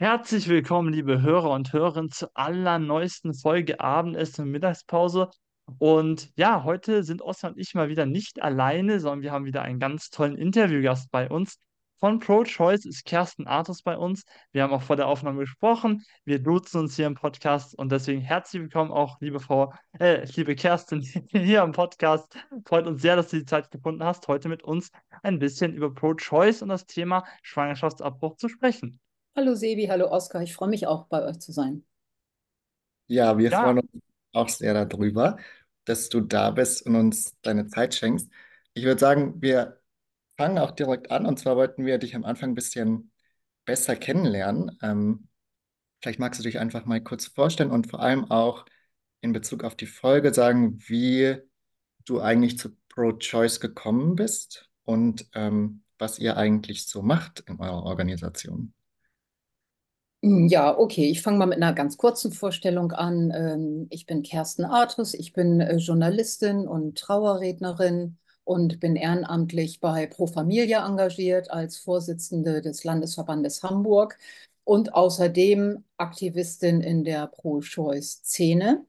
Herzlich 0.00 0.48
willkommen, 0.48 0.92
liebe 0.92 1.22
Hörer 1.22 1.50
und 1.50 1.72
Hörerinnen, 1.72 2.12
zur 2.12 2.30
allerneuesten 2.34 3.34
Folge 3.34 3.80
Abendessen 3.80 4.42
und 4.42 4.52
Mittagspause. 4.52 5.28
Und 5.78 6.30
ja, 6.36 6.62
heute 6.62 7.02
sind 7.02 7.20
Oskar 7.20 7.50
und 7.50 7.58
ich 7.58 7.74
mal 7.74 7.88
wieder 7.88 8.06
nicht 8.06 8.40
alleine, 8.40 9.00
sondern 9.00 9.22
wir 9.22 9.32
haben 9.32 9.44
wieder 9.44 9.62
einen 9.62 9.80
ganz 9.80 10.10
tollen 10.10 10.36
Interviewgast 10.36 11.10
bei 11.10 11.28
uns. 11.28 11.58
Von 11.98 12.20
ProChoice 12.20 12.84
ist 12.84 13.06
Kerstin 13.06 13.48
Artus 13.48 13.82
bei 13.82 13.98
uns. 13.98 14.22
Wir 14.52 14.62
haben 14.62 14.72
auch 14.72 14.82
vor 14.82 14.94
der 14.94 15.08
Aufnahme 15.08 15.40
gesprochen. 15.40 16.04
Wir 16.24 16.40
duzen 16.40 16.78
uns 16.82 16.94
hier 16.94 17.08
im 17.08 17.16
Podcast 17.16 17.76
und 17.76 17.90
deswegen 17.90 18.20
herzlich 18.20 18.62
willkommen 18.62 18.92
auch, 18.92 19.20
liebe 19.20 19.40
Frau, 19.40 19.74
äh, 19.98 20.24
liebe 20.36 20.54
Kerstin, 20.54 21.00
hier 21.32 21.64
am 21.64 21.72
Podcast. 21.72 22.38
Freut 22.66 22.86
uns 22.86 23.02
sehr, 23.02 23.16
dass 23.16 23.30
du 23.30 23.38
die 23.38 23.46
Zeit 23.46 23.72
gefunden 23.72 24.04
hast, 24.04 24.28
heute 24.28 24.48
mit 24.48 24.62
uns 24.62 24.92
ein 25.24 25.40
bisschen 25.40 25.74
über 25.74 25.92
ProChoice 25.92 26.62
und 26.62 26.68
das 26.68 26.86
Thema 26.86 27.24
Schwangerschaftsabbruch 27.42 28.36
zu 28.36 28.48
sprechen. 28.48 29.00
Hallo 29.38 29.54
Sebi, 29.54 29.86
hallo 29.86 30.10
Oskar, 30.10 30.42
ich 30.42 30.52
freue 30.54 30.68
mich 30.68 30.86
auch 30.86 31.06
bei 31.06 31.24
euch 31.24 31.38
zu 31.38 31.50
sein. 31.52 31.82
Ja, 33.06 33.38
wir 33.38 33.50
Ja, 33.50 33.52
freuen 33.52 33.78
uns 33.78 34.02
auch 34.32 34.48
sehr 34.48 34.84
darüber, 34.84 35.38
dass 35.84 36.08
du 36.08 36.20
da 36.20 36.50
bist 36.50 36.84
und 36.86 36.96
uns 36.96 37.36
deine 37.42 37.66
Zeit 37.68 37.94
schenkst. 37.94 38.30
Ich 38.74 38.84
würde 38.84 39.00
sagen, 39.00 39.40
wir 39.40 39.80
fangen 40.36 40.58
auch 40.58 40.72
direkt 40.72 41.10
an. 41.10 41.26
Und 41.26 41.38
zwar 41.38 41.56
wollten 41.56 41.86
wir 41.86 41.98
dich 41.98 42.14
am 42.16 42.24
Anfang 42.24 42.50
ein 42.50 42.54
bisschen 42.54 43.12
besser 43.64 43.96
kennenlernen. 43.96 44.78
Ähm, 44.82 45.28
vielleicht 46.02 46.20
magst 46.20 46.40
du 46.40 46.44
dich 46.44 46.58
einfach 46.60 46.86
mal 46.86 47.02
kurz 47.02 47.26
vorstellen 47.26 47.70
und 47.72 47.88
vor 47.88 48.00
allem 48.00 48.30
auch 48.30 48.66
in 49.22 49.32
Bezug 49.32 49.64
auf 49.64 49.76
die 49.76 49.86
Folge 49.86 50.34
sagen, 50.34 50.78
wie 50.88 51.38
du 52.06 52.20
eigentlich 52.22 52.58
zu 52.58 52.76
Pro-Choice 52.90 53.60
gekommen 53.60 54.16
bist 54.16 54.70
und 54.84 55.28
ähm, 55.34 55.84
was 55.98 56.18
ihr 56.18 56.36
eigentlich 56.38 56.86
so 56.88 57.02
macht 57.02 57.40
in 57.48 57.60
eurer 57.60 57.84
Organisation. 57.84 58.74
Hm, 60.22 60.48
Ja, 60.48 60.76
okay, 60.76 61.08
ich 61.10 61.22
fange 61.22 61.38
mal 61.38 61.46
mit 61.46 61.58
einer 61.58 61.72
ganz 61.72 61.96
kurzen 61.96 62.32
Vorstellung 62.32 62.92
an. 62.92 63.30
Ähm, 63.34 63.86
Ich 63.90 64.06
bin 64.06 64.22
Kerstin 64.22 64.64
Artus, 64.64 65.14
ich 65.14 65.32
bin 65.32 65.60
äh, 65.60 65.76
Journalistin 65.76 66.66
und 66.66 66.98
Trauerrednerin 66.98 68.18
und 68.44 68.80
bin 68.80 68.96
ehrenamtlich 68.96 69.80
bei 69.80 70.06
Pro 70.06 70.26
Familia 70.26 70.86
engagiert 70.86 71.50
als 71.50 71.76
Vorsitzende 71.78 72.62
des 72.62 72.82
Landesverbandes 72.84 73.62
Hamburg 73.62 74.18
und 74.64 74.94
außerdem 74.94 75.84
Aktivistin 75.98 76.80
in 76.80 77.04
der 77.04 77.26
Pro-Choice-Szene. 77.28 78.84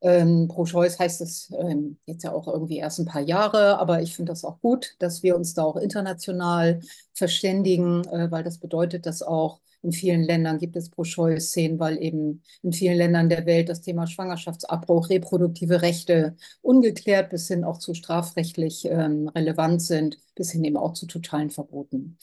Ähm, 0.00 0.46
Pro-Choice 0.48 0.98
heißt 1.00 1.20
es 1.22 1.50
ähm, 1.58 1.98
jetzt 2.06 2.22
ja 2.22 2.32
auch 2.32 2.46
irgendwie 2.46 2.78
erst 2.78 3.00
ein 3.00 3.04
paar 3.06 3.20
Jahre, 3.22 3.78
aber 3.80 4.00
ich 4.00 4.14
finde 4.14 4.30
das 4.32 4.44
auch 4.44 4.60
gut, 4.60 4.94
dass 5.00 5.22
wir 5.24 5.34
uns 5.36 5.54
da 5.54 5.64
auch 5.64 5.76
international 5.76 6.80
verständigen, 7.14 8.04
äh, 8.06 8.30
weil 8.30 8.44
das 8.44 8.58
bedeutet, 8.58 9.06
dass 9.06 9.22
auch 9.22 9.60
in 9.82 9.92
vielen 9.92 10.22
Ländern 10.22 10.58
gibt 10.58 10.76
es 10.76 10.90
Pro-Choice-Szenen, 10.90 11.78
weil 11.78 12.02
eben 12.02 12.42
in 12.62 12.72
vielen 12.72 12.96
Ländern 12.96 13.28
der 13.28 13.46
Welt 13.46 13.68
das 13.68 13.80
Thema 13.80 14.06
Schwangerschaftsabbruch, 14.06 15.08
reproduktive 15.08 15.82
Rechte 15.82 16.36
ungeklärt 16.62 17.30
bis 17.30 17.48
hin 17.48 17.64
auch 17.64 17.78
zu 17.78 17.94
strafrechtlich 17.94 18.86
ähm, 18.86 19.28
relevant 19.28 19.82
sind, 19.82 20.18
bis 20.34 20.50
hin 20.50 20.64
eben 20.64 20.76
auch 20.76 20.94
zu 20.94 21.06
totalen 21.06 21.50
Verboten. 21.50 22.18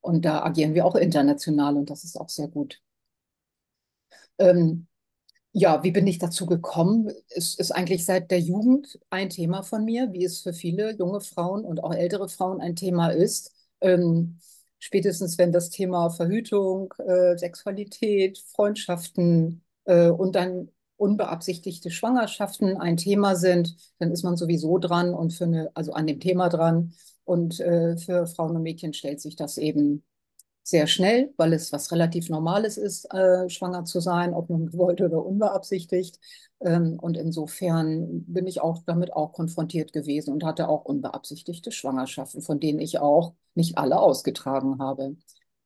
Und 0.00 0.24
da 0.24 0.42
agieren 0.42 0.74
wir 0.74 0.84
auch 0.86 0.96
international 0.96 1.76
und 1.76 1.90
das 1.90 2.04
ist 2.04 2.16
auch 2.20 2.28
sehr 2.28 2.48
gut. 2.48 2.80
Ähm, 4.38 4.86
ja, 5.52 5.82
wie 5.82 5.90
bin 5.92 6.06
ich 6.06 6.18
dazu 6.18 6.46
gekommen? 6.46 7.10
Es 7.30 7.54
ist 7.54 7.72
eigentlich 7.72 8.04
seit 8.04 8.30
der 8.30 8.40
Jugend 8.40 8.98
ein 9.10 9.30
Thema 9.30 9.62
von 9.62 9.84
mir, 9.84 10.12
wie 10.12 10.24
es 10.24 10.40
für 10.40 10.52
viele 10.52 10.92
junge 10.96 11.20
Frauen 11.20 11.64
und 11.64 11.82
auch 11.82 11.94
ältere 11.94 12.28
Frauen 12.28 12.60
ein 12.60 12.76
Thema 12.76 13.10
ist. 13.10 13.52
Ähm, 13.80 14.38
spätestens 14.78 15.38
wenn 15.38 15.52
das 15.52 15.70
Thema 15.70 16.10
Verhütung, 16.10 16.94
äh, 16.98 17.36
Sexualität, 17.36 18.38
Freundschaften 18.38 19.62
äh, 19.84 20.08
und 20.08 20.34
dann 20.36 20.70
unbeabsichtigte 20.96 21.90
Schwangerschaften 21.90 22.76
ein 22.76 22.96
Thema 22.96 23.36
sind, 23.36 23.76
dann 23.98 24.10
ist 24.10 24.24
man 24.24 24.36
sowieso 24.36 24.78
dran 24.78 25.14
und 25.14 25.32
für 25.32 25.44
eine, 25.44 25.70
also 25.74 25.92
an 25.92 26.06
dem 26.06 26.20
Thema 26.20 26.48
dran. 26.48 26.92
Und 27.24 27.60
äh, 27.60 27.96
für 27.96 28.26
Frauen 28.26 28.56
und 28.56 28.62
Mädchen 28.62 28.94
stellt 28.94 29.20
sich 29.20 29.36
das 29.36 29.58
eben 29.58 30.02
sehr 30.68 30.86
schnell, 30.86 31.32
weil 31.38 31.54
es 31.54 31.72
was 31.72 31.90
relativ 31.92 32.28
Normales 32.28 32.76
ist, 32.76 33.12
äh, 33.14 33.48
schwanger 33.48 33.84
zu 33.84 34.00
sein, 34.00 34.34
ob 34.34 34.50
nun 34.50 34.66
gewollt 34.66 35.00
oder 35.00 35.24
unbeabsichtigt. 35.24 36.20
Ähm, 36.60 36.98
und 37.00 37.16
insofern 37.16 38.24
bin 38.26 38.46
ich 38.46 38.60
auch 38.60 38.82
damit 38.84 39.12
auch 39.14 39.32
konfrontiert 39.32 39.92
gewesen 39.94 40.32
und 40.32 40.44
hatte 40.44 40.68
auch 40.68 40.84
unbeabsichtigte 40.84 41.72
Schwangerschaften, 41.72 42.42
von 42.42 42.60
denen 42.60 42.80
ich 42.80 42.98
auch 42.98 43.32
nicht 43.54 43.78
alle 43.78 43.98
ausgetragen 43.98 44.78
habe. 44.78 45.16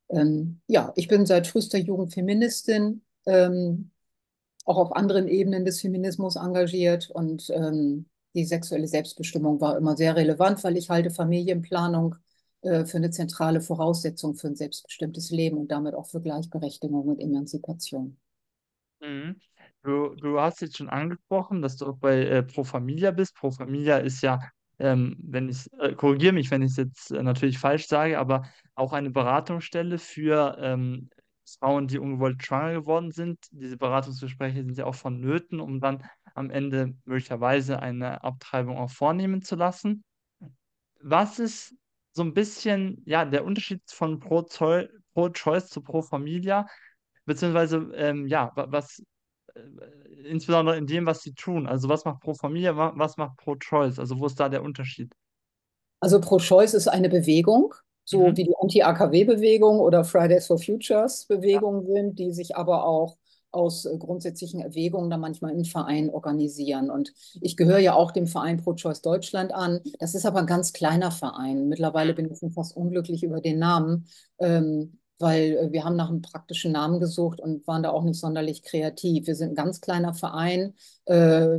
Ähm, 0.08 0.60
ja, 0.68 0.92
ich 0.94 1.08
bin 1.08 1.26
seit 1.26 1.48
frühester 1.48 1.78
Jugend 1.78 2.14
Feministin, 2.14 3.02
ähm, 3.26 3.90
auch 4.64 4.76
auf 4.76 4.94
anderen 4.94 5.26
Ebenen 5.26 5.64
des 5.64 5.80
Feminismus 5.80 6.36
engagiert 6.36 7.10
und 7.10 7.50
ähm, 7.50 8.06
die 8.34 8.44
sexuelle 8.44 8.86
Selbstbestimmung 8.86 9.60
war 9.60 9.76
immer 9.76 9.96
sehr 9.96 10.14
relevant, 10.14 10.62
weil 10.62 10.76
ich 10.76 10.90
halte 10.90 11.10
Familienplanung 11.10 12.14
für 12.62 12.96
eine 12.96 13.10
zentrale 13.10 13.60
Voraussetzung 13.60 14.36
für 14.36 14.48
ein 14.48 14.56
selbstbestimmtes 14.56 15.30
Leben 15.30 15.56
und 15.58 15.72
damit 15.72 15.94
auch 15.94 16.06
für 16.06 16.20
Gleichberechtigung 16.20 17.08
und 17.08 17.20
Emanzipation. 17.20 18.16
Mhm. 19.00 19.36
Du, 19.82 20.14
du 20.14 20.38
hast 20.38 20.60
jetzt 20.60 20.76
schon 20.76 20.88
angesprochen, 20.88 21.60
dass 21.60 21.76
du 21.76 21.92
bei 21.92 22.24
äh, 22.24 22.42
Pro 22.44 22.62
Familia 22.62 23.10
bist. 23.10 23.34
Pro 23.34 23.50
Familia 23.50 23.98
ist 23.98 24.22
ja, 24.22 24.40
ähm, 24.78 25.16
wenn 25.20 25.48
ich, 25.48 25.68
äh, 25.80 25.94
korrigiere 25.94 26.32
mich, 26.32 26.52
wenn 26.52 26.62
ich 26.62 26.70
es 26.70 26.76
jetzt 26.76 27.10
äh, 27.10 27.22
natürlich 27.22 27.58
falsch 27.58 27.88
sage, 27.88 28.18
aber 28.18 28.46
auch 28.76 28.92
eine 28.92 29.10
Beratungsstelle 29.10 29.98
für 29.98 30.56
ähm, 30.60 31.10
Frauen, 31.58 31.88
die 31.88 31.98
ungewollt 31.98 32.44
schwanger 32.44 32.74
geworden 32.74 33.10
sind. 33.10 33.38
Diese 33.50 33.76
Beratungsgespräche 33.76 34.62
sind 34.64 34.78
ja 34.78 34.86
auch 34.86 34.94
vonnöten, 34.94 35.60
um 35.60 35.80
dann 35.80 36.04
am 36.34 36.50
Ende 36.50 36.94
möglicherweise 37.04 37.80
eine 37.80 38.22
Abtreibung 38.22 38.78
auch 38.78 38.90
vornehmen 38.90 39.42
zu 39.42 39.56
lassen. 39.56 40.04
Was 41.00 41.40
ist 41.40 41.74
so 42.12 42.22
ein 42.22 42.34
bisschen, 42.34 43.02
ja, 43.06 43.24
der 43.24 43.44
Unterschied 43.44 43.82
von 43.90 44.20
Pro, 44.20 44.40
Zoi- 44.40 44.88
Pro 45.14 45.30
Choice 45.30 45.68
zu 45.68 45.82
Pro 45.82 46.02
Familia? 46.02 46.66
Beziehungsweise, 47.26 47.90
ähm, 47.96 48.26
ja, 48.28 48.52
wa- 48.56 48.66
was, 48.70 49.02
äh, 49.54 49.60
insbesondere 50.24 50.76
in 50.78 50.86
dem, 50.86 51.06
was 51.06 51.22
sie 51.22 51.34
tun. 51.34 51.66
Also, 51.68 51.88
was 51.88 52.04
macht 52.04 52.20
Pro 52.22 52.34
Familia, 52.34 52.76
wa- 52.76 52.92
was 52.96 53.16
macht 53.16 53.36
Pro 53.38 53.56
Choice? 53.56 53.98
Also, 53.98 54.18
wo 54.20 54.26
ist 54.26 54.40
da 54.40 54.48
der 54.48 54.62
Unterschied? 54.62 55.14
Also 56.00 56.20
Pro-Choice 56.20 56.74
ist 56.74 56.88
eine 56.88 57.08
Bewegung, 57.08 57.74
so 58.04 58.18
Mhm. 58.28 58.36
wie 58.36 58.44
die 58.44 58.54
Anti-AKW-Bewegung 58.60 59.78
oder 59.80 60.04
Fridays 60.04 60.46
for 60.46 60.58
Futures 60.58 61.26
Ja. 61.26 61.36
Bewegung 61.36 61.86
sind, 61.86 62.18
die 62.18 62.32
sich 62.32 62.56
aber 62.56 62.84
auch 62.84 63.16
aus 63.52 63.84
äh, 63.84 63.96
grundsätzlichen 63.98 64.60
Erwägungen 64.60 65.10
dann 65.10 65.20
manchmal 65.20 65.52
in 65.52 65.64
Vereinen 65.64 66.10
organisieren. 66.10 66.90
Und 66.90 67.12
ich 67.40 67.56
gehöre 67.56 67.78
ja 67.78 67.94
auch 67.94 68.10
dem 68.12 68.26
Verein 68.26 68.58
Pro-Choice 68.58 69.02
Deutschland 69.02 69.52
an. 69.52 69.80
Das 69.98 70.14
ist 70.14 70.26
aber 70.26 70.40
ein 70.40 70.46
ganz 70.46 70.72
kleiner 70.72 71.10
Verein. 71.10 71.68
Mittlerweile 71.68 72.14
bin 72.14 72.30
ich 72.30 72.38
schon 72.38 72.50
fast 72.52 72.76
unglücklich 72.76 73.22
über 73.22 73.40
den 73.40 73.58
Namen, 73.58 74.06
ähm, 74.38 74.98
weil 75.18 75.52
äh, 75.56 75.72
wir 75.72 75.84
haben 75.84 75.96
nach 75.96 76.08
einem 76.10 76.22
praktischen 76.22 76.72
Namen 76.72 76.98
gesucht 77.00 77.40
und 77.40 77.66
waren 77.66 77.82
da 77.82 77.90
auch 77.90 78.04
nicht 78.04 78.18
sonderlich 78.18 78.62
kreativ. 78.62 79.26
Wir 79.26 79.34
sind 79.36 79.50
ein 79.50 79.54
ganz 79.54 79.80
kleiner 79.80 80.14
Verein. 80.14 80.74
Äh, 81.04 81.14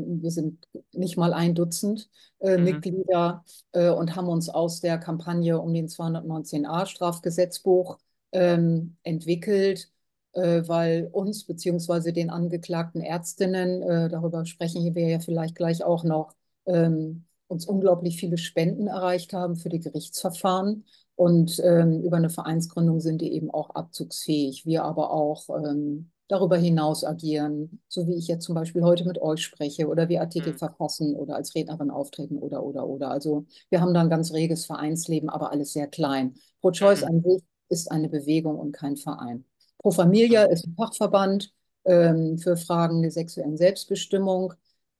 wir 0.05 0.31
sind 0.31 0.67
nicht 0.91 1.17
mal 1.17 1.33
ein 1.33 1.55
Dutzend 1.55 2.09
äh, 2.39 2.57
Mhm. 2.57 2.63
Mitglieder 2.63 3.43
äh, 3.71 3.89
und 3.89 4.15
haben 4.15 4.27
uns 4.27 4.49
aus 4.49 4.81
der 4.81 4.97
Kampagne 4.97 5.59
um 5.59 5.73
den 5.73 5.87
219a 5.87 6.85
Strafgesetzbuch 6.85 7.97
ähm, 8.31 8.97
entwickelt, 9.03 9.91
weil 10.41 11.09
uns 11.11 11.45
beziehungsweise 11.45 12.13
den 12.13 12.29
angeklagten 12.29 13.01
Ärztinnen, 13.01 13.81
äh, 13.83 14.09
darüber 14.09 14.45
sprechen 14.45 14.93
wir 14.95 15.07
ja 15.07 15.19
vielleicht 15.19 15.55
gleich 15.55 15.83
auch 15.83 16.03
noch, 16.03 16.33
ähm, 16.65 17.25
uns 17.47 17.65
unglaublich 17.65 18.17
viele 18.17 18.37
Spenden 18.37 18.87
erreicht 18.87 19.33
haben 19.33 19.55
für 19.55 19.69
die 19.69 19.79
Gerichtsverfahren. 19.79 20.85
Und 21.15 21.59
ähm, 21.63 22.01
über 22.01 22.17
eine 22.17 22.29
Vereinsgründung 22.29 22.99
sind 22.99 23.21
die 23.21 23.33
eben 23.33 23.51
auch 23.51 23.69
abzugsfähig. 23.71 24.65
Wir 24.65 24.83
aber 24.83 25.11
auch 25.11 25.49
ähm, 25.49 26.09
darüber 26.27 26.57
hinaus 26.57 27.03
agieren, 27.03 27.81
so 27.87 28.07
wie 28.07 28.15
ich 28.15 28.27
jetzt 28.27 28.45
zum 28.45 28.55
Beispiel 28.55 28.81
heute 28.83 29.05
mit 29.05 29.21
euch 29.21 29.43
spreche 29.43 29.87
oder 29.87 30.09
wir 30.09 30.21
Artikel 30.21 30.53
Mhm. 30.53 30.57
verfassen 30.57 31.15
oder 31.15 31.35
als 31.35 31.53
Rednerin 31.53 31.91
auftreten 31.91 32.37
oder, 32.39 32.63
oder, 32.63 32.87
oder. 32.87 33.11
Also 33.11 33.45
wir 33.69 33.81
haben 33.81 33.93
da 33.93 34.01
ein 34.01 34.09
ganz 34.09 34.33
reges 34.33 34.65
Vereinsleben, 34.65 35.29
aber 35.29 35.51
alles 35.51 35.73
sehr 35.73 35.87
klein. 35.87 36.33
Pro 36.61 36.71
Choice 36.71 37.03
Mhm. 37.03 37.03
an 37.03 37.21
sich 37.21 37.43
ist 37.69 37.91
eine 37.91 38.09
Bewegung 38.09 38.57
und 38.57 38.71
kein 38.71 38.97
Verein. 38.97 39.45
Pro. 39.83 39.91
Familia 39.91 40.45
ist 40.45 40.65
ein 40.65 40.75
Fachverband 40.75 41.53
ähm, 41.85 42.39
für 42.39 42.57
Fragen 42.57 43.03
der 43.03 43.11
sexuellen 43.11 43.57
Selbstbestimmung 43.57 44.53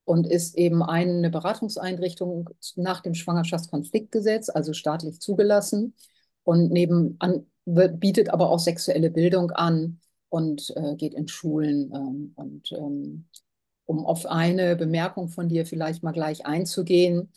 und 0.06 0.27
ist 0.27 0.56
eben 0.57 0.83
eine 0.83 1.30
Beratungseinrichtung 1.30 2.50
nach 2.75 3.01
dem 3.01 3.15
Schwangerschaftskonfliktgesetz, 3.15 4.50
also 4.50 4.74
staatlich 4.74 5.19
zugelassen 5.21 5.95
und 6.44 6.71
nebenan 6.71 7.18
bietet 7.65 8.30
aber 8.30 8.50
auch 8.50 8.59
sexuelle 8.59 9.09
Bildung 9.09 9.51
an 9.51 10.01
und 10.27 10.74
äh, 10.75 10.95
geht 10.95 11.13
in 11.13 11.29
Schulen. 11.29 11.91
Ähm, 11.95 12.33
und 12.36 12.71
ähm, 12.74 13.25
um 13.86 14.06
auf 14.06 14.25
eine 14.25 14.75
Bemerkung 14.75 15.29
von 15.29 15.47
dir 15.47 15.65
vielleicht 15.65 16.03
mal 16.03 16.12
gleich 16.12 16.45
einzugehen, 16.45 17.31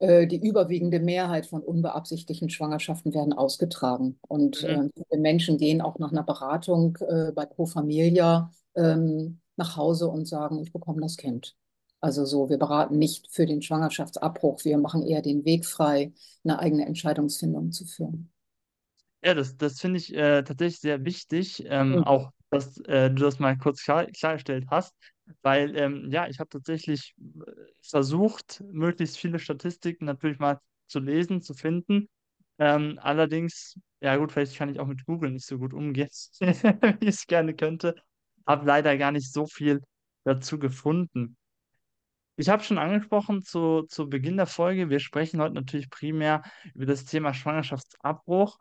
die 0.00 0.40
überwiegende 0.46 1.00
Mehrheit 1.00 1.46
von 1.46 1.62
unbeabsichtigten 1.62 2.50
Schwangerschaften 2.50 3.14
werden 3.14 3.32
ausgetragen. 3.32 4.18
Und 4.28 4.62
Mhm. 4.62 4.64
äh, 4.64 4.88
viele 4.94 5.20
Menschen 5.20 5.58
gehen 5.58 5.80
auch 5.80 5.98
nach 5.98 6.12
einer 6.12 6.22
Beratung 6.22 6.96
äh, 7.08 7.32
bei 7.32 7.46
Pro 7.46 7.66
Familia 7.66 8.50
ähm, 8.76 9.40
nach 9.56 9.76
Hause 9.76 10.08
und 10.08 10.26
sagen, 10.28 10.58
ich 10.62 10.72
bekomme 10.72 11.00
das 11.00 11.16
Kind. 11.16 11.56
Also 12.00 12.24
so, 12.24 12.48
wir 12.48 12.58
beraten 12.58 12.98
nicht 12.98 13.28
für 13.32 13.44
den 13.46 13.60
Schwangerschaftsabbruch, 13.62 14.64
wir 14.64 14.78
machen 14.78 15.02
eher 15.04 15.20
den 15.22 15.44
Weg 15.44 15.66
frei, 15.66 16.12
eine 16.44 16.58
eigene 16.60 16.86
Entscheidungsfindung 16.86 17.72
zu 17.72 17.84
führen. 17.86 18.30
Ja, 19.22 19.34
das, 19.34 19.56
das 19.56 19.80
finde 19.80 19.98
ich 19.98 20.14
äh, 20.14 20.42
tatsächlich 20.44 20.80
sehr 20.80 21.04
wichtig, 21.04 21.64
ähm, 21.66 21.98
Mhm. 21.98 22.04
auch 22.04 22.30
dass 22.50 22.78
äh, 22.82 23.10
du 23.10 23.22
das 23.24 23.38
mal 23.38 23.56
kurz 23.58 23.82
klar, 23.82 24.06
klargestellt 24.06 24.66
hast, 24.70 24.94
weil 25.42 25.76
ähm, 25.76 26.10
ja, 26.10 26.26
ich 26.28 26.38
habe 26.38 26.48
tatsächlich 26.48 27.14
äh, 27.18 27.50
versucht, 27.82 28.62
möglichst 28.72 29.18
viele 29.18 29.38
Statistiken 29.38 30.06
natürlich 30.06 30.38
mal 30.38 30.60
zu 30.86 31.00
lesen, 31.00 31.42
zu 31.42 31.54
finden. 31.54 32.08
Ähm, 32.58 32.98
allerdings, 33.02 33.78
ja 34.00 34.16
gut, 34.16 34.32
vielleicht 34.32 34.56
kann 34.56 34.68
ich 34.70 34.80
auch 34.80 34.86
mit 34.86 35.04
Google 35.06 35.30
nicht 35.30 35.46
so 35.46 35.58
gut 35.58 35.74
umgehen, 35.74 36.08
wie 36.40 37.06
ich 37.06 37.08
es 37.08 37.26
gerne 37.26 37.54
könnte, 37.54 37.94
habe 38.46 38.66
leider 38.66 38.96
gar 38.96 39.12
nicht 39.12 39.32
so 39.32 39.46
viel 39.46 39.80
dazu 40.24 40.58
gefunden. 40.58 41.36
Ich 42.36 42.48
habe 42.48 42.62
schon 42.62 42.78
angesprochen 42.78 43.42
zu, 43.42 43.82
zu 43.88 44.08
Beginn 44.08 44.36
der 44.36 44.46
Folge, 44.46 44.90
wir 44.90 45.00
sprechen 45.00 45.40
heute 45.40 45.54
natürlich 45.54 45.90
primär 45.90 46.42
über 46.74 46.86
das 46.86 47.04
Thema 47.04 47.34
Schwangerschaftsabbruch 47.34 48.58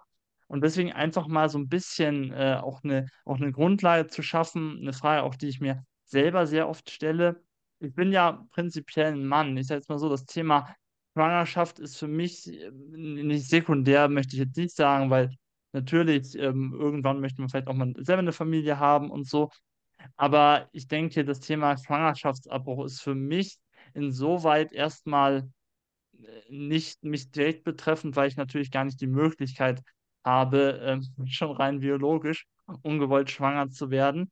und 0.48 0.64
deswegen 0.64 0.94
einfach 0.94 1.28
mal 1.28 1.50
so 1.50 1.58
ein 1.58 1.68
bisschen 1.70 2.32
äh, 2.32 2.58
auch 2.62 2.84
eine, 2.84 3.08
auch 3.26 3.38
eine 3.38 3.52
Grundlage 3.52 4.08
zu 4.08 4.22
schaffen, 4.24 4.80
eine 4.82 4.94
Frage 4.94 5.24
auch, 5.24 5.36
die 5.36 5.48
ich 5.48 5.60
mir 5.60 5.84
selber 6.06 6.48
sehr 6.48 6.70
oft 6.70 6.90
stelle. 6.90 7.42
Ich 7.80 7.94
bin 7.94 8.12
ja 8.12 8.46
prinzipiell 8.52 9.14
ein 9.14 9.26
Mann. 9.26 9.58
Ich 9.58 9.68
sage 9.68 9.80
jetzt 9.80 9.90
mal 9.90 10.00
so, 10.00 10.10
das 10.10 10.26
Thema 10.26 10.74
Schwangerschaft 11.14 11.80
ist 11.80 11.98
für 11.98 12.08
mich 12.08 12.48
äh, 12.48 12.72
nicht 12.72 13.50
sekundär, 13.50 14.08
möchte 14.08 14.36
ich 14.36 14.42
jetzt 14.42 14.58
nicht 14.58 14.76
sagen, 14.76 15.10
weil 15.10 15.32
natürlich 15.74 16.38
ähm, 16.38 16.74
irgendwann 16.78 17.20
möchte 17.20 17.42
man 17.42 17.50
vielleicht 17.50 17.68
auch 17.68 17.74
mal 17.74 17.94
selber 17.98 18.20
eine 18.22 18.32
Familie 18.32 18.80
haben 18.80 19.12
und 19.12 19.28
so. 19.28 19.50
Aber 20.16 20.70
ich 20.72 20.88
denke, 20.88 21.26
das 21.26 21.40
Thema 21.40 21.78
Schwangerschaftsabbruch 21.78 22.86
ist 22.86 23.02
für 23.02 23.16
mich 23.16 23.58
insoweit 23.94 24.72
erstmal 24.72 25.50
äh, 26.14 26.42
nicht 26.50 27.04
mich 27.04 27.32
direkt 27.32 27.64
betreffend, 27.64 28.16
weil 28.16 28.28
ich 28.30 28.38
natürlich 28.38 28.72
gar 28.72 28.86
nicht 28.86 29.02
die 29.02 29.08
Möglichkeit 29.08 29.82
habe, 30.28 30.80
ähm, 30.84 31.08
schon 31.28 31.52
rein 31.52 31.80
biologisch 31.80 32.46
ungewollt 32.84 33.32
schwanger 33.32 33.70
zu 33.70 33.90
werden. 33.90 34.30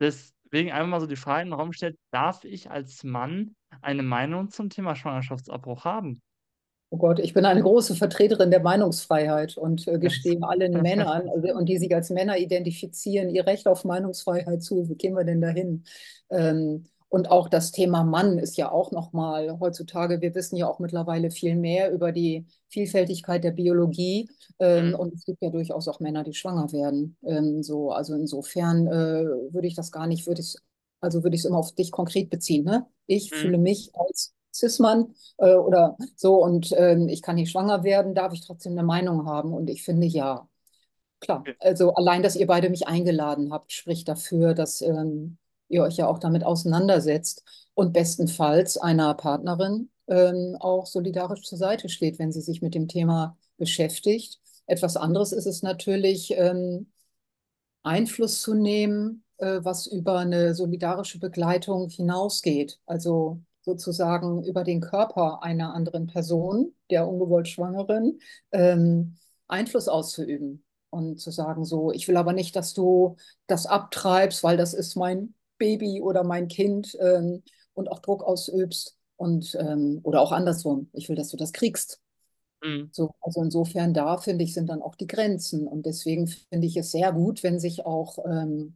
Deswegen 0.00 0.72
einfach 0.72 0.88
mal 0.88 1.00
so 1.00 1.06
die 1.06 1.16
Frage 1.16 1.42
in 1.42 1.48
den 1.48 1.54
Raum 1.54 1.70
gestellt, 1.70 1.96
darf 2.10 2.44
ich 2.44 2.70
als 2.70 3.04
Mann 3.04 3.54
eine 3.80 4.02
Meinung 4.02 4.50
zum 4.50 4.68
Thema 4.68 4.96
Schwangerschaftsabbruch 4.96 5.84
haben? 5.84 6.20
Oh 6.90 6.98
Gott, 6.98 7.18
ich 7.18 7.34
bin 7.34 7.44
eine 7.44 7.62
große 7.62 7.96
Vertreterin 7.96 8.50
der 8.50 8.60
Meinungsfreiheit 8.60 9.56
und 9.56 9.88
äh, 9.88 9.98
gestehe 9.98 10.38
allen 10.42 10.72
Männern, 10.82 11.28
also, 11.28 11.54
und 11.54 11.68
die 11.68 11.78
sich 11.78 11.92
als 11.94 12.10
Männer 12.10 12.38
identifizieren, 12.38 13.28
ihr 13.28 13.46
Recht 13.46 13.66
auf 13.66 13.84
Meinungsfreiheit 13.84 14.62
zu. 14.62 14.88
Wie 14.88 14.94
gehen 14.94 15.14
wir 15.14 15.24
denn 15.24 15.40
dahin? 15.40 15.84
Ähm, 16.30 16.86
und 17.08 17.30
auch 17.30 17.48
das 17.48 17.72
Thema 17.72 18.04
Mann 18.04 18.38
ist 18.38 18.56
ja 18.56 18.70
auch 18.70 18.90
nochmal 18.92 19.58
heutzutage, 19.60 20.20
wir 20.20 20.34
wissen 20.34 20.56
ja 20.56 20.68
auch 20.68 20.78
mittlerweile 20.80 21.30
viel 21.30 21.56
mehr 21.56 21.92
über 21.92 22.12
die 22.12 22.46
Vielfältigkeit 22.68 23.44
der 23.44 23.52
Biologie. 23.52 24.28
Ähm, 24.58 24.94
Mhm. 24.94 24.96
und 24.98 25.14
es 25.14 25.24
gibt 25.24 25.42
ja 25.42 25.50
durchaus 25.50 25.88
auch 25.88 26.00
Männer, 26.00 26.24
die 26.24 26.34
schwanger 26.34 26.72
werden. 26.72 27.16
Ähm, 27.24 27.62
so, 27.62 27.90
also 27.92 28.14
insofern 28.14 28.86
äh, 28.86 28.92
würde 29.52 29.66
ich 29.68 29.74
das 29.74 29.92
gar 29.92 30.06
nicht, 30.06 30.26
würde 30.26 30.40
ich, 30.40 30.56
also 31.00 31.22
würde 31.22 31.36
ich 31.36 31.42
es 31.42 31.44
immer 31.46 31.58
auf 31.58 31.74
dich 31.74 31.90
konkret 31.92 32.30
beziehen. 32.30 32.64
Ne? 32.64 32.86
Ich 33.06 33.32
Mhm. 33.32 33.34
fühle 33.34 33.58
mich 33.58 33.90
als 33.94 34.34
Cis-Mann 34.54 35.14
äh, 35.38 35.54
oder 35.54 35.96
so 36.16 36.42
und 36.42 36.72
ähm, 36.76 37.08
ich 37.08 37.22
kann 37.22 37.36
nicht 37.36 37.50
schwanger 37.52 37.84
werden, 37.84 38.14
darf 38.14 38.32
ich 38.32 38.44
trotzdem 38.46 38.72
eine 38.72 38.82
Meinung 38.84 39.26
haben. 39.26 39.52
Und 39.52 39.68
ich 39.70 39.82
finde 39.84 40.06
ja, 40.06 40.48
klar. 41.20 41.50
Also 41.58 41.94
allein, 41.94 42.22
dass 42.22 42.36
ihr 42.36 42.46
beide 42.46 42.70
mich 42.70 42.86
eingeladen 42.88 43.52
habt, 43.52 43.72
spricht 43.72 44.08
dafür, 44.08 44.54
dass 44.54 44.80
ähm, 44.82 45.38
ihr 45.68 45.82
euch 45.82 45.96
ja 45.96 46.06
auch 46.06 46.18
damit 46.18 46.44
auseinandersetzt 46.44 47.44
und 47.74 47.92
bestenfalls 47.92 48.76
einer 48.78 49.14
Partnerin 49.14 49.90
ähm, 50.08 50.56
auch 50.60 50.86
solidarisch 50.86 51.42
zur 51.42 51.58
Seite 51.58 51.88
steht, 51.88 52.18
wenn 52.18 52.32
sie 52.32 52.40
sich 52.40 52.62
mit 52.62 52.74
dem 52.74 52.88
Thema 52.88 53.36
beschäftigt. 53.58 54.40
Etwas 54.66 54.96
anderes 54.96 55.32
ist 55.32 55.46
es 55.46 55.62
natürlich, 55.62 56.32
ähm, 56.36 56.88
Einfluss 57.82 58.42
zu 58.42 58.54
nehmen, 58.54 59.24
äh, 59.38 59.60
was 59.62 59.86
über 59.86 60.18
eine 60.18 60.54
solidarische 60.54 61.18
Begleitung 61.20 61.88
hinausgeht. 61.88 62.80
Also 62.86 63.40
sozusagen 63.62 64.44
über 64.44 64.64
den 64.64 64.80
Körper 64.80 65.42
einer 65.42 65.74
anderen 65.74 66.06
Person, 66.06 66.74
der 66.90 67.08
ungewollt 67.08 67.48
Schwangeren, 67.48 68.20
ähm, 68.52 69.16
Einfluss 69.48 69.88
auszuüben 69.88 70.64
und 70.90 71.20
zu 71.20 71.30
sagen, 71.30 71.64
so, 71.64 71.92
ich 71.92 72.08
will 72.08 72.16
aber 72.16 72.32
nicht, 72.32 72.56
dass 72.56 72.74
du 72.74 73.16
das 73.46 73.66
abtreibst, 73.66 74.42
weil 74.42 74.56
das 74.56 74.74
ist 74.74 74.96
mein 74.96 75.34
Baby 75.58 76.00
oder 76.00 76.24
mein 76.24 76.48
Kind 76.48 76.96
ähm, 77.00 77.42
und 77.74 77.88
auch 77.88 78.00
Druck 78.00 78.22
ausübst 78.22 78.96
und 79.16 79.56
ähm, 79.58 80.00
oder 80.02 80.20
auch 80.20 80.32
andersrum, 80.32 80.88
ich 80.92 81.08
will, 81.08 81.16
dass 81.16 81.30
du 81.30 81.36
das 81.36 81.52
kriegst. 81.52 82.00
Mhm. 82.62 82.88
So, 82.92 83.14
also 83.20 83.42
insofern 83.42 83.94
da 83.94 84.18
finde 84.18 84.44
ich, 84.44 84.54
sind 84.54 84.68
dann 84.68 84.82
auch 84.82 84.94
die 84.94 85.06
Grenzen. 85.06 85.66
Und 85.66 85.86
deswegen 85.86 86.26
finde 86.26 86.66
ich 86.66 86.76
es 86.76 86.90
sehr 86.90 87.12
gut, 87.12 87.42
wenn 87.42 87.58
sich 87.58 87.84
auch 87.84 88.18
ähm, 88.26 88.74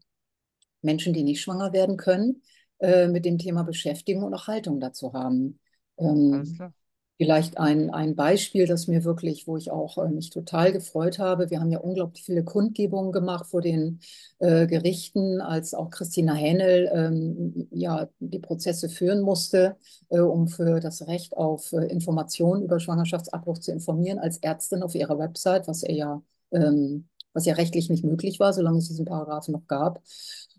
Menschen, 0.83 1.13
die 1.13 1.23
nicht 1.23 1.41
schwanger 1.41 1.73
werden 1.73 1.97
können, 1.97 2.43
äh, 2.79 3.09
mit 3.09 3.25
dem 3.25 3.39
Thema 3.39 3.63
beschäftigen 3.63 4.23
und 4.23 4.35
auch 4.35 4.47
Haltung 4.47 4.81
dazu 4.81 5.13
haben. 5.13 5.59
Ähm. 5.99 6.73
Vielleicht 7.21 7.59
ein, 7.59 7.91
ein 7.91 8.17
Beispiel, 8.17 8.67
das 8.67 8.87
mir 8.89 9.05
wirklich, 9.05 9.47
wo 9.47 9.59
ich 9.59 9.71
auch 9.71 9.99
äh, 9.99 10.09
mich 10.09 10.31
total 10.31 10.73
gefreut 10.73 11.19
habe. 11.19 11.51
Wir 11.51 11.61
haben 11.61 11.71
ja 11.71 11.79
unglaublich 11.79 12.23
viele 12.25 12.45
Kundgebungen 12.45 13.13
gemacht 13.13 13.45
vor 13.47 13.61
den 13.61 14.01
äh, 14.39 14.67
Gerichten, 14.67 15.43
als 15.43 15.75
auch 15.75 15.91
Christina 15.91 16.33
Hähnel 16.33 16.91
ähm, 16.95 17.69
ja 17.73 18.09
die 18.21 18.39
Prozesse 18.39 18.89
führen 18.89 19.21
musste, 19.21 19.77
äh, 20.09 20.19
um 20.21 20.49
für 20.49 20.81
das 20.81 21.07
Recht 21.09 21.37
auf 21.37 21.71
äh, 21.75 21.85
Informationen 21.89 22.63
über 22.63 22.81
Schwangerschaftsabbruch 22.81 23.59
zu 23.59 23.71
informieren, 23.71 24.19
als 24.19 24.39
Ärztin 24.39 24.83
auf 24.83 24.95
ihrer 24.95 25.19
Website, 25.19 25.69
was 25.69 25.83
er 25.83 25.95
ja, 25.95 26.23
ähm, 26.53 27.07
was 27.35 27.45
ja 27.45 27.53
rechtlich 27.55 27.91
nicht 27.91 28.03
möglich 28.03 28.41
war, 28.41 28.55
solange 28.55 28.79
es 28.79 28.89
diesen 28.89 29.05
Paragraphen 29.05 29.53
noch 29.53 29.67
gab. 29.67 30.01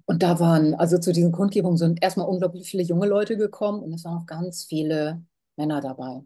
Und 0.06 0.22
da 0.22 0.40
waren, 0.40 0.76
also 0.76 1.00
zu 1.00 1.12
diesen 1.12 1.32
Kundgebungen 1.32 1.78
sind 1.78 2.04
erstmal 2.04 2.28
unglaublich 2.28 2.70
viele 2.70 2.84
junge 2.84 3.08
Leute 3.08 3.36
gekommen 3.36 3.82
und 3.82 3.94
es 3.94 4.06
waren 4.06 4.20
auch 4.22 4.28
ganz 4.28 4.64
viele 4.66 5.24
Männer 5.56 5.82
dabei. 5.82 6.22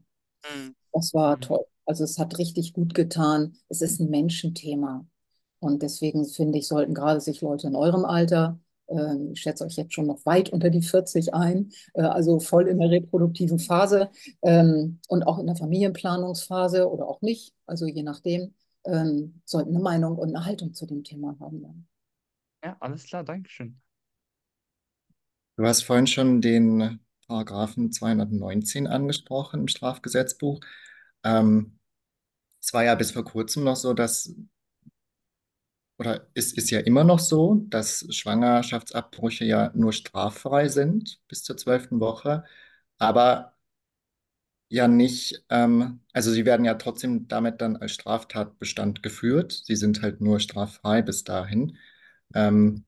Mhm. 0.50 0.76
Das 0.94 1.14
war 1.14 1.38
Mhm. 1.38 1.42
toll. 1.42 1.66
Also 1.86 2.04
es 2.04 2.18
hat 2.20 2.38
richtig 2.40 2.74
gut 2.74 2.94
getan. 2.94 3.56
Es 3.70 3.82
ist 3.82 4.00
ein 4.00 4.10
Menschenthema. 4.10 5.06
Und 5.60 5.82
deswegen 5.84 6.26
finde 6.26 6.60
ich, 6.60 6.68
sollten 6.68 6.94
gerade 6.94 7.22
sich 7.22 7.42
Leute 7.42 7.68
in 7.68 7.76
eurem 7.76 8.06
Alter, 8.06 8.60
äh, 8.88 9.16
ich 9.34 9.42
schätze 9.42 9.66
euch 9.66 9.76
jetzt 9.78 9.94
schon 9.94 10.08
noch 10.08 10.26
weit 10.26 10.50
unter 10.52 10.70
die 10.70 10.82
40 10.82 11.34
ein, 11.34 11.72
äh, 11.94 12.02
also 12.04 12.40
voll 12.40 12.68
in 12.68 12.80
der 12.80 12.92
reproduktiven 12.92 13.60
Phase 13.60 14.10
ähm, 14.44 15.00
und 15.08 15.24
auch 15.24 15.40
in 15.40 15.48
der 15.48 15.56
Familienplanungsphase 15.56 16.90
oder 16.90 17.08
auch 17.08 17.22
nicht, 17.22 17.54
also 17.66 17.86
je 17.88 18.04
nachdem, 18.04 18.54
ähm, 18.86 19.42
sollten 19.46 19.72
eine 19.72 19.80
Meinung 19.84 20.18
und 20.18 20.36
eine 20.36 20.46
Haltung 20.46 20.74
zu 20.74 20.86
dem 20.86 21.04
Thema 21.04 21.36
haben. 21.40 21.62
Dann. 21.64 21.88
Ja, 22.64 22.76
alles 22.82 23.06
klar, 23.06 23.24
Dankeschön. 23.24 23.82
Du 25.58 25.66
hast 25.66 25.84
vorhin 25.84 26.08
schon 26.08 26.42
den 26.42 27.00
Paragraphen 27.28 27.92
219 27.92 28.88
angesprochen 28.88 29.62
im 29.62 29.68
Strafgesetzbuch. 29.68 30.60
Ähm, 31.24 31.80
es 32.62 32.74
war 32.74 32.84
ja 32.86 32.96
bis 32.96 33.12
vor 33.12 33.26
kurzem 33.26 33.64
noch 33.64 33.76
so, 33.78 33.94
dass, 33.94 34.36
oder 35.98 36.28
es 36.34 36.54
ist 36.54 36.72
ja 36.72 36.80
immer 36.80 37.04
noch 37.04 37.20
so, 37.20 37.66
dass 37.70 38.06
Schwangerschaftsabbrüche 38.10 39.46
ja 39.46 39.72
nur 39.76 39.94
straffrei 39.94 40.68
sind 40.68 41.22
bis 41.28 41.44
zur 41.44 41.58
zwölften 41.58 42.00
Woche, 42.00 42.44
aber 42.98 43.54
ja 44.70 44.88
nicht, 44.88 45.44
ähm, 45.50 46.02
also 46.14 46.32
sie 46.32 46.46
werden 46.46 46.66
ja 46.66 46.74
trotzdem 46.76 47.28
damit 47.28 47.62
dann 47.62 47.78
als 47.78 47.92
Straftatbestand 47.94 49.04
geführt. 49.04 49.52
Sie 49.66 49.76
sind 49.76 50.02
halt 50.02 50.22
nur 50.22 50.40
straffrei 50.40 51.02
bis 51.02 51.24
dahin. 51.24 51.78
Ähm, 52.34 52.86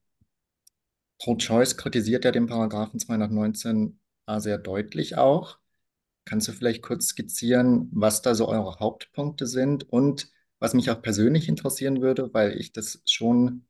Pro-Choice 1.20 1.76
kritisiert 1.76 2.24
ja 2.24 2.32
den 2.32 2.46
Paragraphen 2.46 2.98
219a 2.98 3.92
sehr 4.36 4.58
deutlich 4.58 5.16
auch. 5.16 5.58
Kannst 6.24 6.48
du 6.48 6.52
vielleicht 6.52 6.82
kurz 6.82 7.08
skizzieren, 7.08 7.88
was 7.92 8.22
da 8.22 8.34
so 8.34 8.48
eure 8.48 8.78
Hauptpunkte 8.80 9.46
sind 9.46 9.90
und 9.90 10.30
was 10.58 10.74
mich 10.74 10.90
auch 10.90 11.00
persönlich 11.02 11.48
interessieren 11.48 12.02
würde, 12.02 12.32
weil 12.34 12.58
ich 12.60 12.72
das 12.72 13.02
schon 13.06 13.66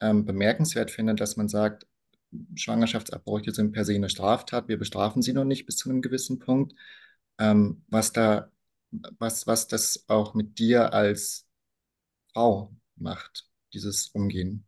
ähm, 0.00 0.24
bemerkenswert 0.24 0.90
finde, 0.90 1.14
dass 1.14 1.36
man 1.36 1.48
sagt, 1.48 1.86
Schwangerschaftsabbrüche 2.54 3.52
sind 3.52 3.72
per 3.72 3.84
se 3.84 3.94
eine 3.94 4.08
Straftat, 4.10 4.68
wir 4.68 4.78
bestrafen 4.78 5.22
sie 5.22 5.32
noch 5.32 5.44
nicht 5.44 5.66
bis 5.66 5.76
zu 5.76 5.90
einem 5.90 6.02
gewissen 6.02 6.38
Punkt. 6.38 6.74
Ähm, 7.38 7.84
was 7.88 8.12
da, 8.12 8.50
was, 9.18 9.46
was 9.46 9.68
das 9.68 10.04
auch 10.08 10.34
mit 10.34 10.58
dir 10.58 10.92
als 10.92 11.46
Frau 12.32 12.74
macht, 12.96 13.48
dieses 13.72 14.08
Umgehen. 14.08 14.66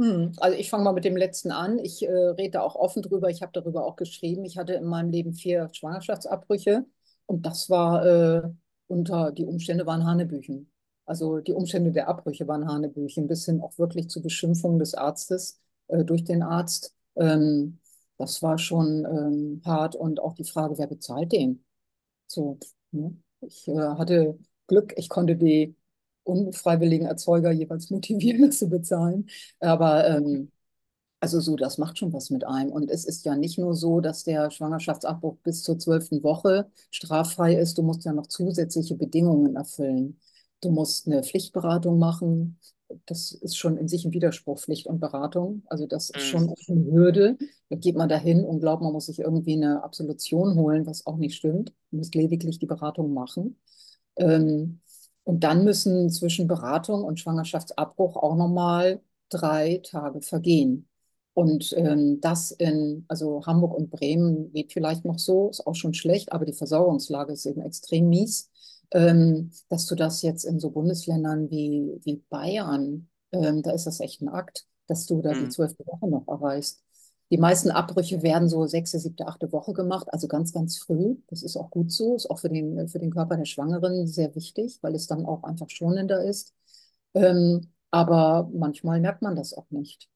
Hm, 0.00 0.32
Also 0.38 0.56
ich 0.56 0.70
fange 0.70 0.84
mal 0.84 0.92
mit 0.92 1.04
dem 1.04 1.16
letzten 1.16 1.50
an. 1.52 1.78
Ich 1.78 2.02
äh, 2.02 2.10
rede 2.10 2.52
da 2.52 2.62
auch 2.62 2.74
offen 2.76 3.02
drüber. 3.02 3.28
Ich 3.30 3.42
habe 3.42 3.52
darüber 3.52 3.84
auch 3.84 3.96
geschrieben. 3.96 4.44
Ich 4.44 4.56
hatte 4.56 4.72
in 4.74 4.84
meinem 4.84 5.10
Leben 5.10 5.34
vier 5.34 5.68
Schwangerschaftsabbrüche 5.72 6.86
Und 7.26 7.44
das 7.46 7.68
war 7.68 8.04
äh, 8.06 8.42
unter, 8.88 9.32
die 9.32 9.44
Umstände 9.44 9.86
waren 9.86 10.06
Hanebüchen. 10.06 10.70
Also 11.06 11.38
die 11.40 11.52
Umstände 11.52 11.92
der 11.92 12.08
Abbrüche 12.08 12.46
waren 12.48 12.66
Hanebüchen, 12.68 13.26
bis 13.28 13.44
hin 13.44 13.60
auch 13.60 13.76
wirklich 13.78 14.08
zu 14.08 14.22
Beschimpfung 14.22 14.78
des 14.78 14.94
Arztes 14.94 15.60
äh, 15.88 16.04
durch 16.04 16.24
den 16.24 16.42
Arzt. 16.42 16.94
Ähm, 17.16 17.78
das 18.16 18.42
war 18.42 18.58
schon 18.58 19.04
ähm, 19.04 19.62
hart 19.64 19.96
und 19.96 20.20
auch 20.20 20.34
die 20.34 20.44
Frage, 20.44 20.78
wer 20.78 20.86
bezahlt 20.86 21.32
den? 21.32 21.64
So, 22.26 22.58
ne? 22.92 23.16
Ich 23.42 23.66
äh, 23.68 23.74
hatte 23.74 24.38
Glück, 24.68 24.94
ich 24.96 25.08
konnte 25.08 25.36
die 25.36 25.76
unfreiwilligen 26.30 27.06
Erzeuger 27.06 27.52
jeweils 27.52 27.90
motivieren, 27.90 28.52
zu 28.52 28.68
bezahlen. 28.70 29.28
Aber 29.60 30.06
ähm, 30.08 30.50
also 31.20 31.40
so, 31.40 31.56
das 31.56 31.76
macht 31.78 31.98
schon 31.98 32.12
was 32.12 32.30
mit 32.30 32.46
einem. 32.46 32.70
Und 32.72 32.90
es 32.90 33.04
ist 33.04 33.24
ja 33.26 33.36
nicht 33.36 33.58
nur 33.58 33.74
so, 33.74 34.00
dass 34.00 34.24
der 34.24 34.50
Schwangerschaftsabbruch 34.50 35.36
bis 35.42 35.62
zur 35.62 35.78
zwölften 35.78 36.22
Woche 36.22 36.70
straffrei 36.90 37.54
ist. 37.56 37.76
Du 37.78 37.82
musst 37.82 38.04
ja 38.04 38.12
noch 38.12 38.26
zusätzliche 38.26 38.94
Bedingungen 38.96 39.56
erfüllen. 39.56 40.18
Du 40.62 40.70
musst 40.70 41.06
eine 41.06 41.22
Pflichtberatung 41.22 41.98
machen. 41.98 42.58
Das 43.06 43.32
ist 43.32 43.56
schon 43.56 43.76
in 43.76 43.86
sich 43.86 44.04
ein 44.04 44.12
Widerspruch, 44.12 44.58
Pflicht 44.58 44.86
und 44.86 44.98
Beratung. 45.00 45.62
Also 45.66 45.86
das 45.86 46.10
ist 46.10 46.24
schon 46.24 46.48
Mhm. 46.48 46.54
eine 46.68 46.84
Hürde. 46.92 47.38
Da 47.68 47.76
geht 47.76 47.96
man 47.96 48.08
dahin 48.08 48.44
und 48.44 48.60
glaubt, 48.60 48.82
man 48.82 48.92
muss 48.92 49.06
sich 49.06 49.20
irgendwie 49.20 49.54
eine 49.54 49.82
Absolution 49.84 50.54
holen, 50.56 50.86
was 50.86 51.06
auch 51.06 51.16
nicht 51.18 51.36
stimmt. 51.36 51.72
Du 51.90 51.98
musst 51.98 52.14
lediglich 52.14 52.58
die 52.58 52.66
Beratung 52.66 53.12
machen. 53.14 53.58
Ähm, 54.16 54.80
und 55.30 55.44
dann 55.44 55.64
müssen 55.64 56.10
zwischen 56.10 56.48
Beratung 56.48 57.04
und 57.04 57.20
Schwangerschaftsabbruch 57.20 58.16
auch 58.16 58.36
nochmal 58.36 59.00
drei 59.28 59.80
Tage 59.84 60.22
vergehen. 60.22 60.88
Und 61.34 61.72
ähm, 61.76 62.20
das 62.20 62.50
in, 62.50 63.04
also 63.08 63.46
Hamburg 63.46 63.74
und 63.74 63.90
Bremen 63.90 64.52
geht 64.52 64.72
vielleicht 64.72 65.04
noch 65.04 65.18
so, 65.18 65.50
ist 65.50 65.66
auch 65.66 65.74
schon 65.76 65.94
schlecht, 65.94 66.32
aber 66.32 66.44
die 66.44 66.52
Versorgungslage 66.52 67.32
ist 67.32 67.46
eben 67.46 67.62
extrem 67.62 68.08
mies, 68.08 68.50
ähm, 68.90 69.52
dass 69.68 69.86
du 69.86 69.94
das 69.94 70.22
jetzt 70.22 70.44
in 70.44 70.58
so 70.60 70.70
Bundesländern 70.70 71.50
wie, 71.50 72.00
wie 72.04 72.16
Bayern, 72.28 73.08
ähm, 73.32 73.62
da 73.62 73.70
ist 73.72 73.86
das 73.86 74.00
echt 74.00 74.20
ein 74.22 74.28
Akt, 74.28 74.66
dass 74.88 75.06
du 75.06 75.22
da 75.22 75.34
die 75.34 75.46
Mhm. 75.46 75.48
zwölfte 75.48 75.86
Woche 75.86 76.08
noch 76.10 76.26
erreichst. 76.28 76.82
Die 77.30 77.38
meisten 77.38 77.70
Abbrüche 77.70 78.22
werden 78.22 78.48
so 78.48 78.66
sechste, 78.66 78.98
siebte, 78.98 79.26
achte 79.26 79.52
Woche 79.52 79.72
gemacht, 79.72 80.08
also 80.12 80.26
ganz, 80.28 80.52
ganz 80.52 80.78
früh. 80.78 81.16
Das 81.28 81.42
ist 81.42 81.56
auch 81.56 81.70
gut 81.70 81.92
so, 81.92 82.16
ist 82.16 82.28
auch 82.30 82.38
für 82.40 82.48
den, 82.48 82.88
für 82.88 82.98
den 82.98 83.10
Körper 83.12 83.36
der 83.36 83.44
Schwangeren 83.44 84.06
sehr 84.06 84.34
wichtig, 84.34 84.78
weil 84.82 84.94
es 84.96 85.06
dann 85.06 85.26
auch 85.26 85.44
einfach 85.44 85.70
schonender 85.70 86.24
ist. 86.24 86.54
Ähm, 87.14 87.72
aber 87.90 88.50
manchmal 88.52 89.00
merkt 89.00 89.22
man 89.22 89.36
das 89.36 89.54
auch 89.54 89.70
nicht. 89.70 90.08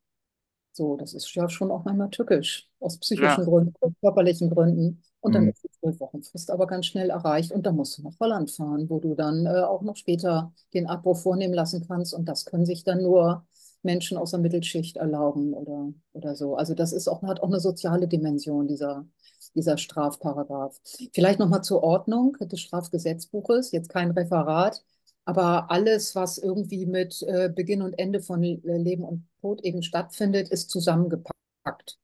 So, 0.72 0.96
das 0.96 1.14
ist 1.14 1.32
ja 1.34 1.48
schon 1.48 1.70
auch 1.70 1.84
manchmal 1.84 2.10
tückisch, 2.10 2.68
aus 2.80 2.98
psychischen 2.98 3.44
Ja, 3.44 3.44
Gründen, 3.44 3.74
aus 3.80 3.92
körperlichen 4.00 4.50
Gründen. 4.50 5.02
Und 5.20 5.34
dann 5.36 5.46
Mhm. 5.46 5.48
ist 5.48 5.62
die 5.64 5.70
Zwölf-Wochen-Frist 5.80 6.50
aber 6.50 6.66
ganz 6.66 6.86
schnell 6.86 7.10
erreicht 7.10 7.52
und 7.52 7.64
dann 7.64 7.76
musst 7.76 7.96
du 7.98 8.02
nach 8.02 8.18
Holland 8.20 8.50
fahren, 8.50 8.90
wo 8.90 8.98
du 9.00 9.14
dann 9.14 9.46
äh, 9.46 9.50
auch 9.62 9.82
noch 9.82 9.96
später 9.96 10.52
den 10.74 10.86
Abbruch 10.88 11.16
vornehmen 11.18 11.54
lassen 11.54 11.86
kannst. 11.86 12.12
Und 12.14 12.26
das 12.28 12.44
können 12.44 12.66
sich 12.66 12.84
dann 12.84 13.02
nur 13.02 13.46
Menschen 13.84 14.16
aus 14.16 14.30
der 14.30 14.40
Mittelschicht 14.40 14.96
erlauben 14.96 15.54
oder, 15.54 15.92
oder 16.12 16.34
so. 16.34 16.56
Also 16.56 16.74
das 16.74 16.92
ist 16.92 17.08
auch, 17.08 17.22
hat 17.22 17.40
auch 17.40 17.48
eine 17.48 17.60
soziale 17.60 18.08
Dimension, 18.08 18.66
dieser, 18.66 19.06
dieser 19.54 19.76
Strafparagraph. 19.78 20.76
Vielleicht 21.12 21.38
nochmal 21.38 21.62
zur 21.62 21.82
Ordnung 21.82 22.36
des 22.40 22.60
Strafgesetzbuches, 22.60 23.72
jetzt 23.72 23.88
kein 23.88 24.10
Referat. 24.10 24.84
Aber 25.26 25.70
alles, 25.70 26.14
was 26.14 26.38
irgendwie 26.38 26.86
mit 26.86 27.22
äh, 27.22 27.48
Beginn 27.48 27.80
und 27.82 27.98
Ende 27.98 28.20
von 28.20 28.42
Leben 28.42 29.04
und 29.04 29.26
Tod 29.40 29.64
eben 29.64 29.82
stattfindet, 29.82 30.50
ist 30.50 30.70
zusammengepackt. 30.70 31.98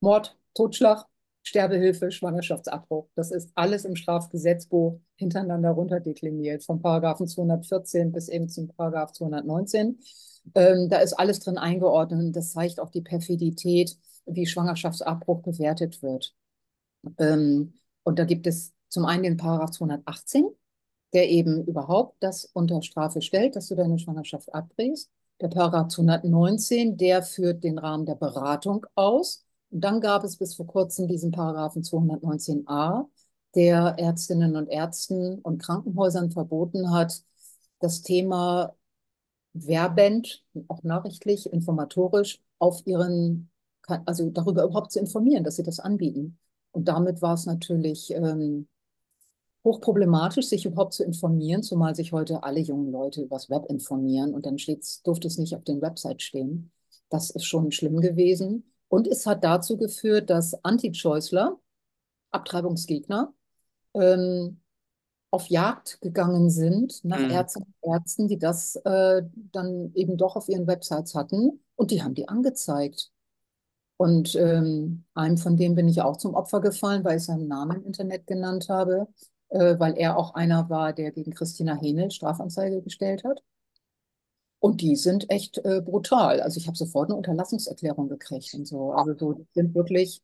Mord, 0.00 0.36
Totschlag, 0.54 1.06
Sterbehilfe, 1.42 2.10
Schwangerschaftsabbruch. 2.10 3.08
Das 3.14 3.30
ist 3.30 3.50
alles 3.54 3.84
im 3.84 3.96
Strafgesetzbuch 3.96 4.98
hintereinander 5.16 5.70
runterdekliniert, 5.70 6.64
vom 6.64 6.80
Paragraphen 6.80 7.28
214 7.28 8.12
bis 8.12 8.28
eben 8.28 8.48
zum 8.48 8.68
Paragraph 8.68 9.12
219. 9.12 9.98
Ähm, 10.54 10.88
da 10.88 10.98
ist 10.98 11.14
alles 11.14 11.40
drin 11.40 11.58
eingeordnet 11.58 12.20
und 12.20 12.32
das 12.32 12.52
zeigt 12.52 12.80
auch 12.80 12.90
die 12.90 13.00
Perfidität, 13.02 13.96
wie 14.26 14.46
Schwangerschaftsabbruch 14.46 15.42
bewertet 15.42 16.02
wird. 16.02 16.34
Ähm, 17.18 17.74
und 18.02 18.18
da 18.18 18.24
gibt 18.24 18.46
es 18.46 18.72
zum 18.88 19.04
einen 19.04 19.22
den 19.24 19.36
Paragraph 19.36 19.70
218, 19.72 20.46
der 21.12 21.30
eben 21.30 21.64
überhaupt 21.64 22.16
das 22.20 22.44
unter 22.52 22.82
Strafe 22.82 23.22
stellt, 23.22 23.56
dass 23.56 23.68
du 23.68 23.74
deine 23.74 23.98
Schwangerschaft 23.98 24.54
abbrichst. 24.54 25.10
Der 25.40 25.48
Paragraph 25.48 25.88
219, 25.88 26.96
der 26.96 27.22
führt 27.22 27.64
den 27.64 27.78
Rahmen 27.78 28.06
der 28.06 28.14
Beratung 28.14 28.86
aus. 28.94 29.44
Und 29.70 29.80
dann 29.82 30.00
gab 30.00 30.24
es 30.24 30.36
bis 30.36 30.54
vor 30.54 30.66
kurzem 30.66 31.08
diesen 31.08 31.32
Paragraphen 31.32 31.82
219a, 31.82 33.08
der 33.54 33.96
Ärztinnen 33.98 34.56
und 34.56 34.68
Ärzten 34.68 35.40
und 35.40 35.58
Krankenhäusern 35.58 36.30
verboten 36.30 36.90
hat, 36.92 37.22
das 37.80 38.02
Thema 38.02 38.74
werbend, 39.54 40.44
auch 40.68 40.82
nachrichtlich, 40.82 41.50
informatorisch 41.52 42.40
auf 42.58 42.86
ihren, 42.86 43.50
also 43.86 44.30
darüber 44.30 44.64
überhaupt 44.64 44.92
zu 44.92 45.00
informieren, 45.00 45.44
dass 45.44 45.56
sie 45.56 45.62
das 45.62 45.80
anbieten. 45.80 46.38
Und 46.72 46.88
damit 46.88 47.22
war 47.22 47.34
es 47.34 47.46
natürlich 47.46 48.10
ähm, 48.12 48.68
hochproblematisch, 49.64 50.46
sich 50.46 50.66
überhaupt 50.66 50.92
zu 50.92 51.04
informieren, 51.04 51.62
zumal 51.62 51.94
sich 51.94 52.12
heute 52.12 52.42
alle 52.42 52.60
jungen 52.60 52.92
Leute 52.92 53.22
übers 53.22 53.48
Web 53.48 53.66
informieren 53.70 54.34
und 54.34 54.44
dann 54.44 54.56
durfte 55.04 55.28
es 55.28 55.38
nicht 55.38 55.54
auf 55.54 55.64
den 55.64 55.80
Website 55.80 56.20
stehen. 56.20 56.70
Das 57.08 57.30
ist 57.30 57.44
schon 57.44 57.70
schlimm 57.70 58.00
gewesen. 58.00 58.64
Und 58.88 59.06
es 59.06 59.26
hat 59.26 59.44
dazu 59.44 59.76
geführt, 59.76 60.30
dass 60.30 60.54
Anti-Choiceler, 60.64 61.58
Abtreibungsgegner, 62.30 63.32
ähm, 63.94 64.60
auf 65.34 65.48
Jagd 65.48 66.00
gegangen 66.02 66.50
sind 66.50 67.04
nach 67.04 67.24
Mhm. 67.24 67.30
Ärzten 67.30 67.64
und 67.64 67.92
Ärzten, 67.92 68.28
die 68.28 68.38
das 68.38 68.76
äh, 68.78 69.22
dann 69.52 69.92
eben 69.94 70.16
doch 70.18 70.36
auf 70.36 70.48
ihren 70.48 70.66
Websites 70.68 71.14
hatten 71.16 71.60
und 71.76 71.90
die 71.92 72.02
haben 72.02 72.14
die 72.14 72.28
angezeigt. 72.28 73.12
Und 73.96 74.34
ähm, 74.36 75.04
einem 75.14 75.38
von 75.38 75.56
denen 75.56 75.74
bin 75.76 75.88
ich 75.88 76.02
auch 76.02 76.16
zum 76.16 76.34
Opfer 76.34 76.60
gefallen, 76.60 77.04
weil 77.04 77.18
ich 77.18 77.24
seinen 77.24 77.48
Namen 77.48 77.78
im 77.78 77.86
Internet 77.86 78.26
genannt 78.26 78.68
habe, 78.68 79.08
äh, 79.50 79.78
weil 79.78 79.96
er 79.98 80.18
auch 80.18 80.34
einer 80.34 80.68
war, 80.70 80.92
der 80.92 81.12
gegen 81.12 81.32
Christina 81.34 81.76
Henel 81.80 82.10
Strafanzeige 82.10 82.82
gestellt 82.82 83.24
hat. 83.24 83.42
Und 84.58 84.80
die 84.80 84.96
sind 84.96 85.30
echt 85.30 85.58
äh, 85.58 85.80
brutal. 85.84 86.40
Also 86.40 86.58
ich 86.58 86.66
habe 86.66 86.76
sofort 86.76 87.08
eine 87.10 87.16
Unterlassungserklärung 87.16 88.08
gekriegt 88.08 88.52
und 88.54 88.66
so. 88.66 88.92
Also 88.92 89.14
so, 89.16 89.32
die 89.34 89.46
sind 89.54 89.74
wirklich, 89.74 90.22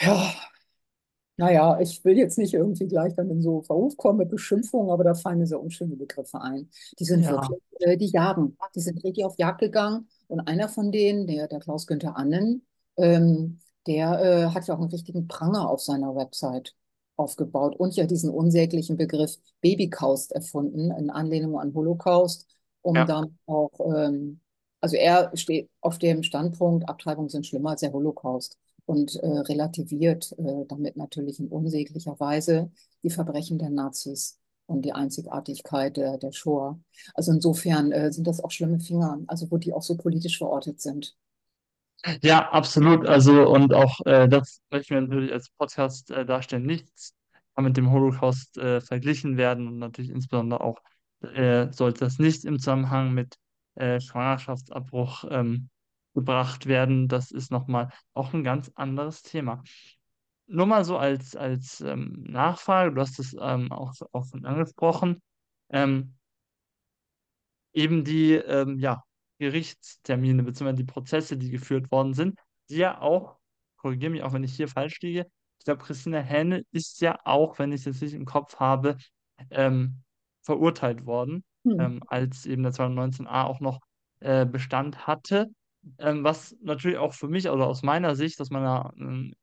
ja, 0.00 0.34
naja, 1.36 1.78
ich 1.80 2.02
will 2.04 2.16
jetzt 2.16 2.38
nicht 2.38 2.54
irgendwie 2.54 2.86
gleich 2.86 3.14
dann 3.14 3.30
in 3.30 3.42
so 3.42 3.62
Verruf 3.62 3.96
kommen 3.96 4.18
mit 4.18 4.30
Beschimpfungen, 4.30 4.90
aber 4.90 5.04
da 5.04 5.14
fallen 5.14 5.38
mir 5.38 5.46
so 5.46 5.58
unschöne 5.58 5.96
Begriffe 5.96 6.40
ein. 6.40 6.70
Die 6.98 7.04
sind 7.04 7.24
ja, 7.24 7.32
wirklich, 7.32 7.60
äh, 7.80 7.96
die 7.96 8.06
jagen. 8.06 8.56
Die 8.74 8.80
sind 8.80 9.04
richtig 9.04 9.24
auf 9.24 9.36
Jagd 9.38 9.60
gegangen. 9.60 10.08
Und 10.28 10.40
einer 10.40 10.68
von 10.68 10.90
denen, 10.92 11.26
der, 11.26 11.46
der 11.46 11.60
Klaus-Günther 11.60 12.16
Annen, 12.16 12.66
ähm, 12.96 13.60
der 13.86 14.20
äh, 14.20 14.46
hat 14.54 14.66
ja 14.66 14.74
auch 14.74 14.80
einen 14.80 14.90
richtigen 14.90 15.28
Pranger 15.28 15.68
auf 15.68 15.82
seiner 15.82 16.16
Website 16.16 16.74
aufgebaut 17.16 17.76
und 17.76 17.96
ja 17.96 18.06
diesen 18.06 18.30
unsäglichen 18.30 18.96
Begriff 18.96 19.36
Babykaust 19.60 20.32
erfunden, 20.32 20.90
in 20.90 21.10
Anlehnung 21.10 21.58
an 21.58 21.74
Holocaust, 21.74 22.46
um 22.82 22.94
ja. 22.94 23.04
dann 23.04 23.38
auch, 23.46 23.72
ähm, 23.80 24.40
also 24.80 24.96
er 24.96 25.30
steht 25.34 25.70
auf 25.80 25.98
dem 25.98 26.22
Standpunkt, 26.22 26.88
Abtreibungen 26.88 27.28
sind 27.28 27.46
schlimmer 27.46 27.70
als 27.70 27.80
der 27.80 27.92
Holocaust 27.92 28.58
und 28.86 29.16
äh, 29.16 29.26
relativiert 29.26 30.32
äh, 30.38 30.64
damit 30.68 30.96
natürlich 30.96 31.38
in 31.40 31.48
unsäglicher 31.48 32.18
Weise 32.18 32.70
die 33.02 33.10
Verbrechen 33.10 33.58
der 33.58 33.70
Nazis 33.70 34.38
und 34.66 34.84
die 34.84 34.92
Einzigartigkeit 34.92 35.96
der, 35.96 36.18
der 36.18 36.32
Shoah. 36.32 36.78
Also 37.14 37.32
insofern 37.32 37.92
äh, 37.92 38.12
sind 38.12 38.26
das 38.26 38.42
auch 38.42 38.50
schlimme 38.50 38.80
Finger, 38.80 39.20
also 39.26 39.50
wo 39.50 39.58
die 39.58 39.72
auch 39.72 39.82
so 39.82 39.96
politisch 39.96 40.38
verortet 40.38 40.80
sind. 40.80 41.16
Ja, 42.22 42.50
absolut. 42.50 43.06
Also, 43.06 43.48
und 43.48 43.74
auch 43.74 44.00
äh, 44.06 44.28
das 44.28 44.60
möchten 44.70 44.94
wir 44.94 45.00
natürlich 45.00 45.32
als 45.32 45.50
Podcast 45.50 46.10
äh, 46.10 46.24
darstellen. 46.24 46.64
Nichts 46.64 47.14
kann 47.54 47.64
mit 47.64 47.76
dem 47.76 47.90
Holocaust 47.90 48.58
äh, 48.58 48.80
verglichen 48.80 49.36
werden 49.36 49.66
und 49.66 49.78
natürlich 49.78 50.10
insbesondere 50.10 50.60
auch 50.60 50.80
sollte 51.70 52.00
das 52.00 52.18
nicht 52.18 52.44
im 52.44 52.58
Zusammenhang 52.58 53.14
mit 53.14 53.38
Schwangerschaftsabbruch 53.74 55.24
ähm, 55.30 55.70
gebracht 56.16 56.66
werden. 56.66 57.06
Das 57.06 57.30
ist 57.30 57.52
nochmal 57.52 57.90
auch 58.14 58.32
ein 58.32 58.42
ganz 58.42 58.72
anderes 58.74 59.22
Thema. 59.22 59.62
Nur 60.46 60.66
mal 60.66 60.84
so 60.84 60.96
als, 60.96 61.36
als 61.36 61.80
ähm, 61.82 62.24
Nachfrage, 62.26 62.94
du 62.94 63.00
hast 63.00 63.18
es 63.18 63.36
ähm, 63.38 63.70
auch, 63.70 63.92
auch 64.12 64.24
schon 64.26 64.44
angesprochen. 64.44 65.20
Ähm, 65.68 66.14
eben 67.74 68.02
die 68.02 68.32
ähm, 68.32 68.78
ja, 68.78 69.04
Gerichtstermine 69.38 70.42
bzw. 70.42 70.72
die 70.72 70.84
Prozesse, 70.84 71.36
die 71.36 71.50
geführt 71.50 71.90
worden 71.90 72.14
sind, 72.14 72.38
die 72.70 72.76
ja 72.76 73.00
auch, 73.00 73.36
korrigiere 73.76 74.10
mich 74.10 74.22
auch, 74.22 74.32
wenn 74.32 74.44
ich 74.44 74.56
hier 74.56 74.68
falsch 74.68 75.00
liege, 75.02 75.26
ich 75.58 75.64
glaube, 75.64 75.84
Christina 75.84 76.20
Hähne 76.20 76.62
ist 76.70 77.00
ja 77.00 77.18
auch, 77.24 77.58
wenn 77.58 77.72
ich 77.72 77.80
es 77.80 77.84
jetzt 77.86 78.02
richtig 78.02 78.18
im 78.18 78.24
Kopf 78.24 78.56
habe, 78.56 78.96
ähm, 79.50 80.02
verurteilt 80.42 81.04
worden, 81.04 81.44
Hm. 81.66 81.80
ähm, 81.80 82.02
als 82.06 82.46
eben 82.46 82.62
der 82.62 82.72
219a 82.72 83.44
auch 83.44 83.60
noch 83.60 83.80
äh, 84.20 84.46
Bestand 84.46 85.06
hatte. 85.06 85.50
Ähm, 85.98 86.24
was 86.24 86.56
natürlich 86.62 86.98
auch 86.98 87.14
für 87.14 87.28
mich, 87.28 87.48
also 87.48 87.62
aus 87.64 87.82
meiner 87.82 88.16
Sicht, 88.16 88.40
aus 88.40 88.50
meiner 88.50 88.92
ähm, 88.98 89.34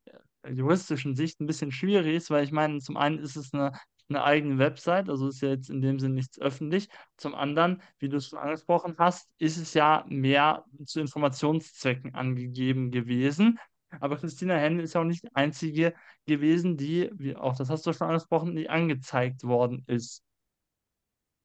juristischen 0.48 1.16
Sicht 1.16 1.40
ein 1.40 1.48
bisschen 1.48 1.72
schwierig 1.72 2.16
ist, 2.16 2.30
weil 2.30 2.44
ich 2.44 2.52
meine, 2.52 2.80
zum 2.80 2.98
einen 2.98 3.20
ist 3.20 3.36
es 3.36 3.54
eine, 3.54 3.72
eine 4.10 4.24
eigene 4.24 4.58
Website, 4.58 5.10
also 5.10 5.28
ist 5.30 5.42
ja 5.42 5.50
jetzt 5.50 5.70
in 5.70 5.82
dem 5.82 6.00
Sinne 6.00 6.16
nichts 6.16 6.40
öffentlich. 6.40 6.90
Zum 7.18 7.36
anderen, 7.36 7.82
wie 8.00 8.10
du 8.10 8.18
es 8.18 8.28
schon 8.28 8.40
angesprochen 8.40 8.96
hast, 8.98 9.30
ist 9.38 9.58
es 9.58 9.74
ja 9.74 10.06
mehr 10.08 10.66
zu 10.86 11.00
Informationszwecken 11.00 12.14
angegeben 12.14 12.92
gewesen. 12.92 13.60
Aber 14.00 14.18
Christina 14.18 14.56
Händel 14.56 14.86
ist 14.86 14.94
ja 14.96 15.02
auch 15.02 15.06
nicht 15.06 15.24
die 15.24 15.36
einzige 15.36 15.94
gewesen, 16.26 16.78
die, 16.78 17.10
wie 17.14 17.36
auch 17.36 17.56
das 17.56 17.70
hast 17.70 17.86
du 17.86 17.94
schon 17.94 18.08
angesprochen, 18.08 18.56
die 18.56 18.70
angezeigt 18.70 19.44
worden 19.44 19.84
ist. 19.88 20.24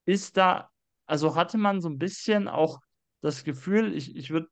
Ist 0.07 0.37
da, 0.37 0.71
also 1.07 1.37
hatte 1.37 1.59
man 1.59 1.81
so 1.81 1.89
ein 1.89 1.99
bisschen 1.99 2.49
auch 2.49 2.81
das 3.21 3.45
Gefühl, 3.45 3.95
ich, 3.95 4.17
ich 4.17 4.31
würde 4.31 4.49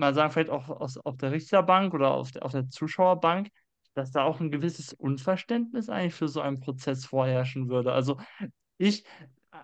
mal 0.00 0.14
sagen, 0.14 0.32
vielleicht 0.32 0.50
auch 0.50 0.68
aus, 0.68 0.96
auf 0.98 1.16
der 1.18 1.32
Richterbank 1.32 1.94
oder 1.94 2.12
auf 2.12 2.32
der, 2.32 2.44
auf 2.44 2.52
der 2.52 2.68
Zuschauerbank, 2.68 3.50
dass 3.94 4.10
da 4.12 4.24
auch 4.24 4.40
ein 4.40 4.50
gewisses 4.50 4.92
Unverständnis 4.92 5.88
eigentlich 5.88 6.14
für 6.14 6.28
so 6.28 6.40
einen 6.40 6.60
Prozess 6.60 7.06
vorherrschen 7.06 7.68
würde. 7.68 7.92
Also 7.92 8.18
ich, 8.78 9.04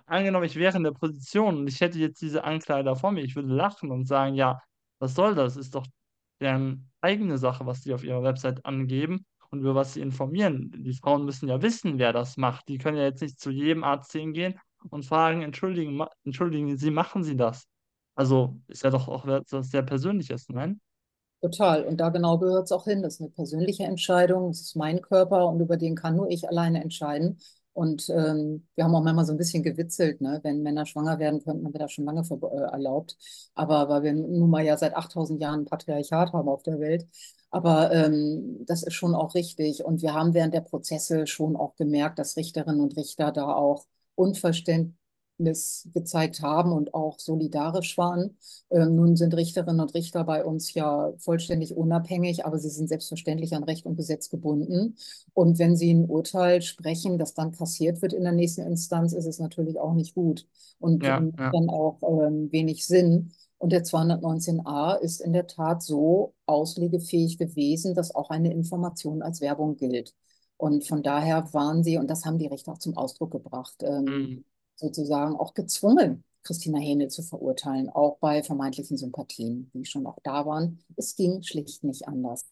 angenommen, 0.07 0.47
ich 0.47 0.57
wäre 0.57 0.77
in 0.77 0.85
der 0.85 0.93
Position 0.93 1.59
und 1.59 1.67
ich 1.69 1.81
hätte 1.81 1.99
jetzt 1.99 2.21
diese 2.23 2.45
Ankleider 2.45 2.97
vor 2.97 3.13
mir, 3.13 3.23
ich 3.23 3.37
würde 3.37 3.49
lachen 3.49 3.91
und 3.91 4.07
sagen, 4.07 4.35
ja, 4.35 4.61
was 4.99 5.15
soll 5.15 5.35
das? 5.35 5.57
Ist 5.57 5.75
doch 5.75 5.87
deren 6.41 6.91
eigene 7.01 7.39
Sache, 7.39 7.67
was 7.67 7.81
die 7.83 7.95
auf 7.95 8.05
ihrer 8.05 8.23
Website 8.23 8.65
angeben 8.65 9.25
und 9.51 9.61
über 9.61 9.75
was 9.75 9.95
sie 9.95 10.01
informieren. 10.01 10.73
Die 10.77 10.95
Frauen 10.95 11.25
müssen 11.25 11.49
ja 11.49 11.63
wissen, 11.63 11.99
wer 11.99 12.13
das 12.13 12.37
macht. 12.37 12.69
Die 12.69 12.79
können 12.79 12.99
ja 12.99 13.05
jetzt 13.05 13.23
nicht 13.23 13.41
zu 13.41 13.51
jedem 13.51 13.85
Arzt 13.85 14.13
hingehen 14.13 14.59
und 14.91 15.05
fragen, 15.05 15.43
entschuldigen, 15.43 16.05
entschuldigen 16.25 16.77
Sie, 16.77 16.91
machen 16.91 17.23
Sie 17.25 17.37
das? 17.37 17.67
Also 18.17 18.57
ist 18.67 18.83
ja 18.83 18.91
doch 18.91 19.09
auch 19.09 19.27
etwas 19.27 19.71
sehr 19.71 19.83
Persönliches, 19.83 20.49
nein? 20.49 20.81
Total. 21.43 21.85
Und 21.85 21.99
da 21.99 22.09
genau 22.09 22.39
gehört 22.39 22.65
es 22.65 22.73
auch 22.73 22.85
hin. 22.85 23.03
Das 23.03 23.15
ist 23.15 23.21
eine 23.21 23.31
persönliche 23.31 23.85
Entscheidung. 23.85 24.49
Das 24.49 24.63
ist 24.63 24.75
mein 24.77 25.03
Körper 25.03 25.47
und 25.49 25.61
über 25.61 25.77
den 25.77 25.95
kann 25.95 26.17
nur 26.17 26.29
ich 26.31 26.49
alleine 26.49 26.83
entscheiden. 26.83 27.39
Und 27.75 28.09
ähm, 28.09 28.67
wir 28.75 28.85
haben 28.85 28.95
auch 28.95 29.03
manchmal 29.03 29.27
so 29.27 29.33
ein 29.33 29.37
bisschen 29.37 29.63
gewitzelt, 29.63 30.23
ne? 30.23 30.41
wenn 30.43 30.63
Männer 30.63 30.87
schwanger 30.87 31.19
werden 31.19 31.45
könnten, 31.45 31.63
dann 31.63 31.75
wäre 31.75 31.85
das 31.85 31.93
schon 31.93 32.07
lange 32.07 32.23
äh, 32.23 32.73
erlaubt. 32.73 33.19
Aber 33.55 33.91
weil 33.91 34.03
wir 34.03 34.15
nun 34.15 34.49
mal 34.49 34.65
ja 34.65 34.79
seit 34.79 34.97
8000 34.97 35.41
Jahren 35.43 35.67
Patriarchat 35.67 36.33
haben 36.33 36.49
auf 36.49 36.63
der 36.63 36.81
Welt. 36.81 37.07
Aber 37.51 37.93
ähm, 37.93 38.65
das 38.67 38.83
ist 38.83 38.95
schon 38.95 39.15
auch 39.15 39.35
richtig. 39.35 39.85
Und 39.85 40.01
wir 40.01 40.15
haben 40.15 40.33
während 40.33 40.55
der 40.55 40.63
Prozesse 40.63 41.27
schon 41.27 41.55
auch 41.55 41.77
gemerkt, 41.77 42.19
dass 42.19 42.37
Richterinnen 42.37 42.81
und 42.81 42.97
Richter 42.97 43.31
da 43.31 43.55
auch 43.55 43.85
Unverständnis 44.15 44.97
gezeigt 45.39 46.41
haben 46.43 46.73
und 46.73 46.95
auch 46.95 47.19
solidarisch 47.19 47.97
waren. 47.99 48.37
Ähm, 48.71 48.97
nun 48.97 49.17
sind 49.17 49.35
Richterinnen 49.35 49.81
und 49.81 49.95
Richter 49.95 50.25
bei 50.25 50.45
uns 50.45 50.73
ja 50.75 51.13
vollständig 51.19 51.77
unabhängig, 51.77 52.45
aber 52.47 52.59
sie 52.59 52.71
sind 52.71 52.89
selbstverständlich 52.89 53.55
an 53.55 53.65
Recht 53.65 53.87
und 53.87 53.97
Gesetz 53.97 54.29
gebunden. 54.31 54.97
Und 55.35 55.59
wenn 55.59 55.77
sie 55.77 55.93
ein 55.93 56.09
Urteil 56.09 56.63
sprechen, 56.63 57.19
das 57.19 57.35
dann 57.35 57.53
kassiert 57.53 58.03
wird 58.03 58.13
in 58.13 58.23
der 58.25 58.33
nächsten 58.33 58.63
Instanz, 58.63 59.13
ist 59.13 59.27
es 59.27 59.39
natürlich 59.39 59.79
auch 59.79 59.95
nicht 59.95 60.15
gut 60.15 60.47
und 60.79 61.05
Ja, 61.05 61.19
ähm, 61.19 61.33
ja. 61.39 61.51
dann 61.53 61.69
auch 61.71 62.01
ähm, 62.03 62.51
wenig 62.53 62.87
Sinn. 62.87 63.33
Und 63.59 63.73
der 63.73 63.85
219a 63.85 64.95
ist 64.95 65.21
in 65.21 65.33
der 65.33 65.47
Tat 65.47 65.83
so 65.83 66.35
auslegefähig 66.47 67.39
gewesen, 67.39 67.95
dass 67.95 68.15
auch 68.15 68.31
eine 68.31 68.53
Information 68.53 69.23
als 69.23 69.41
Werbung 69.41 69.77
gilt. 69.77 70.15
Und 70.59 70.87
von 70.87 71.03
daher 71.03 71.53
waren 71.53 71.83
sie, 71.83 71.99
und 71.99 72.09
das 72.11 72.25
haben 72.25 72.39
die 72.39 72.47
Richter 72.47 72.73
auch 72.73 72.79
zum 72.79 72.97
Ausdruck 72.97 73.31
gebracht, 73.33 73.83
ähm, 73.83 74.07
Mm, 74.09 74.45
sozusagen 74.77 75.37
auch 75.37 75.55
gezwungen, 75.55 76.25
Christina 76.43 76.79
Hähnel 76.79 77.09
zu 77.09 77.23
verurteilen, 77.23 77.89
auch 77.89 78.19
bei 78.19 78.43
vermeintlichen 78.43 78.97
Sympathien, 78.97 79.71
die 79.75 79.85
schon 79.85 80.07
auch 80.07 80.19
da 80.23 80.47
waren. 80.47 80.79
Es 80.97 81.17
ging 81.17 81.43
schlicht 81.43 81.83
nicht 81.83 82.07
anders. 82.07 82.47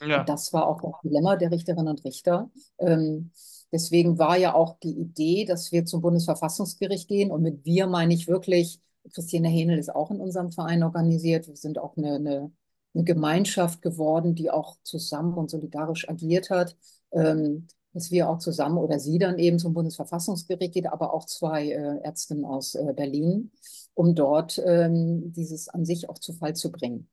Ja, 0.00 0.24
das 0.24 0.52
war 0.52 0.68
auch 0.68 0.80
das 0.80 0.92
Dilemma 1.02 1.36
der 1.36 1.50
Richterinnen 1.50 1.88
und 1.88 2.04
Richter. 2.04 2.50
Ähm, 2.78 3.30
deswegen 3.72 4.18
war 4.18 4.36
ja 4.36 4.54
auch 4.54 4.78
die 4.80 4.92
Idee, 4.92 5.44
dass 5.44 5.72
wir 5.72 5.84
zum 5.84 6.00
Bundesverfassungsgericht 6.00 7.08
gehen. 7.08 7.30
Und 7.30 7.42
mit 7.42 7.64
wir 7.64 7.86
meine 7.86 8.14
ich 8.14 8.28
wirklich, 8.28 8.80
Christina 9.12 9.48
Hähnel 9.48 9.78
ist 9.78 9.94
auch 9.94 10.10
in 10.10 10.20
unserem 10.20 10.52
Verein 10.52 10.82
organisiert. 10.82 11.48
Wir 11.48 11.56
sind 11.56 11.78
auch 11.78 11.96
eine, 11.96 12.14
eine, 12.14 12.52
eine 12.94 13.04
Gemeinschaft 13.04 13.82
geworden, 13.82 14.34
die 14.34 14.50
auch 14.50 14.76
zusammen 14.82 15.34
und 15.34 15.50
solidarisch 15.50 16.08
agiert 16.08 16.50
hat. 16.50 16.76
Ähm, 17.12 17.66
dass 17.94 18.10
wir 18.10 18.28
auch 18.28 18.38
zusammen 18.38 18.78
oder 18.78 18.98
sie 18.98 19.18
dann 19.18 19.38
eben 19.38 19.58
zum 19.58 19.72
Bundesverfassungsgericht 19.72 20.74
geht, 20.74 20.86
aber 20.86 21.14
auch 21.14 21.24
zwei 21.26 21.70
äh, 21.70 22.00
Ärztinnen 22.02 22.44
aus 22.44 22.74
äh, 22.74 22.92
Berlin, 22.94 23.52
um 23.94 24.14
dort 24.14 24.60
ähm, 24.64 25.32
dieses 25.32 25.68
an 25.68 25.84
sich 25.84 26.10
auch 26.10 26.18
zu 26.18 26.32
Fall 26.34 26.54
zu 26.54 26.70
bringen. 26.70 27.08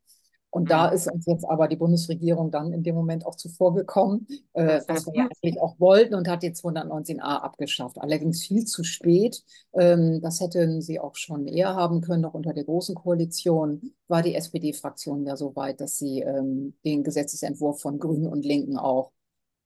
Und 0.53 0.69
da 0.69 0.91
mm. 0.91 0.93
ist 0.93 1.11
uns 1.11 1.25
jetzt 1.25 1.45
aber 1.45 1.69
die 1.69 1.77
Bundesregierung 1.77 2.51
dann 2.51 2.73
in 2.73 2.83
dem 2.83 2.93
Moment 2.93 3.25
auch 3.25 3.35
zuvorgekommen, 3.35 4.27
äh, 4.53 4.81
was 4.87 5.07
wir 5.07 5.23
eigentlich 5.23 5.61
auch 5.61 5.79
wollten 5.79 6.13
und 6.13 6.27
hat 6.27 6.43
jetzt 6.43 6.63
219a 6.63 7.21
abgeschafft. 7.21 7.97
Allerdings 7.97 8.43
viel 8.43 8.65
zu 8.65 8.83
spät. 8.83 9.43
Ähm, 9.73 10.19
das 10.21 10.41
hätten 10.41 10.81
sie 10.81 10.99
auch 10.99 11.15
schon 11.15 11.47
eher 11.47 11.75
haben 11.75 12.01
können, 12.01 12.21
noch 12.21 12.33
unter 12.33 12.53
der 12.53 12.65
Großen 12.65 12.95
Koalition 12.95 13.93
war 14.09 14.21
die 14.21 14.35
SPD-Fraktion 14.35 15.25
ja 15.25 15.37
so 15.37 15.55
weit, 15.55 15.79
dass 15.79 15.97
sie 15.97 16.19
ähm, 16.19 16.73
den 16.83 17.03
Gesetzesentwurf 17.03 17.79
von 17.79 17.97
Grünen 17.97 18.27
und 18.27 18.43
Linken 18.43 18.77
auch 18.77 19.13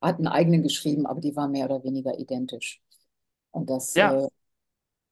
hat 0.05 0.17
einen 0.17 0.27
eigenen 0.27 0.63
geschrieben, 0.63 1.05
aber 1.05 1.21
die 1.21 1.35
war 1.35 1.47
mehr 1.47 1.65
oder 1.65 1.83
weniger 1.83 2.17
identisch. 2.19 2.81
Und 3.51 3.69
das, 3.69 3.95
Ja, 3.95 4.21
äh, 4.23 4.27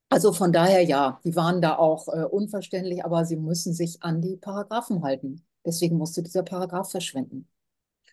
also 0.09 0.33
von 0.33 0.53
daher 0.53 0.81
ja, 0.83 1.19
die 1.25 1.35
waren 1.35 1.61
da 1.61 1.77
auch 1.77 2.07
äh, 2.09 2.23
unverständlich, 2.25 3.03
aber 3.05 3.25
sie 3.25 3.35
müssen 3.37 3.73
sich 3.73 4.01
an 4.03 4.21
die 4.21 4.37
Paragraphen 4.37 5.03
halten. 5.03 5.45
Deswegen 5.65 5.97
musste 5.97 6.23
dieser 6.23 6.43
Paragraph 6.43 6.91
verschwinden. 6.91 7.47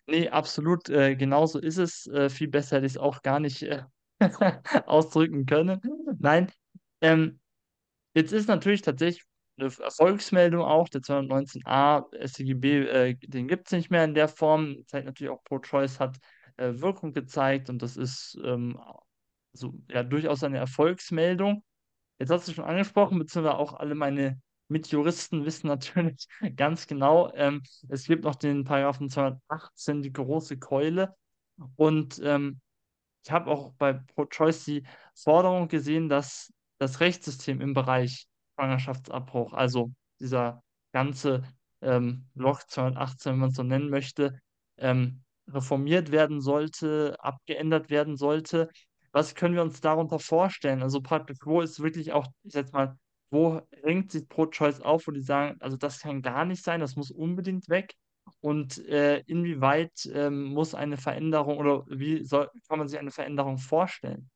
nee, 0.07 0.29
absolut, 0.29 0.89
äh, 0.89 1.15
genauso 1.15 1.59
ist 1.59 1.77
es. 1.77 2.07
Äh, 2.07 2.29
viel 2.29 2.47
besser 2.47 2.77
hätte 2.77 2.85
ich 2.87 2.93
es 2.93 2.97
auch 2.97 3.21
gar 3.21 3.39
nicht 3.39 3.63
äh, 3.63 3.83
ausdrücken 4.85 5.45
können. 5.45 5.81
Nein, 6.19 6.51
ähm, 7.01 7.37
Jetzt 8.15 8.33
ist 8.33 8.47
natürlich 8.47 8.81
tatsächlich 8.81 9.23
eine 9.57 9.71
Erfolgsmeldung 9.79 10.63
auch, 10.63 10.89
der 10.89 11.01
219a 11.03 12.07
StGB, 12.25 12.85
äh, 12.87 13.15
den 13.15 13.47
gibt 13.47 13.67
es 13.67 13.73
nicht 13.73 13.91
mehr 13.91 14.03
in 14.05 14.15
der 14.15 14.27
Form. 14.27 14.77
Zeigt 14.87 15.05
natürlich 15.07 15.31
auch, 15.31 15.43
Pro-Choice 15.45 15.99
hat 15.99 16.17
äh, 16.57 16.73
Wirkung 16.75 17.13
gezeigt 17.13 17.69
und 17.69 17.81
das 17.81 17.97
ist 17.97 18.37
ähm, 18.43 18.79
so, 19.53 19.73
ja, 19.89 20.03
durchaus 20.03 20.43
eine 20.43 20.57
Erfolgsmeldung. 20.57 21.63
Jetzt 22.19 22.29
hast 22.29 22.47
du 22.47 22.53
schon 22.53 22.65
angesprochen, 22.65 23.19
beziehungsweise 23.19 23.57
auch 23.57 23.73
alle 23.73 23.95
meine 23.95 24.41
Mitjuristen 24.67 25.45
wissen 25.45 25.67
natürlich 25.67 26.27
ganz 26.55 26.87
genau, 26.87 27.31
ähm, 27.33 27.61
es 27.89 28.05
gibt 28.05 28.23
noch 28.23 28.35
den 28.35 28.63
Paragraphen 28.63 29.09
218, 29.09 30.01
die 30.01 30.13
große 30.13 30.57
Keule. 30.57 31.15
Und 31.75 32.19
ähm, 32.23 32.61
ich 33.23 33.31
habe 33.31 33.51
auch 33.51 33.73
bei 33.73 33.93
Pro-Choice 33.93 34.65
die 34.65 34.83
Forderung 35.13 35.67
gesehen, 35.67 36.09
dass 36.09 36.51
das 36.79 36.99
Rechtssystem 36.99 37.61
im 37.61 37.73
Bereich 37.73 38.27
Schwangerschaftsabbruch, 38.55 39.53
also 39.53 39.91
dieser 40.19 40.63
ganze 40.91 41.43
ähm, 41.81 42.27
Block 42.33 42.69
218, 42.69 43.33
wenn 43.33 43.39
man 43.39 43.49
es 43.49 43.55
so 43.55 43.63
nennen 43.63 43.89
möchte, 43.89 44.39
ähm, 44.77 45.23
reformiert 45.47 46.11
werden 46.11 46.41
sollte, 46.41 47.15
abgeändert 47.19 47.89
werden 47.89 48.17
sollte. 48.17 48.69
Was 49.11 49.35
können 49.35 49.55
wir 49.55 49.61
uns 49.61 49.81
darunter 49.81 50.19
vorstellen? 50.19 50.81
Also 50.81 51.01
praktisch, 51.01 51.37
wo 51.43 51.61
ist 51.61 51.81
wirklich 51.81 52.13
auch, 52.13 52.27
ich 52.43 52.53
sag 52.53 52.71
mal, 52.73 52.97
wo 53.29 53.61
ringt 53.83 54.11
sich 54.11 54.27
Pro-Choice 54.27 54.81
auf, 54.81 55.07
wo 55.07 55.11
die 55.11 55.21
sagen, 55.21 55.57
also 55.61 55.77
das 55.77 55.99
kann 55.99 56.21
gar 56.21 56.45
nicht 56.45 56.63
sein, 56.63 56.79
das 56.81 56.95
muss 56.95 57.11
unbedingt 57.11 57.69
weg? 57.69 57.93
Und 58.39 58.77
äh, 58.87 59.19
inwieweit 59.27 59.91
ähm, 60.13 60.45
muss 60.45 60.73
eine 60.75 60.97
Veränderung 60.97 61.57
oder 61.57 61.85
wie 61.87 62.23
soll, 62.23 62.49
kann 62.67 62.79
man 62.79 62.87
sich 62.87 62.99
eine 62.99 63.11
Veränderung 63.11 63.57
vorstellen? 63.57 64.29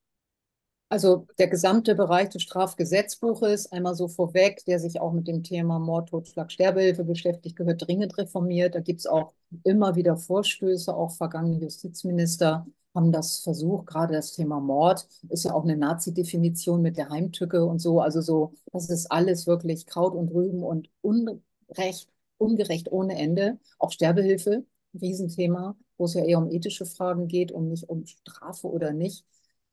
Also 0.95 1.27
der 1.39 1.49
gesamte 1.49 1.93
Bereich 1.93 2.29
des 2.29 2.43
Strafgesetzbuches, 2.43 3.69
einmal 3.73 3.95
so 3.95 4.08
vorweg, 4.08 4.63
der 4.63 4.79
sich 4.79 5.01
auch 5.01 5.12
mit 5.12 5.27
dem 5.27 5.43
Thema 5.43 5.77
Mord, 5.77 6.08
Totschlag, 6.08 6.53
Sterbehilfe 6.53 7.03
beschäftigt, 7.03 7.58
gehört 7.58 7.86
dringend 7.86 8.17
reformiert. 8.17 8.75
Da 8.75 8.79
gibt 8.79 9.01
es 9.01 9.05
auch 9.05 9.34
immer 9.65 9.97
wieder 9.97 10.15
Vorstöße, 10.15 10.95
auch 10.95 11.12
vergangene 11.12 11.60
Justizminister 11.63 12.65
haben 12.93 13.12
das 13.12 13.39
versucht. 13.39 13.88
Gerade 13.88 14.13
das 14.13 14.31
Thema 14.31 14.62
Mord 14.62 15.05
ist 15.27 15.43
ja 15.43 15.53
auch 15.53 15.65
eine 15.65 15.75
Nazi-Definition 15.75 16.81
mit 16.81 16.95
der 16.95 17.10
Heimtücke 17.10 17.65
und 17.65 17.79
so. 17.79 17.99
Also 17.99 18.21
so, 18.21 18.53
das 18.71 18.89
ist 18.89 19.12
alles 19.12 19.47
wirklich 19.47 19.86
Kraut 19.88 20.15
und 20.15 20.29
Rüben 20.34 20.63
und 20.63 20.89
unrecht, 21.01 22.08
ungerecht 22.38 22.89
ohne 22.89 23.19
Ende. 23.19 23.60
Auch 23.79 23.91
Sterbehilfe, 23.91 24.63
Riesenthema, 24.93 25.75
wo 25.97 26.05
es 26.05 26.13
ja 26.13 26.23
eher 26.23 26.38
um 26.38 26.49
ethische 26.49 26.86
Fragen 26.86 27.27
geht 27.27 27.51
und 27.51 27.67
nicht 27.67 27.89
um 27.89 28.05
Strafe 28.05 28.69
oder 28.69 28.93
nicht. 28.93 29.25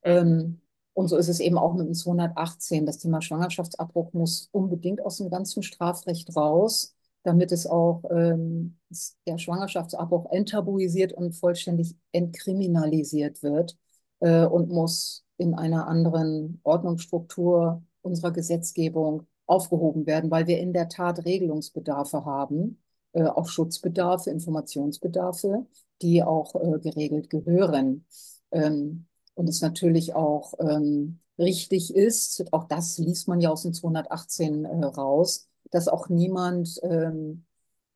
Ähm, 0.02 0.58
und 0.94 1.08
so 1.08 1.16
ist 1.16 1.28
es 1.28 1.40
eben 1.40 1.58
auch 1.58 1.74
mit 1.74 1.86
dem 1.86 1.94
218. 1.94 2.86
Das 2.86 2.98
Thema 2.98 3.22
Schwangerschaftsabbruch 3.22 4.12
muss 4.12 4.48
unbedingt 4.52 5.04
aus 5.04 5.18
dem 5.18 5.30
ganzen 5.30 5.62
Strafrecht 5.62 6.36
raus, 6.36 6.94
damit 7.22 7.52
es 7.52 7.66
auch 7.66 8.02
ähm, 8.10 8.78
der 9.26 9.38
Schwangerschaftsabbruch 9.38 10.30
enttabuisiert 10.30 11.12
und 11.12 11.32
vollständig 11.32 11.94
entkriminalisiert 12.12 13.42
wird 13.42 13.76
äh, 14.20 14.44
und 14.44 14.68
muss 14.70 15.24
in 15.38 15.54
einer 15.54 15.86
anderen 15.86 16.60
Ordnungsstruktur 16.62 17.82
unserer 18.02 18.32
Gesetzgebung 18.32 19.26
aufgehoben 19.46 20.06
werden, 20.06 20.30
weil 20.30 20.46
wir 20.46 20.58
in 20.58 20.72
der 20.72 20.88
Tat 20.88 21.24
Regelungsbedarfe 21.24 22.24
haben, 22.24 22.82
äh, 23.12 23.24
auch 23.24 23.48
Schutzbedarfe, 23.48 24.30
Informationsbedarfe, 24.30 25.66
die 26.02 26.22
auch 26.22 26.54
äh, 26.54 26.78
geregelt 26.80 27.30
gehören. 27.30 28.06
Ähm, 28.50 29.06
und 29.34 29.48
es 29.48 29.60
natürlich 29.60 30.14
auch 30.14 30.54
ähm, 30.60 31.20
richtig 31.38 31.94
ist, 31.94 32.44
auch 32.52 32.64
das 32.64 32.98
liest 32.98 33.28
man 33.28 33.40
ja 33.40 33.50
aus 33.50 33.62
dem 33.62 33.72
218 33.72 34.64
äh, 34.64 34.84
raus, 34.84 35.48
dass 35.70 35.88
auch 35.88 36.08
niemand 36.08 36.80
ähm, 36.82 37.44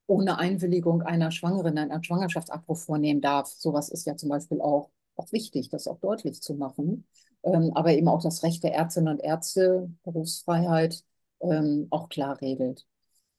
ohne 0.06 0.38
Einwilligung 0.38 1.02
einer 1.02 1.30
Schwangeren 1.30 1.78
einen 1.78 2.02
Schwangerschaftsabbruch 2.02 2.78
vornehmen 2.78 3.20
darf. 3.20 3.48
Sowas 3.48 3.88
ist 3.88 4.06
ja 4.06 4.16
zum 4.16 4.28
Beispiel 4.28 4.60
auch, 4.60 4.90
auch 5.16 5.30
wichtig, 5.32 5.68
das 5.68 5.88
auch 5.88 5.98
deutlich 5.98 6.40
zu 6.42 6.54
machen. 6.54 7.06
Ähm, 7.42 7.72
aber 7.74 7.92
eben 7.92 8.08
auch 8.08 8.22
das 8.22 8.42
Recht 8.42 8.62
der 8.62 8.74
Ärztinnen 8.74 9.14
und 9.14 9.20
Ärzte, 9.20 9.90
Berufsfreiheit, 10.04 11.02
ähm, 11.40 11.88
auch 11.90 12.08
klar 12.08 12.40
regelt. 12.40 12.86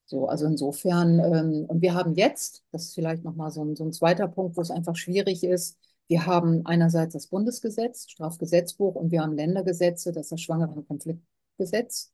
So, 0.05 0.27
also 0.27 0.45
insofern, 0.45 1.19
ähm, 1.19 1.65
und 1.67 1.81
wir 1.81 1.93
haben 1.93 2.15
jetzt, 2.15 2.63
das 2.71 2.85
ist 2.85 2.95
vielleicht 2.95 3.23
nochmal 3.23 3.51
so 3.51 3.63
ein, 3.63 3.75
so 3.75 3.83
ein 3.83 3.91
zweiter 3.91 4.27
Punkt, 4.27 4.55
wo 4.55 4.61
es 4.61 4.71
einfach 4.71 4.95
schwierig 4.95 5.43
ist, 5.43 5.77
wir 6.07 6.25
haben 6.25 6.65
einerseits 6.65 7.13
das 7.13 7.27
Bundesgesetz, 7.27 8.09
Strafgesetzbuch, 8.09 8.95
und 8.95 9.11
wir 9.11 9.21
haben 9.21 9.35
Ländergesetze, 9.35 10.11
das 10.11 10.27
ist 10.27 10.31
das 10.31 10.41
Schwangerenkonfliktgesetz. 10.41 12.13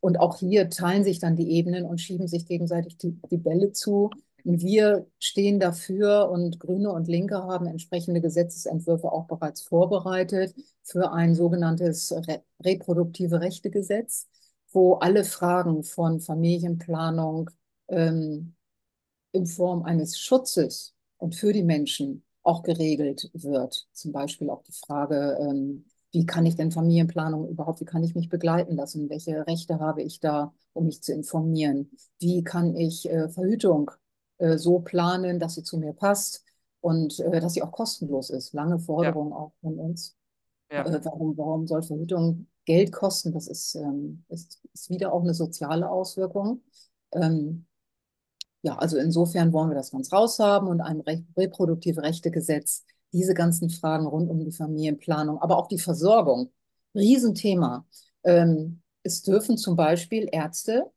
Und 0.00 0.18
auch 0.18 0.38
hier 0.38 0.70
teilen 0.70 1.04
sich 1.04 1.18
dann 1.18 1.36
die 1.36 1.50
Ebenen 1.50 1.84
und 1.84 2.00
schieben 2.00 2.28
sich 2.28 2.46
gegenseitig 2.46 2.96
die, 2.98 3.18
die 3.30 3.36
Bälle 3.36 3.72
zu. 3.72 4.10
Und 4.44 4.62
wir 4.62 5.06
stehen 5.18 5.60
dafür 5.60 6.30
und 6.30 6.58
Grüne 6.58 6.90
und 6.92 7.08
Linke 7.08 7.36
haben 7.36 7.66
entsprechende 7.66 8.20
Gesetzesentwürfe 8.20 9.12
auch 9.12 9.26
bereits 9.26 9.62
vorbereitet 9.62 10.54
für 10.82 11.12
ein 11.12 11.34
sogenanntes 11.34 12.12
Re 12.12 12.42
reproduktive 12.62 13.40
Rechtegesetz, 13.40 14.28
wo 14.72 14.94
alle 14.94 15.24
Fragen 15.24 15.82
von 15.82 16.20
Familienplanung 16.20 17.50
ähm, 17.88 18.54
in 19.32 19.46
Form 19.46 19.82
eines 19.82 20.18
Schutzes 20.18 20.94
und 21.18 21.34
für 21.34 21.52
die 21.52 21.62
Menschen 21.62 22.22
auch 22.42 22.62
geregelt 22.62 23.30
wird. 23.32 23.86
Zum 23.92 24.12
Beispiel 24.12 24.50
auch 24.50 24.62
die 24.62 24.72
Frage, 24.72 25.36
ähm, 25.40 25.84
wie 26.12 26.26
kann 26.26 26.46
ich 26.46 26.56
denn 26.56 26.72
Familienplanung 26.72 27.48
überhaupt, 27.48 27.80
wie 27.80 27.84
kann 27.84 28.02
ich 28.02 28.14
mich 28.14 28.28
begleiten 28.28 28.76
lassen? 28.76 29.08
Welche 29.08 29.46
Rechte 29.46 29.78
habe 29.78 30.02
ich 30.02 30.20
da, 30.20 30.52
um 30.72 30.86
mich 30.86 31.02
zu 31.02 31.12
informieren? 31.12 31.90
Wie 32.18 32.42
kann 32.42 32.74
ich 32.76 33.08
äh, 33.08 33.28
Verhütung 33.28 33.90
äh, 34.38 34.58
so 34.58 34.80
planen, 34.80 35.38
dass 35.38 35.54
sie 35.54 35.62
zu 35.62 35.78
mir 35.78 35.92
passt 35.92 36.44
und 36.80 37.20
äh, 37.20 37.40
dass 37.40 37.54
sie 37.54 37.62
auch 37.62 37.72
kostenlos 37.72 38.30
ist? 38.30 38.52
Lange 38.52 38.78
Forderung 38.78 39.30
ja. 39.30 39.36
auch 39.36 39.52
von 39.60 39.78
uns. 39.78 40.16
Ja. 40.70 40.84
Äh, 40.84 41.04
warum, 41.04 41.36
warum 41.36 41.66
soll 41.66 41.82
Verhütung 41.82 42.48
Geld 42.64 42.92
kosten? 42.92 43.32
Das 43.32 43.46
ist, 43.46 43.76
ähm, 43.76 44.24
ist, 44.28 44.60
ist 44.72 44.90
wieder 44.90 45.12
auch 45.12 45.22
eine 45.22 45.34
soziale 45.34 45.88
Auswirkung. 45.88 46.62
Ähm, 47.12 47.66
ja, 48.62 48.76
also 48.76 48.98
insofern 48.98 49.52
wollen 49.52 49.70
wir 49.70 49.76
das 49.76 49.90
ganz 49.90 50.12
raushaben 50.12 50.68
und 50.68 50.80
ein 50.80 51.02
reproduktive 51.36 52.02
Rechtegesetz, 52.02 52.84
diese 53.12 53.34
ganzen 53.34 53.70
Fragen 53.70 54.06
rund 54.06 54.30
um 54.30 54.44
die 54.44 54.52
Familienplanung, 54.52 55.38
aber 55.38 55.58
auch 55.58 55.66
die 55.66 55.78
Versorgung, 55.78 56.52
Riesenthema. 56.94 57.86
Ähm, 58.24 58.82
es 59.02 59.22
dürfen 59.22 59.56
zum 59.56 59.76
Beispiel 59.76 60.28
Ärzte 60.30 60.90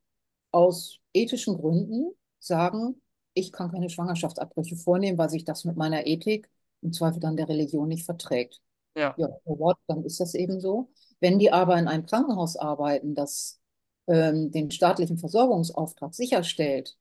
aus 0.51 0.99
ethischen 1.13 1.57
Gründen 1.57 2.11
sagen, 2.39 3.01
ich 3.33 3.51
kann 3.51 3.71
keine 3.71 3.89
Schwangerschaftsabbrüche 3.89 4.75
vornehmen, 4.75 5.17
weil 5.17 5.29
sich 5.29 5.45
das 5.45 5.65
mit 5.65 5.77
meiner 5.77 6.05
Ethik, 6.05 6.49
im 6.81 6.91
Zweifel 6.91 7.19
dann 7.19 7.37
der 7.37 7.47
Religion, 7.49 7.87
nicht 7.87 8.05
verträgt. 8.05 8.61
Ja. 8.95 9.15
Ja, 9.17 9.29
what, 9.45 9.77
dann 9.87 10.03
ist 10.03 10.19
das 10.19 10.35
eben 10.35 10.59
so. 10.59 10.91
Wenn 11.19 11.39
die 11.39 11.51
aber 11.51 11.77
in 11.79 11.87
einem 11.87 12.05
Krankenhaus 12.05 12.57
arbeiten, 12.57 13.15
das 13.15 13.59
ähm, 14.07 14.51
den 14.51 14.69
staatlichen 14.69 15.17
Versorgungsauftrag 15.17 16.13
sicherstellt, 16.13 16.97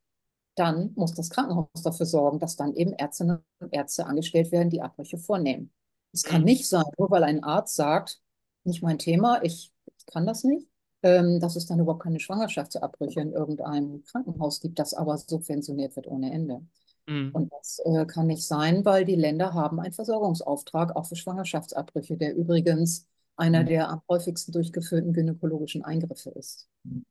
dann 0.54 0.92
muss 0.94 1.14
das 1.14 1.30
Krankenhaus 1.30 1.82
dafür 1.82 2.06
sorgen, 2.06 2.38
dass 2.38 2.56
dann 2.56 2.74
eben 2.74 2.92
Ärztinnen 2.92 3.38
und 3.60 3.72
Ärzte 3.72 4.06
angestellt 4.06 4.52
werden, 4.52 4.70
die 4.70 4.82
Abbrüche 4.82 5.18
vornehmen. 5.18 5.72
Es 6.12 6.22
kann 6.22 6.40
mhm. 6.40 6.46
nicht 6.46 6.68
sein, 6.68 6.84
nur 6.98 7.10
weil 7.10 7.24
ein 7.24 7.42
Arzt 7.42 7.74
sagt, 7.74 8.20
nicht 8.64 8.82
mein 8.82 8.98
Thema, 8.98 9.42
ich, 9.42 9.72
ich 9.96 10.06
kann 10.06 10.26
das 10.26 10.44
nicht, 10.44 10.68
ähm, 11.02 11.40
dass 11.40 11.56
es 11.56 11.66
dann 11.66 11.80
überhaupt 11.80 12.02
keine 12.02 12.20
Schwangerschaftsabbrüche 12.20 13.20
in 13.20 13.32
irgendeinem 13.32 14.04
Krankenhaus 14.04 14.60
gibt, 14.60 14.78
das 14.78 14.94
aber 14.94 15.16
subventioniert 15.16 15.96
wird 15.96 16.06
ohne 16.06 16.32
Ende. 16.32 16.62
Mhm. 17.06 17.30
Und 17.32 17.52
das 17.52 17.80
äh, 17.84 18.04
kann 18.06 18.26
nicht 18.26 18.46
sein, 18.46 18.84
weil 18.84 19.04
die 19.04 19.16
Länder 19.16 19.54
haben 19.54 19.80
einen 19.80 19.92
Versorgungsauftrag 19.92 20.94
auch 20.94 21.06
für 21.06 21.16
Schwangerschaftsabbrüche, 21.16 22.16
der 22.16 22.36
übrigens 22.36 23.06
einer 23.36 23.62
mhm. 23.62 23.66
der 23.66 23.88
am 23.88 24.02
häufigsten 24.08 24.52
durchgeführten 24.52 25.12
gynäkologischen 25.12 25.84
Eingriffe 25.84 26.30
ist. 26.30 26.68
Mhm. 26.84 27.04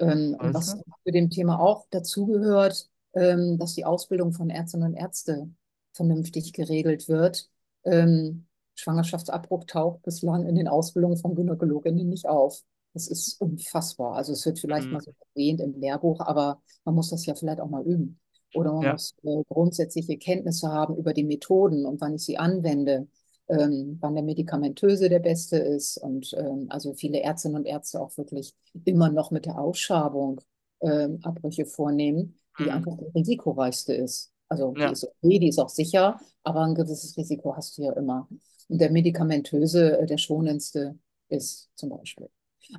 Ähm, 0.00 0.36
und 0.38 0.54
was 0.54 0.76
zu 0.76 1.10
dem 1.12 1.30
Thema 1.30 1.60
auch 1.60 1.86
dazugehört, 1.90 2.88
ähm, 3.14 3.58
dass 3.58 3.74
die 3.74 3.84
Ausbildung 3.84 4.32
von 4.32 4.50
Ärztinnen 4.50 4.88
und 4.88 4.94
Ärzte 4.96 5.50
vernünftig 5.92 6.52
geregelt 6.52 7.08
wird. 7.08 7.48
Ähm, 7.84 8.46
Schwangerschaftsabbruch 8.74 9.64
taucht 9.64 10.02
bislang 10.02 10.46
in 10.46 10.54
den 10.54 10.68
Ausbildungen 10.68 11.16
von 11.16 11.34
Gynäkologinnen 11.34 12.08
nicht 12.08 12.28
auf. 12.28 12.62
Das 12.94 13.08
ist 13.08 13.40
unfassbar. 13.40 14.16
Also 14.16 14.32
es 14.32 14.44
wird 14.46 14.58
vielleicht 14.58 14.86
mhm. 14.86 14.94
mal 14.94 15.00
so 15.00 15.12
erwähnt 15.34 15.60
im 15.60 15.78
Lehrbuch, 15.78 16.20
aber 16.20 16.60
man 16.84 16.94
muss 16.94 17.10
das 17.10 17.26
ja 17.26 17.34
vielleicht 17.34 17.60
auch 17.60 17.68
mal 17.68 17.84
üben. 17.84 18.18
Oder 18.54 18.72
man 18.72 18.82
ja. 18.82 18.92
muss 18.92 19.14
äh, 19.22 19.42
grundsätzliche 19.48 20.18
Kenntnisse 20.18 20.68
haben 20.68 20.96
über 20.96 21.12
die 21.12 21.24
Methoden 21.24 21.86
und 21.86 22.00
wann 22.00 22.14
ich 22.14 22.24
sie 22.24 22.38
anwende 22.38 23.06
ähm, 23.50 23.98
wann 24.00 24.14
der 24.14 24.22
medikamentöse 24.22 25.08
der 25.08 25.18
beste 25.18 25.56
ist 25.56 25.96
und 25.98 26.32
ähm, 26.36 26.66
also 26.70 26.94
viele 26.94 27.20
Ärztinnen 27.20 27.56
und 27.56 27.66
Ärzte 27.66 28.00
auch 28.00 28.16
wirklich 28.16 28.54
immer 28.84 29.10
noch 29.10 29.30
mit 29.30 29.46
der 29.46 29.58
Ausschabung 29.58 30.40
ähm, 30.80 31.20
Abbrüche 31.22 31.66
vornehmen, 31.66 32.36
die 32.58 32.64
mhm. 32.64 32.70
einfach 32.70 32.96
die 32.96 33.18
risikoreichste 33.18 33.94
ist. 33.94 34.32
Also 34.48 34.74
ja. 34.76 34.86
die 34.86 34.92
ist 34.92 35.04
okay, 35.04 35.38
die 35.38 35.48
ist 35.48 35.58
auch 35.58 35.68
sicher, 35.68 36.20
aber 36.42 36.62
ein 36.62 36.74
gewisses 36.74 37.16
Risiko 37.16 37.56
hast 37.56 37.78
du 37.78 37.82
ja 37.82 37.92
immer. 37.92 38.28
Und 38.68 38.80
der 38.80 38.90
medikamentöse, 38.90 39.98
äh, 39.98 40.06
der 40.06 40.18
schonendste 40.18 40.98
ist 41.28 41.70
zum 41.74 41.90
Beispiel. 41.90 42.28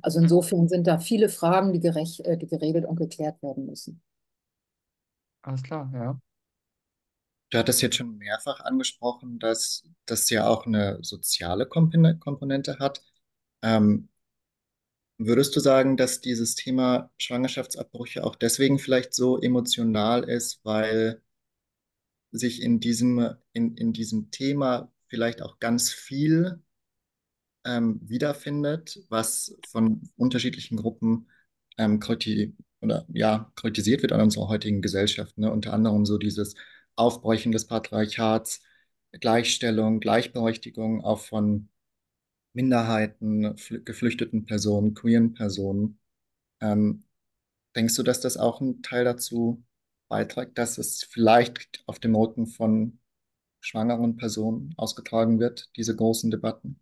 Also 0.00 0.18
mhm. 0.18 0.24
insofern 0.24 0.68
sind 0.68 0.86
da 0.86 0.98
viele 0.98 1.28
Fragen, 1.28 1.72
die, 1.72 1.80
gerecht, 1.80 2.20
äh, 2.20 2.36
die 2.36 2.46
geregelt 2.46 2.86
und 2.86 2.96
geklärt 2.96 3.42
werden 3.42 3.66
müssen. 3.66 4.02
Alles 5.42 5.62
klar, 5.62 5.90
ja. 5.94 6.20
Du 7.52 7.58
hattest 7.58 7.82
jetzt 7.82 7.96
schon 7.96 8.16
mehrfach 8.16 8.60
angesprochen, 8.60 9.38
dass 9.38 9.84
das 10.06 10.30
ja 10.30 10.46
auch 10.48 10.64
eine 10.66 10.98
soziale 11.02 11.66
Komponente 11.66 12.78
hat. 12.78 13.02
Ähm, 13.62 14.08
würdest 15.18 15.54
du 15.54 15.60
sagen, 15.60 15.98
dass 15.98 16.22
dieses 16.22 16.54
Thema 16.54 17.10
Schwangerschaftsabbrüche 17.18 18.24
auch 18.24 18.36
deswegen 18.36 18.78
vielleicht 18.78 19.12
so 19.12 19.38
emotional 19.38 20.24
ist, 20.24 20.60
weil 20.64 21.20
sich 22.30 22.62
in 22.62 22.80
diesem, 22.80 23.36
in, 23.52 23.76
in 23.76 23.92
diesem 23.92 24.30
Thema 24.30 24.90
vielleicht 25.08 25.42
auch 25.42 25.58
ganz 25.60 25.92
viel 25.92 26.62
ähm, 27.66 28.00
wiederfindet, 28.02 29.04
was 29.10 29.58
von 29.68 30.08
unterschiedlichen 30.16 30.78
Gruppen 30.78 31.28
ähm, 31.76 32.00
oder, 32.80 33.06
ja, 33.12 33.52
kritisiert 33.56 34.00
wird 34.00 34.12
an 34.12 34.22
unserer 34.22 34.48
heutigen 34.48 34.80
Gesellschaft. 34.80 35.36
Ne? 35.36 35.52
Unter 35.52 35.74
anderem 35.74 36.06
so 36.06 36.16
dieses 36.16 36.54
Aufbrechen 36.96 37.52
des 37.52 37.66
Patriarchats, 37.66 38.62
Gleichstellung, 39.12 40.00
Gleichberechtigung 40.00 41.04
auch 41.04 41.20
von 41.20 41.68
Minderheiten, 42.54 43.56
geflüchteten 43.84 44.44
Personen, 44.44 44.94
queeren 44.94 45.34
Personen. 45.34 45.98
Ähm, 46.60 47.04
denkst 47.76 47.96
du, 47.96 48.02
dass 48.02 48.20
das 48.20 48.36
auch 48.36 48.60
ein 48.60 48.82
Teil 48.82 49.04
dazu 49.04 49.62
beiträgt, 50.08 50.58
dass 50.58 50.78
es 50.78 51.02
vielleicht 51.02 51.82
auf 51.86 51.98
dem 51.98 52.14
Rücken 52.14 52.46
von 52.46 52.98
schwangeren 53.60 54.16
Personen 54.16 54.74
ausgetragen 54.76 55.38
wird, 55.38 55.70
diese 55.76 55.96
großen 55.96 56.30
Debatten? 56.30 56.78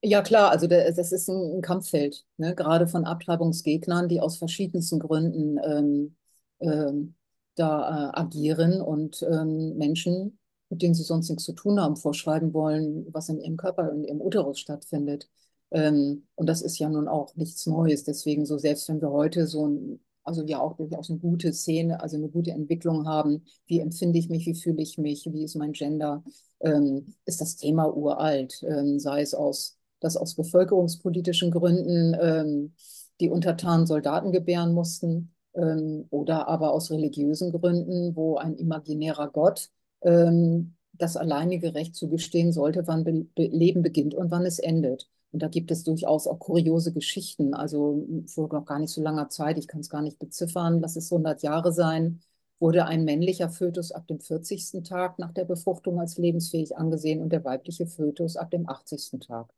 Ja, 0.00 0.22
klar, 0.22 0.50
also 0.50 0.68
das 0.68 1.10
ist 1.10 1.28
ein, 1.28 1.60
Kampffeld, 1.60 2.24
ne? 2.36 2.54
gerade 2.54 2.86
von 2.86 3.04
Abtreibungsgegnern, 3.04 4.08
die 4.08 4.20
aus 4.20 4.36
verschiedensten 4.36 5.00
Gründen 5.00 5.58
ähm, 5.64 6.16
ähm, 6.60 7.14
da 7.58 8.10
äh, 8.10 8.20
agieren 8.20 8.80
und 8.80 9.22
ähm, 9.30 9.76
Menschen, 9.76 10.38
mit 10.70 10.82
denen 10.82 10.94
sie 10.94 11.02
sonst 11.02 11.28
nichts 11.28 11.44
zu 11.44 11.52
tun 11.52 11.80
haben, 11.80 11.96
vorschreiben 11.96 12.52
wollen, 12.52 13.06
was 13.12 13.28
in 13.28 13.40
ihrem 13.40 13.56
Körper, 13.56 13.90
in 13.92 14.04
ihrem 14.04 14.20
Uterus 14.20 14.58
stattfindet. 14.58 15.28
Ähm, 15.70 16.26
und 16.34 16.46
das 16.48 16.62
ist 16.62 16.78
ja 16.78 16.88
nun 16.88 17.08
auch 17.08 17.34
nichts 17.36 17.66
Neues. 17.66 18.04
Deswegen, 18.04 18.46
so 18.46 18.58
selbst 18.58 18.88
wenn 18.88 19.00
wir 19.00 19.10
heute 19.10 19.46
so 19.46 19.66
ein, 19.66 20.00
also 20.24 20.42
ja 20.44 20.60
auch 20.60 20.76
durchaus 20.76 21.10
eine 21.10 21.18
gute 21.18 21.52
Szene, 21.52 22.00
also 22.02 22.16
eine 22.16 22.28
gute 22.28 22.50
Entwicklung 22.50 23.06
haben, 23.06 23.44
wie 23.66 23.80
empfinde 23.80 24.18
ich 24.18 24.28
mich, 24.28 24.46
wie 24.46 24.54
fühle 24.54 24.82
ich 24.82 24.98
mich, 24.98 25.26
wie 25.32 25.44
ist 25.44 25.56
mein 25.56 25.72
Gender, 25.72 26.22
ähm, 26.60 27.14
ist 27.24 27.40
das 27.40 27.56
Thema 27.56 27.94
uralt, 27.94 28.62
ähm, 28.62 28.98
sei 28.98 29.22
es 29.22 29.34
aus, 29.34 29.78
dass 30.00 30.16
aus 30.16 30.34
bevölkerungspolitischen 30.34 31.50
Gründen 31.50 32.16
ähm, 32.20 32.74
die 33.20 33.30
Untertanen 33.30 33.86
Soldaten 33.86 34.32
gebären 34.32 34.72
mussten 34.74 35.34
oder 35.52 36.48
aber 36.48 36.72
aus 36.72 36.90
religiösen 36.90 37.52
Gründen, 37.52 38.14
wo 38.14 38.36
ein 38.36 38.56
imaginärer 38.56 39.28
Gott 39.28 39.70
ähm, 40.02 40.76
das 40.92 41.16
alleinige 41.16 41.74
Recht 41.74 41.96
zugestehen 41.96 42.52
sollte, 42.52 42.86
wann 42.86 43.04
Be 43.04 43.26
Leben 43.36 43.82
beginnt 43.82 44.14
und 44.14 44.30
wann 44.30 44.46
es 44.46 44.58
endet. 44.58 45.08
Und 45.32 45.42
da 45.42 45.48
gibt 45.48 45.70
es 45.70 45.84
durchaus 45.84 46.26
auch 46.26 46.38
kuriose 46.38 46.92
Geschichten. 46.92 47.54
Also 47.54 48.06
vor 48.26 48.52
noch 48.52 48.64
gar 48.64 48.78
nicht 48.78 48.92
so 48.92 49.02
langer 49.02 49.28
Zeit, 49.28 49.58
ich 49.58 49.68
kann 49.68 49.80
es 49.80 49.90
gar 49.90 50.02
nicht 50.02 50.18
beziffern, 50.18 50.80
lass 50.80 50.96
es 50.96 51.12
100 51.12 51.42
Jahre 51.42 51.72
sein, 51.72 52.20
wurde 52.60 52.86
ein 52.86 53.04
männlicher 53.04 53.50
Fötus 53.50 53.92
ab 53.92 54.06
dem 54.06 54.20
40. 54.20 54.82
Tag 54.84 55.18
nach 55.18 55.32
der 55.32 55.44
Befruchtung 55.44 56.00
als 56.00 56.18
lebensfähig 56.18 56.76
angesehen 56.76 57.20
und 57.20 57.30
der 57.32 57.44
weibliche 57.44 57.86
Fötus 57.86 58.36
ab 58.36 58.50
dem 58.50 58.68
80. 58.68 59.20
Tag. 59.20 59.52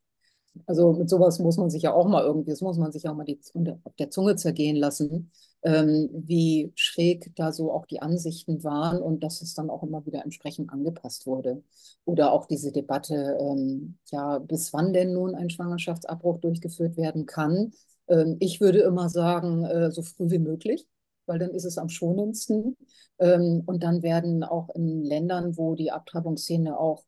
Also 0.65 0.93
mit 0.93 1.09
sowas 1.09 1.39
muss 1.39 1.57
man 1.57 1.69
sich 1.69 1.83
ja 1.83 1.93
auch 1.93 2.07
mal 2.07 2.23
irgendwie, 2.23 2.51
das 2.51 2.61
muss 2.61 2.77
man 2.77 2.91
sich 2.91 3.07
auch 3.07 3.15
mal 3.15 3.23
die, 3.25 3.39
auf 3.83 3.95
der 3.95 4.09
Zunge 4.09 4.35
zergehen 4.35 4.75
lassen, 4.75 5.31
ähm, 5.63 6.09
wie 6.13 6.71
schräg 6.75 7.31
da 7.35 7.51
so 7.51 7.71
auch 7.71 7.85
die 7.85 8.01
Ansichten 8.01 8.63
waren 8.63 9.01
und 9.01 9.23
dass 9.23 9.41
es 9.41 9.53
dann 9.53 9.69
auch 9.69 9.83
immer 9.83 10.05
wieder 10.05 10.23
entsprechend 10.23 10.71
angepasst 10.71 11.25
wurde. 11.25 11.63
Oder 12.05 12.31
auch 12.33 12.45
diese 12.45 12.71
Debatte, 12.71 13.37
ähm, 13.39 13.97
ja, 14.11 14.39
bis 14.39 14.73
wann 14.73 14.93
denn 14.93 15.13
nun 15.13 15.35
ein 15.35 15.49
Schwangerschaftsabbruch 15.49 16.39
durchgeführt 16.39 16.97
werden 16.97 17.25
kann. 17.25 17.71
Ähm, 18.07 18.37
ich 18.39 18.59
würde 18.59 18.79
immer 18.79 19.09
sagen, 19.09 19.63
äh, 19.65 19.91
so 19.91 20.01
früh 20.01 20.29
wie 20.31 20.39
möglich 20.39 20.87
weil 21.25 21.39
dann 21.39 21.51
ist 21.51 21.65
es 21.65 21.77
am 21.77 21.89
schonendsten. 21.89 22.75
Ähm, 23.19 23.63
und 23.65 23.83
dann 23.83 24.03
werden 24.03 24.43
auch 24.43 24.69
in 24.75 25.03
Ländern, 25.03 25.57
wo 25.57 25.75
die 25.75 25.91
Abtreibungsszene 25.91 26.77
auch 26.77 27.03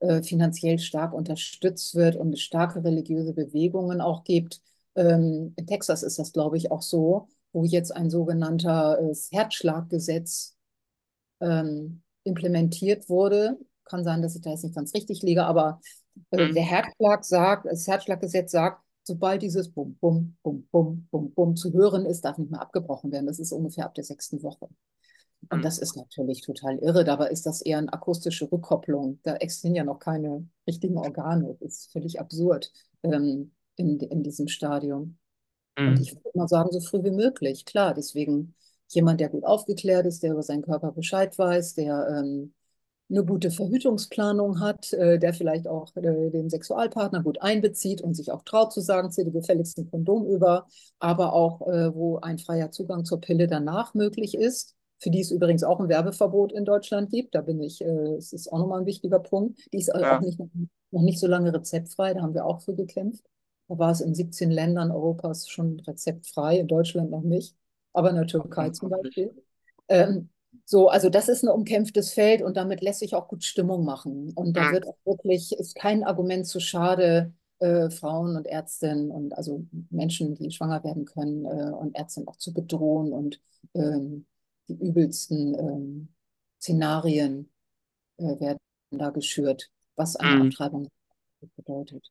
äh, 0.00 0.22
finanziell 0.22 0.78
stark 0.78 1.12
unterstützt 1.12 1.94
wird 1.94 2.16
und 2.16 2.32
es 2.32 2.42
starke 2.42 2.84
religiöse 2.84 3.32
Bewegungen 3.32 4.00
auch 4.00 4.24
gibt. 4.24 4.60
Ähm, 4.94 5.54
in 5.56 5.66
Texas 5.66 6.02
ist 6.02 6.18
das, 6.18 6.32
glaube 6.32 6.56
ich, 6.56 6.70
auch 6.70 6.82
so, 6.82 7.28
wo 7.52 7.64
jetzt 7.64 7.94
ein 7.94 8.10
sogenannter 8.10 8.98
äh, 9.00 9.14
Herzschlaggesetz 9.30 10.56
ähm, 11.40 12.02
implementiert 12.24 13.08
wurde. 13.08 13.58
Kann 13.84 14.04
sein, 14.04 14.20
dass 14.20 14.36
ich 14.36 14.42
da 14.42 14.50
jetzt 14.50 14.64
nicht 14.64 14.74
ganz 14.74 14.92
richtig 14.94 15.22
liege, 15.22 15.44
aber 15.44 15.80
äh, 16.30 16.48
mhm. 16.48 16.54
der 16.54 16.64
Herzschlag 16.64 17.24
sagt, 17.24 17.66
das 17.66 17.86
Herzschlaggesetz 17.86 18.52
sagt, 18.52 18.82
sobald 19.02 19.42
dieses 19.42 19.70
Bum, 19.70 19.96
Bum, 20.00 20.36
Bum, 20.42 20.66
Bum, 20.70 21.08
Bum, 21.10 21.32
Bum 21.32 21.56
zu 21.56 21.72
hören 21.72 22.04
ist, 22.06 22.24
darf 22.24 22.38
nicht 22.38 22.50
mehr 22.50 22.60
abgebrochen 22.60 23.12
werden. 23.12 23.26
Das 23.26 23.38
ist 23.38 23.52
ungefähr 23.52 23.86
ab 23.86 23.94
der 23.94 24.04
sechsten 24.04 24.42
Woche. 24.42 24.68
Und 25.48 25.58
mhm. 25.58 25.62
das 25.62 25.78
ist 25.78 25.96
natürlich 25.96 26.40
total 26.40 26.78
irre. 26.78 27.04
Dabei 27.04 27.28
ist 27.28 27.46
das 27.46 27.62
eher 27.62 27.78
eine 27.78 27.92
akustische 27.92 28.50
Rückkopplung. 28.50 29.20
Da 29.22 29.36
existieren 29.36 29.74
ja 29.74 29.84
noch 29.84 29.98
keine 29.98 30.48
richtigen 30.66 30.98
Organe. 30.98 31.56
Das 31.60 31.60
ist 31.60 31.92
völlig 31.92 32.20
absurd 32.20 32.72
ähm, 33.02 33.52
in, 33.76 34.00
in 34.00 34.22
diesem 34.22 34.48
Stadium. 34.48 35.18
Mhm. 35.78 35.88
Und 35.88 36.00
ich 36.00 36.14
würde 36.14 36.38
mal 36.38 36.48
sagen, 36.48 36.70
so 36.72 36.80
früh 36.80 37.04
wie 37.04 37.10
möglich. 37.10 37.64
Klar, 37.64 37.94
deswegen 37.94 38.54
jemand, 38.88 39.20
der 39.20 39.28
gut 39.28 39.44
aufgeklärt 39.44 40.06
ist, 40.06 40.22
der 40.22 40.32
über 40.32 40.42
seinen 40.42 40.62
Körper 40.62 40.92
Bescheid 40.92 41.36
weiß, 41.38 41.74
der 41.74 42.08
ähm, 42.10 42.52
eine 43.08 43.24
gute 43.24 43.52
Verhütungsplanung 43.52 44.60
hat, 44.60 44.92
äh, 44.92 45.18
der 45.18 45.32
vielleicht 45.32 45.68
auch 45.68 45.94
äh, 45.96 46.30
den 46.30 46.50
Sexualpartner 46.50 47.22
gut 47.22 47.40
einbezieht 47.40 48.00
und 48.00 48.14
sich 48.14 48.32
auch 48.32 48.42
traut 48.42 48.72
zu 48.72 48.80
sagen, 48.80 49.12
zieh 49.12 49.24
die 49.24 49.32
gefälligsten 49.32 49.88
Kondom 49.88 50.26
über, 50.26 50.66
aber 50.98 51.32
auch 51.32 51.60
äh, 51.68 51.94
wo 51.94 52.18
ein 52.18 52.38
freier 52.38 52.72
Zugang 52.72 53.04
zur 53.04 53.20
Pille 53.20 53.46
danach 53.46 53.94
möglich 53.94 54.36
ist 54.36 54.76
für 54.98 55.10
die 55.10 55.20
es 55.20 55.30
übrigens 55.30 55.62
auch 55.62 55.80
ein 55.80 55.88
Werbeverbot 55.88 56.52
in 56.52 56.64
Deutschland 56.64 57.10
gibt. 57.10 57.34
Da 57.34 57.42
bin 57.42 57.60
ich, 57.60 57.82
äh, 57.82 58.14
es 58.16 58.32
ist 58.32 58.52
auch 58.52 58.58
nochmal 58.58 58.80
ein 58.80 58.86
wichtiger 58.86 59.18
Punkt. 59.18 59.60
Die 59.72 59.78
ist 59.78 59.88
ja. 59.88 60.16
auch 60.16 60.20
nicht, 60.20 60.40
noch 60.90 61.02
nicht 61.02 61.18
so 61.18 61.26
lange 61.26 61.52
rezeptfrei, 61.52 62.14
da 62.14 62.22
haben 62.22 62.34
wir 62.34 62.46
auch 62.46 62.60
für 62.60 62.74
gekämpft. 62.74 63.24
Da 63.68 63.78
war 63.78 63.90
es 63.90 64.00
in 64.00 64.14
17 64.14 64.50
Ländern 64.50 64.90
Europas 64.90 65.48
schon 65.48 65.80
rezeptfrei, 65.80 66.58
in 66.58 66.68
Deutschland 66.68 67.10
noch 67.10 67.22
nicht, 67.22 67.56
aber 67.92 68.10
in 68.10 68.16
der 68.16 68.26
Türkei 68.26 68.70
zum 68.70 68.90
Beispiel. 68.90 69.34
Ähm, 69.88 70.30
so, 70.64 70.88
also 70.88 71.10
das 71.10 71.28
ist 71.28 71.42
ein 71.42 71.48
umkämpftes 71.48 72.12
Feld 72.12 72.42
und 72.42 72.56
damit 72.56 72.80
lässt 72.80 73.00
sich 73.00 73.14
auch 73.14 73.28
gut 73.28 73.44
Stimmung 73.44 73.84
machen. 73.84 74.32
Und 74.34 74.56
da 74.56 74.72
wird 74.72 74.86
auch 74.86 74.96
wirklich, 75.04 75.52
ist 75.52 75.74
kein 75.74 76.04
Argument 76.04 76.46
zu 76.46 76.60
schade, 76.60 77.34
äh, 77.58 77.90
Frauen 77.90 78.36
und 78.36 78.46
Ärztinnen 78.46 79.10
und 79.10 79.36
also 79.36 79.64
Menschen, 79.90 80.34
die 80.34 80.50
schwanger 80.50 80.82
werden 80.84 81.04
können 81.04 81.44
äh, 81.44 81.72
und 81.72 81.94
Ärztinnen 81.96 82.28
auch 82.28 82.36
zu 82.36 82.52
bedrohen 82.52 83.12
und 83.12 83.40
ähm, 83.74 84.26
die 84.68 84.74
übelsten 84.74 85.54
ähm, 85.54 86.08
Szenarien 86.60 87.50
äh, 88.18 88.40
werden 88.40 88.58
da 88.90 89.10
geschürt, 89.10 89.70
was 89.96 90.16
eine 90.16 90.36
mhm. 90.36 90.42
Abtreibung 90.48 90.88
bedeutet. 91.56 92.10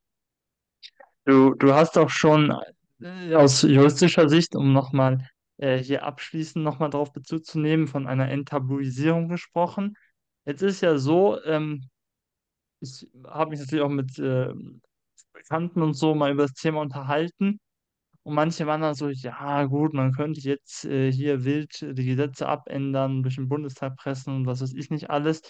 Du, 1.25 1.53
du 1.55 1.73
hast 1.73 1.97
auch 1.97 2.09
schon 2.09 2.55
äh, 3.01 3.33
aus 3.35 3.63
juristischer 3.63 4.29
Sicht, 4.29 4.55
um 4.55 4.73
nochmal 4.73 5.27
äh, 5.57 5.77
hier 5.77 6.03
abschließend 6.03 6.63
nochmal 6.63 6.89
darauf 6.89 7.11
Bezug 7.11 7.45
zu 7.45 7.59
nehmen, 7.59 7.87
von 7.87 8.07
einer 8.07 8.29
Enttabuisierung 8.29 9.29
gesprochen. 9.29 9.97
Jetzt 10.45 10.61
ist 10.61 10.81
ja 10.81 10.97
so, 10.97 11.41
ähm, 11.43 11.89
ich 12.81 13.07
habe 13.25 13.51
mich 13.51 13.59
natürlich 13.59 13.83
auch 13.83 13.89
mit 13.89 14.19
äh, 14.19 14.53
Bekannten 15.33 15.81
und 15.81 15.93
so 15.93 16.13
mal 16.13 16.31
über 16.31 16.43
das 16.43 16.53
Thema 16.53 16.81
unterhalten. 16.81 17.59
Und 18.25 18.33
manche 18.33 18.65
waren 18.65 18.81
dann 18.81 18.95
so, 18.95 19.09
ja 19.09 19.65
gut, 19.65 19.93
man 19.93 20.11
könnte 20.11 20.41
jetzt 20.41 20.83
äh, 20.83 21.11
hier 21.11 21.45
wild 21.45 21.79
die 21.81 22.05
Gesetze 22.05 22.47
abändern, 22.47 23.21
durch 23.21 23.35
den 23.35 23.47
Bundestag 23.47 23.97
pressen 23.97 24.35
und 24.35 24.47
was 24.47 24.61
weiß 24.61 24.73
ich 24.73 24.89
nicht 24.89 25.11
alles. 25.11 25.43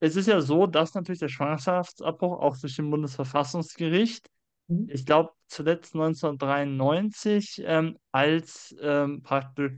Es 0.00 0.16
ist 0.16 0.26
ja 0.26 0.40
so, 0.40 0.66
dass 0.66 0.94
natürlich 0.94 1.20
der 1.20 1.28
Schwangerschaftsabbruch 1.28 2.40
auch 2.40 2.56
durch 2.56 2.74
den 2.74 2.90
Bundesverfassungsgericht, 2.90 4.28
mhm. 4.66 4.88
ich 4.90 5.06
glaube 5.06 5.34
zuletzt 5.46 5.94
1993, 5.94 7.62
ähm, 7.64 7.96
als 8.10 8.74
ähm, 8.80 9.22
praktisch 9.22 9.72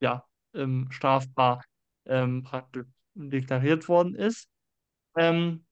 ja, 0.00 0.24
ähm, 0.54 0.88
strafbar 0.90 1.62
ähm, 2.04 2.42
praktisch 2.42 2.86
deklariert 3.14 3.88
worden 3.88 4.16
ist. 4.16 4.48
Ähm, 5.16 5.64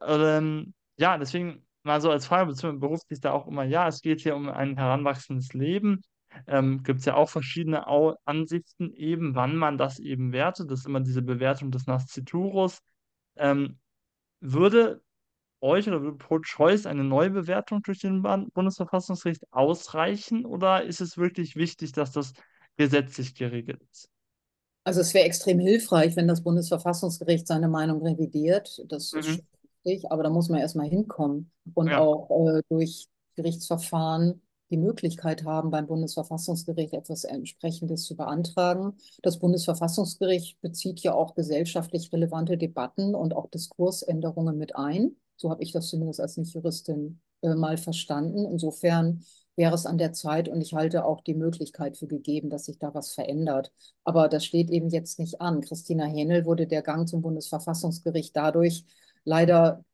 ähm, 0.00 0.72
ja, 0.96 1.18
deswegen 1.18 1.63
mal 1.84 2.00
so 2.00 2.10
als 2.10 2.26
Frage, 2.26 2.46
beziehungsweise 2.46 2.80
beruflich 2.80 3.20
da 3.20 3.32
auch 3.32 3.46
immer, 3.46 3.64
ja, 3.64 3.88
es 3.88 4.00
geht 4.00 4.20
hier 4.20 4.36
um 4.36 4.48
ein 4.48 4.76
heranwachsendes 4.76 5.52
Leben. 5.52 6.02
Ähm, 6.46 6.82
Gibt 6.82 7.00
es 7.00 7.06
ja 7.06 7.14
auch 7.14 7.28
verschiedene 7.28 7.86
Au 7.86 8.16
Ansichten 8.24 8.92
eben, 8.92 9.34
wann 9.34 9.56
man 9.56 9.78
das 9.78 10.00
eben 10.00 10.32
wertet. 10.32 10.70
Das 10.70 10.80
ist 10.80 10.86
immer 10.86 11.00
diese 11.00 11.22
Bewertung 11.22 11.70
des 11.70 11.86
Nasciturus. 11.86 12.80
Ähm, 13.36 13.78
würde 14.40 15.02
euch 15.60 15.88
oder 15.88 16.02
würde 16.02 16.18
Pro-Choice 16.18 16.86
eine 16.86 17.04
Neubewertung 17.04 17.82
durch 17.82 18.00
den 18.00 18.22
Bundesverfassungsgericht 18.22 19.44
ausreichen 19.52 20.44
oder 20.44 20.84
ist 20.84 21.00
es 21.00 21.16
wirklich 21.16 21.56
wichtig, 21.56 21.92
dass 21.92 22.12
das 22.12 22.34
gesetzlich 22.76 23.34
geregelt 23.34 23.82
ist? 23.90 24.10
Also 24.84 25.00
es 25.00 25.14
wäre 25.14 25.24
extrem 25.24 25.58
hilfreich, 25.58 26.14
wenn 26.16 26.28
das 26.28 26.42
Bundesverfassungsgericht 26.42 27.46
seine 27.46 27.68
Meinung 27.68 28.02
revidiert. 28.02 28.84
Das 28.88 29.12
mhm. 29.12 29.20
ist 29.20 29.42
richtig, 29.84 30.10
aber 30.10 30.22
da 30.22 30.30
muss 30.30 30.48
man 30.48 30.60
erstmal 30.60 30.88
hinkommen 30.88 31.50
und 31.74 31.88
ja. 31.88 31.98
auch 32.00 32.30
äh, 32.48 32.62
durch 32.68 33.08
Gerichtsverfahren 33.36 34.40
die 34.70 34.76
Möglichkeit 34.76 35.44
haben, 35.44 35.70
beim 35.70 35.86
Bundesverfassungsgericht 35.86 36.94
etwas 36.94 37.24
entsprechendes 37.24 38.04
zu 38.04 38.16
beantragen. 38.16 38.94
Das 39.22 39.38
Bundesverfassungsgericht 39.38 40.60
bezieht 40.60 41.00
ja 41.00 41.14
auch 41.14 41.34
gesellschaftlich 41.34 42.12
relevante 42.12 42.56
Debatten 42.56 43.14
und 43.14 43.34
auch 43.34 43.48
Diskursänderungen 43.50 44.56
mit 44.56 44.74
ein. 44.74 45.16
So 45.36 45.50
habe 45.50 45.62
ich 45.62 45.72
das 45.72 45.88
zumindest 45.88 46.20
als 46.20 46.36
Nicht-Juristin 46.36 47.20
äh, 47.42 47.54
mal 47.54 47.76
verstanden. 47.76 48.46
Insofern 48.46 49.24
wäre 49.56 49.74
es 49.74 49.86
an 49.86 49.98
der 49.98 50.12
Zeit 50.12 50.48
und 50.48 50.60
ich 50.60 50.74
halte 50.74 51.04
auch 51.04 51.20
die 51.20 51.34
Möglichkeit 51.34 51.96
für 51.96 52.06
gegeben, 52.06 52.50
dass 52.50 52.64
sich 52.64 52.78
da 52.78 52.94
was 52.94 53.12
verändert. 53.12 53.72
Aber 54.02 54.28
das 54.28 54.44
steht 54.44 54.70
eben 54.70 54.88
jetzt 54.88 55.18
nicht 55.18 55.40
an. 55.40 55.60
Christina 55.60 56.06
Hähnel 56.06 56.44
wurde 56.44 56.66
der 56.66 56.82
Gang 56.82 57.08
zum 57.08 57.22
Bundesverfassungsgericht 57.22 58.34
dadurch 58.34 58.84
leider 59.24 59.84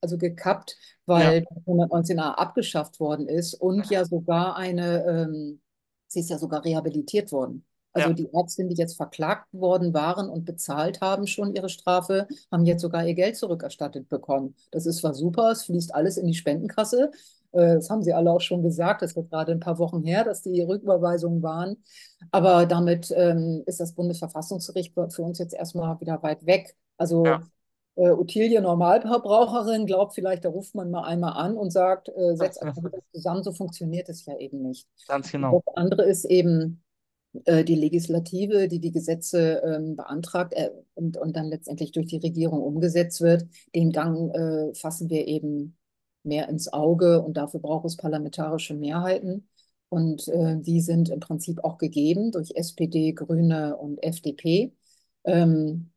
also 0.00 0.18
gekappt, 0.18 0.76
weil 1.06 1.44
ja. 1.66 1.72
119a 1.72 2.34
abgeschafft 2.34 3.00
worden 3.00 3.28
ist 3.28 3.54
und 3.54 3.88
ja 3.90 4.04
sogar 4.04 4.56
eine, 4.56 5.04
ähm, 5.04 5.60
sie 6.08 6.20
ist 6.20 6.30
ja 6.30 6.38
sogar 6.38 6.64
rehabilitiert 6.64 7.32
worden. 7.32 7.64
Also 7.94 8.08
ja. 8.08 8.14
die 8.14 8.32
Ärztinnen, 8.32 8.70
die 8.70 8.80
jetzt 8.80 8.96
verklagt 8.96 9.52
worden 9.52 9.92
waren 9.92 10.30
und 10.30 10.46
bezahlt 10.46 11.02
haben 11.02 11.26
schon 11.26 11.54
ihre 11.54 11.68
Strafe, 11.68 12.26
haben 12.50 12.64
jetzt 12.64 12.80
sogar 12.80 13.06
ihr 13.06 13.14
Geld 13.14 13.36
zurückerstattet 13.36 14.08
bekommen. 14.08 14.54
Das 14.70 14.86
ist 14.86 14.98
zwar 14.98 15.12
super, 15.12 15.50
es 15.50 15.64
fließt 15.64 15.94
alles 15.94 16.16
in 16.16 16.26
die 16.26 16.34
Spendenkasse. 16.34 17.10
Äh, 17.52 17.74
das 17.74 17.90
haben 17.90 18.02
sie 18.02 18.14
alle 18.14 18.32
auch 18.32 18.40
schon 18.40 18.62
gesagt. 18.62 19.02
Das 19.02 19.14
wird 19.14 19.30
gerade 19.30 19.52
ein 19.52 19.60
paar 19.60 19.78
Wochen 19.78 20.02
her, 20.02 20.24
dass 20.24 20.42
die 20.42 20.62
Rücküberweisungen 20.62 21.42
waren. 21.42 21.76
Aber 22.30 22.64
damit 22.64 23.12
ähm, 23.14 23.62
ist 23.66 23.78
das 23.78 23.92
Bundesverfassungsgericht 23.92 24.94
für 24.94 25.22
uns 25.22 25.38
jetzt 25.38 25.54
erstmal 25.54 26.00
wieder 26.00 26.22
weit 26.22 26.46
weg. 26.46 26.74
Also 26.96 27.26
ja 27.26 27.42
äh, 27.96 28.10
Ottilie 28.10 28.60
Normalverbraucherin 28.60 29.86
glaubt 29.86 30.14
vielleicht, 30.14 30.44
da 30.44 30.48
ruft 30.48 30.74
man 30.74 30.90
mal 30.90 31.04
einmal 31.04 31.32
an 31.34 31.56
und 31.56 31.70
sagt, 31.70 32.08
äh, 32.08 32.36
setzt 32.36 32.62
einfach 32.62 32.82
das 32.90 33.02
zusammen, 33.12 33.42
so 33.42 33.52
funktioniert 33.52 34.08
es 34.08 34.24
ja 34.24 34.36
eben 34.38 34.62
nicht. 34.62 34.88
Ganz 35.06 35.30
genau. 35.30 35.62
Das 35.66 35.76
andere 35.76 36.04
ist 36.04 36.24
eben 36.24 36.82
äh, 37.44 37.64
die 37.64 37.74
Legislative, 37.74 38.68
die 38.68 38.80
die 38.80 38.92
Gesetze 38.92 39.62
ähm, 39.64 39.96
beantragt 39.96 40.54
äh, 40.54 40.70
und, 40.94 41.16
und 41.16 41.36
dann 41.36 41.46
letztendlich 41.46 41.92
durch 41.92 42.06
die 42.06 42.18
Regierung 42.18 42.62
umgesetzt 42.62 43.20
wird. 43.20 43.46
Den 43.74 43.92
Gang 43.92 44.34
äh, 44.34 44.74
fassen 44.74 45.10
wir 45.10 45.26
eben 45.26 45.76
mehr 46.22 46.48
ins 46.48 46.72
Auge 46.72 47.22
und 47.22 47.36
dafür 47.36 47.60
braucht 47.60 47.84
es 47.84 47.96
parlamentarische 47.96 48.74
Mehrheiten. 48.74 49.48
Und 49.88 50.28
äh, 50.28 50.56
die 50.58 50.80
sind 50.80 51.10
im 51.10 51.20
Prinzip 51.20 51.62
auch 51.64 51.76
gegeben 51.76 52.32
durch 52.32 52.52
SPD, 52.54 53.12
Grüne 53.12 53.76
und 53.76 54.02
FDP. 54.02 54.72
Ähm, 55.24 55.91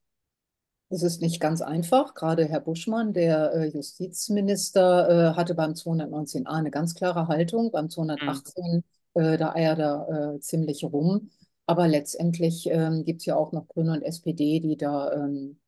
es 0.89 1.03
ist 1.03 1.21
nicht 1.21 1.39
ganz 1.39 1.61
einfach. 1.61 2.13
Gerade 2.13 2.45
Herr 2.45 2.59
Buschmann, 2.61 3.13
der 3.13 3.53
äh, 3.53 3.65
Justizminister, 3.67 5.31
äh, 5.31 5.35
hatte 5.35 5.55
beim 5.55 5.71
219a 5.73 6.45
eine 6.45 6.71
ganz 6.71 6.93
klare 6.95 7.27
Haltung. 7.27 7.71
Beim 7.71 7.89
218, 7.89 8.83
mhm. 9.15 9.21
äh, 9.21 9.37
da 9.37 9.53
eiert 9.53 9.79
er 9.79 10.37
ziemlich 10.41 10.83
rum. 10.83 11.31
Aber 11.65 11.87
letztendlich 11.87 12.67
ähm, 12.69 13.03
gibt 13.03 13.21
es 13.21 13.25
ja 13.25 13.35
auch 13.35 13.51
noch 13.51 13.67
Grüne 13.67 13.93
und 13.93 14.03
SPD, 14.03 14.59
die 14.59 14.77
da 14.77 15.11
ähm, 15.13 15.59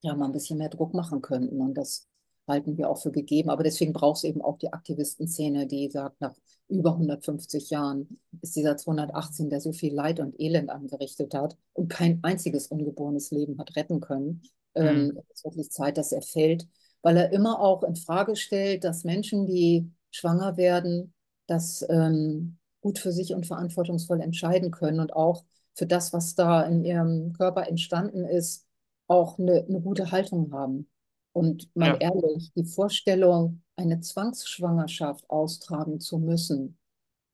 ja 0.00 0.14
mal 0.14 0.26
ein 0.26 0.32
bisschen 0.32 0.58
mehr 0.58 0.70
Druck 0.70 0.94
machen 0.94 1.20
könnten. 1.20 1.60
Und 1.60 1.74
das 1.74 2.08
halten 2.48 2.76
wir 2.76 2.88
auch 2.88 3.00
für 3.00 3.12
gegeben. 3.12 3.50
Aber 3.50 3.62
deswegen 3.62 3.92
braucht 3.92 4.18
es 4.18 4.24
eben 4.24 4.40
auch 4.40 4.58
die 4.58 4.72
Aktivistenszene, 4.72 5.66
die 5.66 5.90
sagt, 5.90 6.20
nach 6.20 6.34
über 6.68 6.92
150 6.92 7.70
Jahren 7.70 8.18
ist 8.40 8.56
dieser 8.56 8.76
218, 8.76 9.50
der 9.50 9.60
so 9.60 9.72
viel 9.72 9.94
Leid 9.94 10.20
und 10.20 10.40
Elend 10.40 10.70
angerichtet 10.70 11.34
hat 11.34 11.56
und 11.74 11.88
kein 11.88 12.20
einziges 12.22 12.68
ungeborenes 12.68 13.30
Leben 13.30 13.58
hat 13.58 13.76
retten 13.76 14.00
können. 14.00 14.42
Ähm, 14.74 15.12
Mhm. 15.14 15.22
es 15.30 15.38
ist 15.38 15.44
wirklich 15.44 15.70
Zeit, 15.70 15.98
dass 15.98 16.12
er 16.12 16.22
fällt, 16.22 16.66
weil 17.02 17.16
er 17.16 17.32
immer 17.32 17.60
auch 17.60 17.82
in 17.82 17.96
Frage 17.96 18.36
stellt, 18.36 18.84
dass 18.84 19.04
Menschen, 19.04 19.46
die 19.46 19.90
schwanger 20.10 20.56
werden, 20.56 21.14
das 21.46 21.84
ähm, 21.88 22.58
gut 22.80 22.98
für 22.98 23.12
sich 23.12 23.34
und 23.34 23.46
verantwortungsvoll 23.46 24.20
entscheiden 24.20 24.70
können 24.70 25.00
und 25.00 25.14
auch 25.14 25.44
für 25.74 25.86
das, 25.86 26.12
was 26.12 26.34
da 26.34 26.62
in 26.62 26.84
ihrem 26.84 27.32
Körper 27.34 27.66
entstanden 27.68 28.24
ist, 28.24 28.66
auch 29.08 29.38
eine, 29.38 29.64
eine 29.68 29.80
gute 29.80 30.10
Haltung 30.10 30.52
haben. 30.52 30.88
Und 31.32 31.74
mal 31.76 31.96
Ja, 31.96 32.00
ehrlich, 32.00 32.52
die 32.54 32.64
Vorstellung, 32.64 33.62
eine 33.76 34.00
Zwangsschwangerschaft 34.00 35.28
austragen 35.30 35.98
zu 36.00 36.18
müssen, 36.18 36.78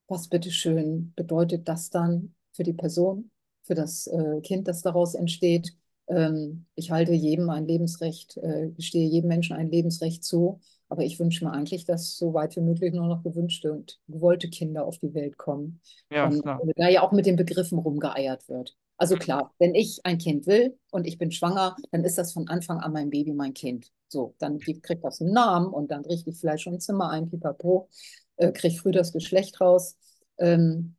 was 0.09 0.29
bitteschön 0.29 1.15
bedeutet 1.17 1.69
das 1.69 1.91
dann 1.91 2.37
für 2.53 2.65
die 2.65 2.75
Person, 2.75 3.33
für 3.65 3.77
das 3.77 4.09
äh, 4.09 4.43
Kind, 4.43 4.69
das 4.69 4.83
daraus 4.83 5.15
entsteht? 5.17 5.78
Ähm, 6.09 6.67
ich 6.75 6.91
halte 6.91 7.13
jedem 7.13 7.51
ein 7.51 7.67
Lebensrecht, 7.67 8.37
äh, 8.39 8.71
gestehe 8.71 9.07
jedem 9.09 9.29
Menschen 9.29 9.57
ein 9.57 9.71
Lebensrecht 9.71 10.25
zu, 10.25 10.61
aber 10.89 11.03
ich 11.05 11.19
wünsche 11.21 11.45
mir 11.45 11.53
eigentlich, 11.53 11.85
dass 11.85 12.17
so 12.17 12.33
weit 12.35 12.57
wie 12.57 12.61
möglich 12.61 12.95
nur 12.95 13.07
noch 13.07 13.23
gewünschte 13.23 13.73
und 13.73 14.01
gewollte 14.09 14.49
Kinder 14.49 14.87
auf 14.87 14.99
die 14.99 15.15
Welt 15.15 15.37
kommen. 15.37 15.81
ja, 16.11 16.31
Und 16.31 16.43
klar. 16.43 16.63
da 16.77 16.89
ja 16.89 17.03
auch 17.03 17.13
mit 17.13 17.27
den 17.27 17.37
Begriffen 17.37 17.79
rumgeeiert 17.79 18.49
wird. 18.49 18.77
Also 18.97 19.17
Mhm. 19.17 19.19
klar, 19.19 19.55
wenn 19.59 19.75
ich 19.75 20.01
ein 20.05 20.19
Kind 20.19 20.47
will 20.47 20.77
und 20.91 21.07
ich 21.07 21.19
bin 21.19 21.31
schwanger, 21.31 21.77
dann 21.93 22.05
ist 22.05 22.19
das 22.19 22.33
von 22.33 22.49
Anfang 22.49 22.81
an 22.81 22.93
mein 22.93 23.11
Baby, 23.11 23.33
mein 23.33 23.55
Kind. 23.55 23.93
So, 24.09 24.35
dann 24.39 24.59
kriegt 24.59 25.05
das 25.05 25.21
einen 25.21 25.33
Namen 25.33 25.69
und 25.73 25.91
dann 25.91 26.05
richte 26.05 26.31
ich 26.31 26.39
vielleicht 26.39 26.65
schon 26.65 26.75
ein 26.75 26.81
Zimmer 26.81 27.11
ein, 27.11 27.29
pipapo, 27.31 27.89
äh, 28.37 28.51
kriege 28.53 28.75
früh 28.77 28.91
das 28.91 29.13
Geschlecht 29.13 29.61
raus. 29.61 29.97
Ähm, 30.39 30.97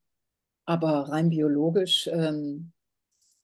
aber 0.65 1.09
rein 1.09 1.29
biologisch 1.29 2.07
ähm, 2.11 2.71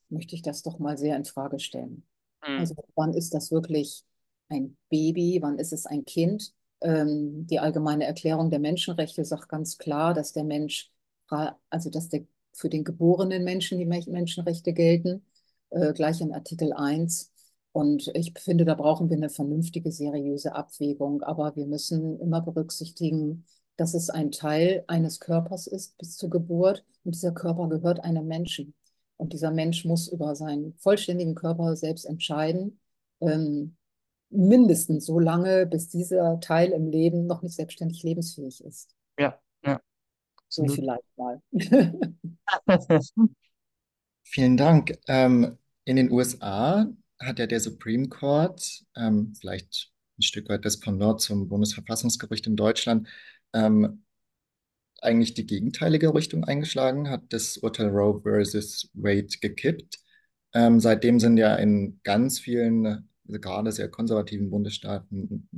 möchte 0.09 0.35
ich 0.35 0.41
das 0.41 0.61
doch 0.61 0.79
mal 0.79 0.97
sehr 0.97 1.15
in 1.15 1.25
Frage 1.25 1.59
stellen. 1.59 2.03
Mhm. 2.47 2.59
Also 2.59 2.75
wann 2.95 3.13
ist 3.13 3.33
das 3.33 3.51
wirklich 3.51 4.03
ein 4.49 4.77
Baby? 4.89 5.39
Wann 5.41 5.59
ist 5.59 5.73
es 5.73 5.85
ein 5.85 6.05
Kind? 6.05 6.53
Ähm, 6.81 7.47
die 7.47 7.59
allgemeine 7.59 8.05
Erklärung 8.05 8.49
der 8.49 8.59
Menschenrechte 8.59 9.25
sagt 9.25 9.49
ganz 9.49 9.77
klar, 9.77 10.13
dass 10.13 10.33
der 10.33 10.43
Mensch, 10.43 10.91
also 11.69 11.89
dass 11.89 12.09
der, 12.09 12.25
für 12.53 12.69
den 12.69 12.83
geborenen 12.83 13.43
Menschen 13.43 13.79
die 13.79 13.85
Menschenrechte 13.85 14.73
gelten, 14.73 15.25
äh, 15.71 15.93
gleich 15.93 16.21
in 16.21 16.33
Artikel 16.33 16.73
1. 16.73 17.31
Und 17.71 18.09
ich 18.13 18.33
finde, 18.39 18.63
da 18.63 18.75
brauchen 18.75 19.09
wir 19.09 19.17
eine 19.17 19.29
vernünftige, 19.29 19.91
seriöse 19.91 20.55
Abwägung. 20.55 21.21
Aber 21.23 21.55
wir 21.55 21.65
müssen 21.65 22.19
immer 22.19 22.41
berücksichtigen, 22.41 23.45
dass 23.77 23.93
es 23.93 24.09
ein 24.09 24.31
Teil 24.31 24.85
eines 24.87 25.19
Körpers 25.19 25.67
ist 25.67 25.97
bis 25.97 26.15
zur 26.15 26.29
Geburt. 26.29 26.85
Und 27.03 27.15
dieser 27.15 27.33
Körper 27.33 27.67
gehört 27.67 28.01
einem 28.03 28.27
Menschen. 28.27 28.73
Und 29.17 29.33
dieser 29.33 29.51
Mensch 29.51 29.85
muss 29.85 30.07
über 30.07 30.35
seinen 30.35 30.75
vollständigen 30.77 31.35
Körper 31.35 31.75
selbst 31.75 32.05
entscheiden, 32.05 32.79
ähm, 33.21 33.75
mindestens 34.29 35.05
so 35.05 35.19
lange, 35.19 35.65
bis 35.65 35.89
dieser 35.89 36.39
Teil 36.39 36.71
im 36.71 36.87
Leben 36.89 37.27
noch 37.27 37.41
nicht 37.41 37.55
selbstständig 37.55 38.03
lebensfähig 38.03 38.63
ist. 38.63 38.95
Ja, 39.17 39.39
ja, 39.65 39.79
So 40.49 40.63
absolut. 40.63 40.75
vielleicht 40.75 41.17
mal. 41.17 41.41
Vielen 44.23 44.57
Dank. 44.57 44.97
Ähm, 45.07 45.57
in 45.85 45.95
den 45.95 46.11
USA 46.11 46.87
hat 47.19 47.39
ja 47.39 47.47
der 47.47 47.59
Supreme 47.59 48.09
Court, 48.09 48.83
ähm, 48.95 49.33
vielleicht 49.39 49.91
ein 50.17 50.23
Stück 50.23 50.49
weit 50.49 50.65
das 50.65 50.79
Pendant 50.79 51.21
zum 51.21 51.47
Bundesverfassungsgericht 51.47 52.47
in 52.47 52.55
Deutschland, 52.55 53.07
ähm, 53.53 54.04
eigentlich 55.05 55.33
die 55.33 55.45
gegenteilige 55.45 56.13
Richtung 56.13 56.43
eingeschlagen, 56.43 57.09
hat 57.09 57.21
das 57.29 57.57
Urteil 57.57 57.89
Roe 57.89 58.21
versus 58.21 58.89
Wade 58.93 59.27
gekippt. 59.41 59.99
Ähm, 60.53 60.79
seitdem 60.79 61.19
sind 61.19 61.37
ja 61.37 61.55
in 61.55 61.99
ganz 62.03 62.39
vielen, 62.39 63.09
gerade 63.27 63.71
sehr 63.71 63.89
konservativen 63.89 64.49
Bundesstaaten, 64.49 65.49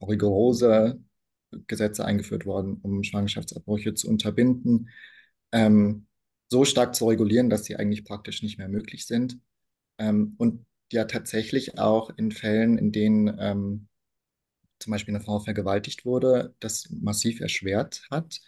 rigorose 0.00 1.00
Gesetze 1.66 2.04
eingeführt 2.04 2.46
worden, 2.46 2.78
um 2.82 3.02
Schwangerschaftsabbrüche 3.04 3.94
zu 3.94 4.08
unterbinden, 4.08 4.88
ähm, 5.52 6.06
so 6.50 6.64
stark 6.64 6.94
zu 6.94 7.06
regulieren, 7.08 7.50
dass 7.50 7.64
sie 7.64 7.76
eigentlich 7.76 8.04
praktisch 8.04 8.42
nicht 8.42 8.58
mehr 8.58 8.68
möglich 8.68 9.06
sind. 9.06 9.38
Ähm, 9.98 10.34
und 10.38 10.66
ja 10.92 11.04
tatsächlich 11.04 11.78
auch 11.78 12.10
in 12.16 12.32
Fällen, 12.32 12.78
in 12.78 12.92
denen 12.92 13.36
ähm, 13.38 13.88
zum 14.78 14.90
Beispiel 14.90 15.14
eine 15.14 15.24
Frau 15.24 15.40
vergewaltigt 15.40 16.04
wurde, 16.04 16.54
das 16.60 16.88
massiv 16.90 17.40
erschwert 17.40 18.06
hat. 18.10 18.40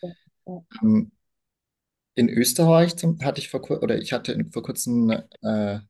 Ähm, 0.46 1.12
in 2.14 2.28
Österreich 2.28 2.96
zum, 2.96 3.18
hatte 3.22 3.40
ich 3.40 3.48
vor 3.50 3.62
kur- 3.62 3.82
oder 3.82 3.98
ich 3.98 4.12
hatte 4.12 4.38
vor 4.50 4.62
kurzem 4.62 5.10
äh, 5.42 5.80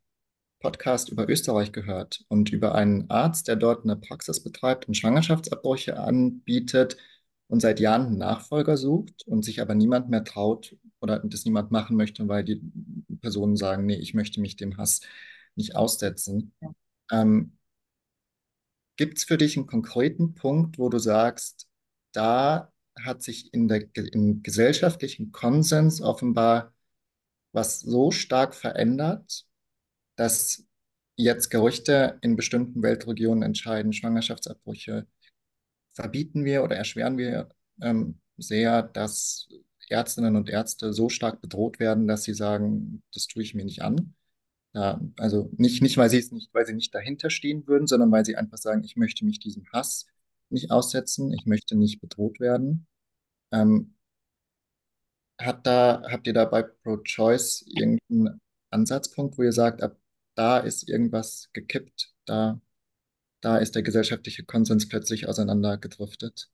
Podcast 0.60 1.10
über 1.10 1.28
Österreich 1.28 1.72
gehört 1.72 2.24
und 2.28 2.50
über 2.50 2.74
einen 2.74 3.08
Arzt, 3.10 3.48
der 3.48 3.56
dort 3.56 3.84
eine 3.84 3.96
Praxis 3.96 4.42
betreibt 4.42 4.88
und 4.88 4.96
Schwangerschaftsabbrüche 4.96 5.98
anbietet 5.98 6.96
und 7.48 7.60
seit 7.60 7.78
Jahren 7.78 8.06
einen 8.06 8.18
Nachfolger 8.18 8.76
sucht 8.76 9.22
und 9.26 9.44
sich 9.44 9.60
aber 9.60 9.74
niemand 9.74 10.08
mehr 10.08 10.24
traut 10.24 10.76
oder 11.00 11.20
das 11.20 11.44
niemand 11.44 11.70
machen 11.70 11.96
möchte, 11.96 12.26
weil 12.26 12.42
die 12.44 12.60
Personen 13.20 13.56
sagen, 13.56 13.86
nee, 13.86 13.96
ich 13.96 14.14
möchte 14.14 14.40
mich 14.40 14.56
dem 14.56 14.76
Hass 14.76 15.02
nicht 15.54 15.76
aussetzen. 15.76 16.52
Ja. 16.60 16.74
Ähm, 17.12 17.52
Gibt 18.96 19.18
es 19.18 19.24
für 19.24 19.36
dich 19.36 19.56
einen 19.56 19.66
konkreten 19.66 20.34
Punkt, 20.34 20.78
wo 20.78 20.88
du 20.88 20.98
sagst, 20.98 21.68
da 22.12 22.72
hat 23.02 23.22
sich 23.22 23.52
in 23.52 23.68
der, 23.68 23.84
im 24.12 24.42
gesellschaftlichen 24.42 25.32
Konsens 25.32 26.00
offenbar 26.00 26.72
was 27.52 27.80
so 27.80 28.10
stark 28.10 28.54
verändert, 28.54 29.46
dass 30.16 30.66
jetzt 31.16 31.50
Gerüchte 31.50 32.18
in 32.20 32.36
bestimmten 32.36 32.82
Weltregionen 32.82 33.42
entscheiden, 33.42 33.92
Schwangerschaftsabbrüche 33.92 35.06
verbieten 35.94 36.44
wir 36.44 36.62
oder 36.62 36.76
erschweren 36.76 37.16
wir 37.16 37.48
ähm, 37.80 38.20
sehr, 38.36 38.82
dass 38.82 39.48
Ärztinnen 39.88 40.36
und 40.36 40.50
Ärzte 40.50 40.92
so 40.92 41.08
stark 41.08 41.40
bedroht 41.40 41.78
werden, 41.80 42.06
dass 42.06 42.24
sie 42.24 42.34
sagen, 42.34 43.02
das 43.14 43.26
tue 43.26 43.42
ich 43.42 43.54
mir 43.54 43.64
nicht 43.64 43.82
an. 43.82 44.14
Ja, 44.74 45.00
also 45.16 45.50
nicht, 45.56 45.82
nicht, 45.82 45.96
weil 45.96 46.10
sie 46.10 46.18
es 46.18 46.32
nicht, 46.32 46.52
weil 46.52 46.66
sie 46.66 46.74
nicht 46.74 46.94
dahinter 46.94 47.30
stehen 47.30 47.66
würden, 47.66 47.86
sondern 47.86 48.12
weil 48.12 48.26
sie 48.26 48.36
einfach 48.36 48.58
sagen, 48.58 48.84
ich 48.84 48.96
möchte 48.96 49.24
mich 49.24 49.38
diesem 49.38 49.64
Hass 49.72 50.06
nicht 50.50 50.70
aussetzen, 50.70 51.32
ich 51.32 51.46
möchte 51.46 51.76
nicht 51.76 52.00
bedroht 52.00 52.40
werden. 52.40 52.86
Ähm, 53.52 53.94
hat 55.38 55.66
da, 55.66 56.02
habt 56.10 56.26
ihr 56.26 56.32
da 56.32 56.44
bei 56.44 56.62
Pro-Choice 56.62 57.64
irgendeinen 57.66 58.40
Ansatzpunkt, 58.70 59.38
wo 59.38 59.42
ihr 59.42 59.52
sagt, 59.52 59.82
ab 59.82 59.96
da 60.34 60.58
ist 60.58 60.88
irgendwas 60.88 61.48
gekippt, 61.52 62.12
da, 62.26 62.60
da 63.40 63.56
ist 63.58 63.74
der 63.74 63.82
gesellschaftliche 63.82 64.44
Konsens 64.44 64.88
plötzlich 64.88 65.28
auseinandergedriftet? 65.28 66.50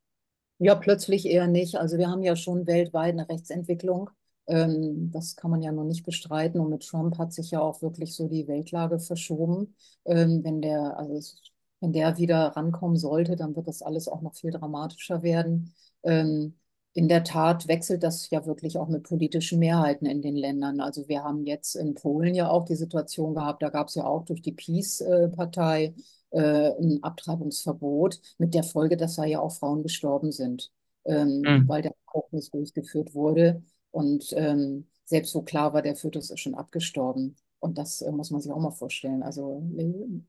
Ja, 0.59 0.77
plötzlich 0.77 1.27
eher 1.27 1.49
nicht. 1.49 1.77
Also 1.77 1.99
wir 1.99 2.09
haben 2.09 2.23
ja 2.23 2.37
schon 2.37 2.67
weltweit 2.67 3.13
eine 3.13 3.29
Rechtsentwicklung. 3.29 4.11
Ähm, 4.47 5.11
das 5.11 5.35
kann 5.35 5.51
man 5.51 5.63
ja 5.63 5.73
noch 5.73 5.85
nicht 5.85 6.05
bestreiten. 6.05 6.61
Und 6.61 6.71
mit 6.71 6.87
Trump 6.87 7.19
hat 7.19 7.33
sich 7.33 7.51
ja 7.51 7.61
auch 7.61 7.83
wirklich 7.83 8.15
so 8.15 8.29
die 8.29 8.47
Weltlage 8.47 9.01
verschoben. 9.01 9.75
Ähm, 10.05 10.45
wenn 10.45 10.63
der, 10.63 10.97
also 10.97 11.17
es, 11.17 11.41
wenn 11.83 11.93
der 11.93 12.17
wieder 12.19 12.49
rankommen 12.57 12.97
sollte, 12.97 13.37
dann 13.37 13.57
wird 13.57 13.69
das 13.69 13.83
alles 13.83 14.09
auch 14.09 14.23
noch 14.23 14.35
viel 14.37 14.51
dramatischer 14.53 15.23
werden. 15.23 15.75
Ähm, 16.05 16.55
in 16.95 17.09
der 17.09 17.25
Tat 17.25 17.69
wechselt 17.69 18.03
das 18.03 18.29
ja 18.31 18.45
wirklich 18.47 18.79
auch 18.79 18.89
mit 18.89 19.03
politischen 19.05 19.59
Mehrheiten 19.59 20.07
in 20.07 20.23
den 20.23 20.37
Ländern. 20.37 20.81
Also 20.81 21.09
wir 21.09 21.25
haben 21.25 21.47
jetzt 21.47 21.75
in 21.75 21.95
Polen 21.95 22.35
ja 22.35 22.51
auch 22.51 22.65
die 22.67 22.77
Situation 22.77 23.35
gehabt, 23.35 23.63
da 23.63 23.71
gab 23.71 23.89
es 23.89 23.95
ja 23.95 24.05
auch 24.05 24.25
durch 24.25 24.43
die 24.43 24.53
PiS-Partei 24.53 25.95
äh, 26.31 26.71
ein 26.81 27.03
Abtreibungsverbot 27.03 28.21
mit 28.39 28.55
der 28.55 28.63
Folge, 28.65 28.97
dass 28.97 29.17
da 29.17 29.25
ja 29.25 29.41
auch 29.41 29.53
Frauen 29.53 29.83
gestorben 29.83 30.33
sind, 30.33 30.71
ähm, 31.05 31.43
Mhm. 31.47 31.69
weil 31.69 31.83
der 31.83 31.93
Abbruch 32.07 32.31
nicht 32.33 32.53
durchgeführt 32.55 33.15
wurde. 33.15 33.63
Und 33.91 34.33
ähm, 34.37 34.87
selbst 35.05 35.35
wo 35.35 35.43
klar 35.43 35.73
war, 35.75 35.83
der 35.83 35.97
Fötus 35.97 36.31
ist 36.31 36.41
schon 36.41 36.55
abgestorben. 36.55 37.37
Und 37.61 37.79
das 37.79 38.01
äh, 38.03 38.11
muss 38.13 38.31
man 38.31 38.41
sich 38.41 38.53
auch 38.53 38.61
mal 38.61 38.71
vorstellen. 38.71 39.23
Also 39.23 39.63
äh, 39.79 40.21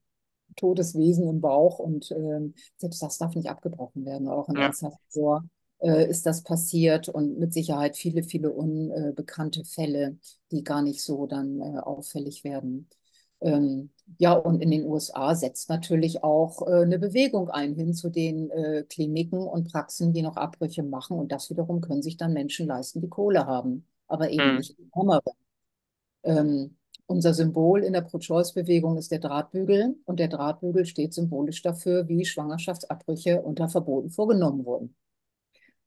totes 0.56 0.96
Wesen 0.98 1.28
im 1.28 1.42
Bauch 1.42 1.80
und 1.80 2.12
ähm, 2.12 2.54
selbst 2.78 3.02
das 3.02 3.18
darf 3.18 3.36
nicht 3.36 3.50
abgebrochen 3.50 4.06
werden. 4.06 4.28
Auch 4.28 4.50
in 4.50 4.60
Ja, 4.60 4.74
Salvador 4.74 5.44
äh, 5.80 6.10
ist 6.10 6.26
das 6.26 6.44
passiert 6.44 7.10
und 7.10 7.40
mit 7.40 7.54
Sicherheit 7.54 7.98
viele, 7.98 8.24
viele 8.24 8.52
unbekannte 8.52 9.66
Fälle, 9.66 10.18
die 10.52 10.64
gar 10.64 10.82
nicht 10.82 11.02
so 11.04 11.26
dann 11.28 11.60
äh, 11.62 11.80
auffällig 11.80 12.44
werden. 12.44 12.90
Ähm, 13.42 13.92
ja, 14.20 14.34
und 14.34 14.62
in 14.62 14.72
den 14.72 14.86
USA 14.86 15.36
setzt 15.36 15.70
natürlich 15.70 16.24
auch 16.24 16.62
äh, 16.68 16.82
eine 16.84 16.98
Bewegung 17.00 17.50
ein 17.50 17.74
hin 17.76 17.94
zu 17.94 18.10
den 18.10 18.50
äh, 18.52 18.84
Kliniken 18.88 19.40
und 19.40 19.72
Praxen, 19.72 20.14
die 20.14 20.22
noch 20.22 20.38
Abbrüche 20.38 20.84
machen. 20.84 21.18
Und 21.20 21.32
das 21.32 21.50
wiederum 21.50 21.82
können 21.82 22.02
sich 22.02 22.18
dann 22.18 22.34
Menschen 22.34 22.68
leisten, 22.68 23.02
die 23.02 23.10
Kohle 23.10 23.46
haben, 23.46 23.86
aber 24.08 24.30
eben 24.30 24.54
Mhm. 24.54 24.56
nicht 24.56 24.78
die 24.78 24.90
Ärmeren. 24.94 25.34
Ähm, 26.24 26.78
unser 27.06 27.34
Symbol 27.34 27.84
in 27.84 27.94
der 27.94 28.02
Pro-Choice-Bewegung 28.02 28.98
ist 28.98 29.12
der 29.12 29.20
Drahtbügel 29.20 29.96
und 30.06 30.20
der 30.20 30.28
Drahtbügel 30.30 30.86
steht 30.86 31.14
symbolisch 31.14 31.62
dafür, 31.62 32.08
wie 32.08 32.26
Schwangerschaftsabbrüche 32.26 33.42
unter 33.42 33.70
Verboten 33.70 34.10
vorgenommen 34.10 34.66
wurden. 34.66 34.96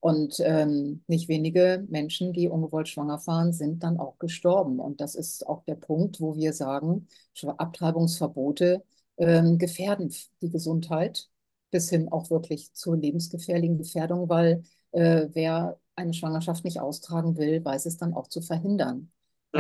Und 0.01 0.37
ähm, 0.41 1.03
nicht 1.09 1.29
wenige 1.29 1.85
Menschen, 1.89 2.33
die 2.33 2.49
ungewollt 2.49 2.89
schwanger 2.89 3.21
waren, 3.27 3.53
sind 3.53 3.83
dann 3.83 3.99
auch 3.99 4.19
gestorben. 4.19 4.79
Und 4.79 5.01
das 5.01 5.15
ist 5.15 5.47
auch 5.47 5.65
der 5.65 5.75
Punkt, 5.75 6.21
wo 6.21 6.37
wir 6.37 6.53
sagen, 6.53 7.09
Abtreibungsverbote 7.59 8.85
ähm, 9.17 9.59
gefährden 9.59 10.15
die 10.43 10.51
Gesundheit 10.51 11.29
bis 11.71 11.91
hin 11.91 12.09
auch 12.13 12.31
wirklich 12.31 12.73
zur 12.75 12.97
lebensgefährlichen 12.97 13.79
Gefährdung, 13.79 14.29
weil 14.29 14.63
äh, 14.93 15.29
wer 15.33 15.79
eine 15.97 16.15
Schwangerschaft 16.15 16.65
nicht 16.65 16.81
austragen 16.81 17.37
will, 17.37 17.65
weiß 17.65 17.87
es 17.87 17.97
dann 17.97 18.15
auch 18.15 18.29
zu 18.29 18.41
verhindern. 18.43 19.11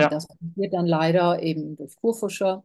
Ja. 0.01 0.09
das 0.09 0.26
passiert 0.26 0.74
dann 0.74 0.86
leider 0.86 1.42
eben 1.42 1.76
durch 1.76 1.94
Kurfuscher 1.97 2.64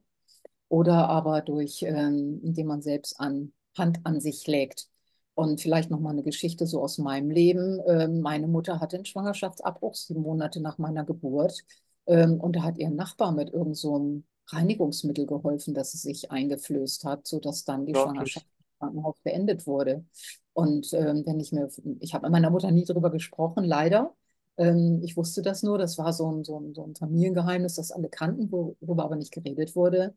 oder 0.70 1.10
aber 1.10 1.42
durch, 1.42 1.84
ähm, 1.84 2.40
indem 2.44 2.68
man 2.68 2.82
selbst 2.82 3.20
an, 3.20 3.54
Hand 3.78 4.00
an 4.04 4.20
sich 4.20 4.48
legt. 4.48 4.88
Und 5.34 5.62
vielleicht 5.62 5.90
noch 5.90 6.00
mal 6.00 6.12
eine 6.12 6.24
Geschichte 6.24 6.68
so 6.68 6.82
aus 6.82 6.98
meinem 6.98 7.30
Leben. 7.30 7.82
Ähm, 7.88 8.22
meine 8.22 8.48
Mutter 8.48 8.80
hatte 8.80 8.98
einen 8.98 9.06
Schwangerschaftsabbruch 9.06 9.96
sieben 9.96 10.22
Monate 10.22 10.62
nach 10.62 10.78
meiner 10.78 11.04
Geburt. 11.06 11.58
Ähm, 12.06 12.40
und 12.40 12.56
da 12.56 12.64
hat 12.64 12.78
ihr 12.78 12.90
Nachbar 12.90 13.32
mit 13.32 13.50
irgendeinem 13.50 13.74
so 13.76 14.24
Reinigungsmittel 14.48 15.26
geholfen, 15.26 15.74
das 15.74 15.92
sie 15.94 15.98
sich 15.98 16.32
eingeflößt 16.32 17.06
hat, 17.06 17.28
sodass 17.28 17.64
dann 17.64 17.86
die 17.86 17.94
Wirklich? 17.94 18.14
Schwangerschaft 18.14 18.46
im 18.46 18.80
Krankenhaus 18.80 19.16
beendet 19.24 19.68
wurde. 19.68 20.06
Und 20.54 20.94
ähm, 20.94 21.24
wenn 21.26 21.40
ich 21.40 21.52
mir, 21.52 21.70
ich 22.00 22.14
habe 22.14 22.24
mit 22.24 22.34
meiner 22.34 22.50
Mutter 22.50 22.72
nie 22.72 22.86
darüber 22.86 23.10
gesprochen, 23.10 23.64
leider. 23.64 24.14
Ähm, 24.62 25.02
ich 25.04 25.18
wusste 25.18 25.42
das 25.42 25.64
nur, 25.64 25.78
das 25.78 25.98
war 25.98 26.14
so 26.14 26.32
ein, 26.32 26.44
so, 26.44 26.60
ein, 26.60 26.74
so 26.76 26.86
ein 26.86 26.96
Familiengeheimnis, 26.96 27.76
das 27.76 27.92
alle 27.92 28.10
kannten, 28.10 28.52
worüber 28.52 29.04
aber 29.04 29.16
nicht 29.16 29.32
geredet 29.32 29.76
wurde. 29.76 30.14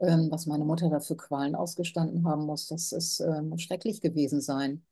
Ähm, 0.00 0.28
was 0.30 0.46
meine 0.46 0.64
Mutter 0.64 0.88
da 0.88 1.00
für 1.00 1.16
Qualen 1.16 1.56
ausgestanden 1.56 2.24
haben 2.24 2.46
muss, 2.46 2.68
das 2.68 2.92
ist 2.92 3.18
ähm, 3.20 3.58
schrecklich 3.58 4.00
gewesen 4.00 4.40
sein. 4.40 4.84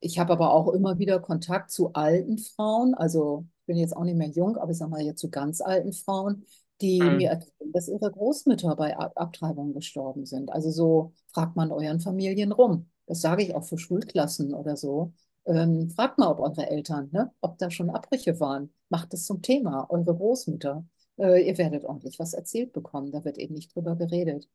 Ich 0.00 0.18
habe 0.18 0.32
aber 0.32 0.52
auch 0.52 0.68
immer 0.68 0.98
wieder 0.98 1.20
Kontakt 1.20 1.70
zu 1.70 1.94
alten 1.94 2.36
Frauen, 2.36 2.92
also 2.94 3.46
ich 3.60 3.66
bin 3.66 3.76
jetzt 3.76 3.96
auch 3.96 4.04
nicht 4.04 4.16
mehr 4.16 4.28
jung, 4.28 4.58
aber 4.58 4.72
ich 4.72 4.78
sage 4.78 4.90
mal 4.90 5.00
jetzt 5.00 5.20
zu 5.20 5.30
ganz 5.30 5.62
alten 5.62 5.94
Frauen, 5.94 6.44
die 6.82 7.00
mhm. 7.00 7.16
mir 7.16 7.30
erzählen, 7.30 7.72
dass 7.72 7.88
ihre 7.88 8.10
Großmütter 8.10 8.76
bei 8.76 8.98
Ab 8.98 9.12
Abtreibung 9.14 9.72
gestorben 9.72 10.26
sind. 10.26 10.52
Also 10.52 10.70
so 10.70 11.12
fragt 11.32 11.56
man 11.56 11.70
euren 11.70 12.00
Familien 12.00 12.52
rum. 12.52 12.90
Das 13.06 13.20
sage 13.20 13.44
ich 13.44 13.54
auch 13.54 13.64
für 13.64 13.78
Schulklassen 13.78 14.52
oder 14.52 14.76
so. 14.76 15.12
Ähm, 15.46 15.90
fragt 15.90 16.18
mal, 16.18 16.30
ob 16.30 16.40
eure 16.40 16.68
Eltern, 16.70 17.08
ne, 17.12 17.32
ob 17.40 17.58
da 17.58 17.70
schon 17.70 17.90
Abbrüche 17.90 18.38
waren. 18.40 18.72
Macht 18.88 19.12
es 19.14 19.24
zum 19.26 19.42
Thema, 19.42 19.86
eure 19.90 20.14
Großmütter. 20.14 20.84
Äh, 21.18 21.46
ihr 21.48 21.58
werdet 21.58 21.84
ordentlich 21.84 22.18
was 22.18 22.32
erzählt 22.32 22.72
bekommen. 22.72 23.10
Da 23.12 23.24
wird 23.24 23.38
eben 23.38 23.54
nicht 23.54 23.74
drüber 23.74 23.96
geredet. 23.96 24.48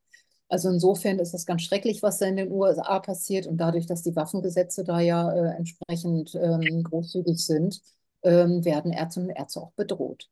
Also 0.50 0.70
insofern 0.70 1.20
ist 1.20 1.34
das 1.34 1.46
ganz 1.46 1.64
schrecklich, 1.64 2.02
was 2.02 2.20
da 2.20 2.26
in 2.26 2.38
den 2.38 2.52
USA 2.52 3.00
passiert. 3.00 3.48
Und 3.48 3.58
dadurch, 3.58 3.86
dass 3.86 4.04
die 4.04 4.16
Waffengesetze 4.16 4.84
da 4.84 5.00
ja 5.00 5.32
äh, 5.32 5.58
entsprechend 5.58 6.36
ähm, 6.36 6.84
großzügig 6.84 7.46
sind, 7.46 7.82
ähm, 8.24 8.64
werden 8.64 8.94
Ärzte 8.94 9.20
und 9.22 9.30
Ärzte 9.30 9.62
auch 9.62 9.72
bedroht. 9.74 10.30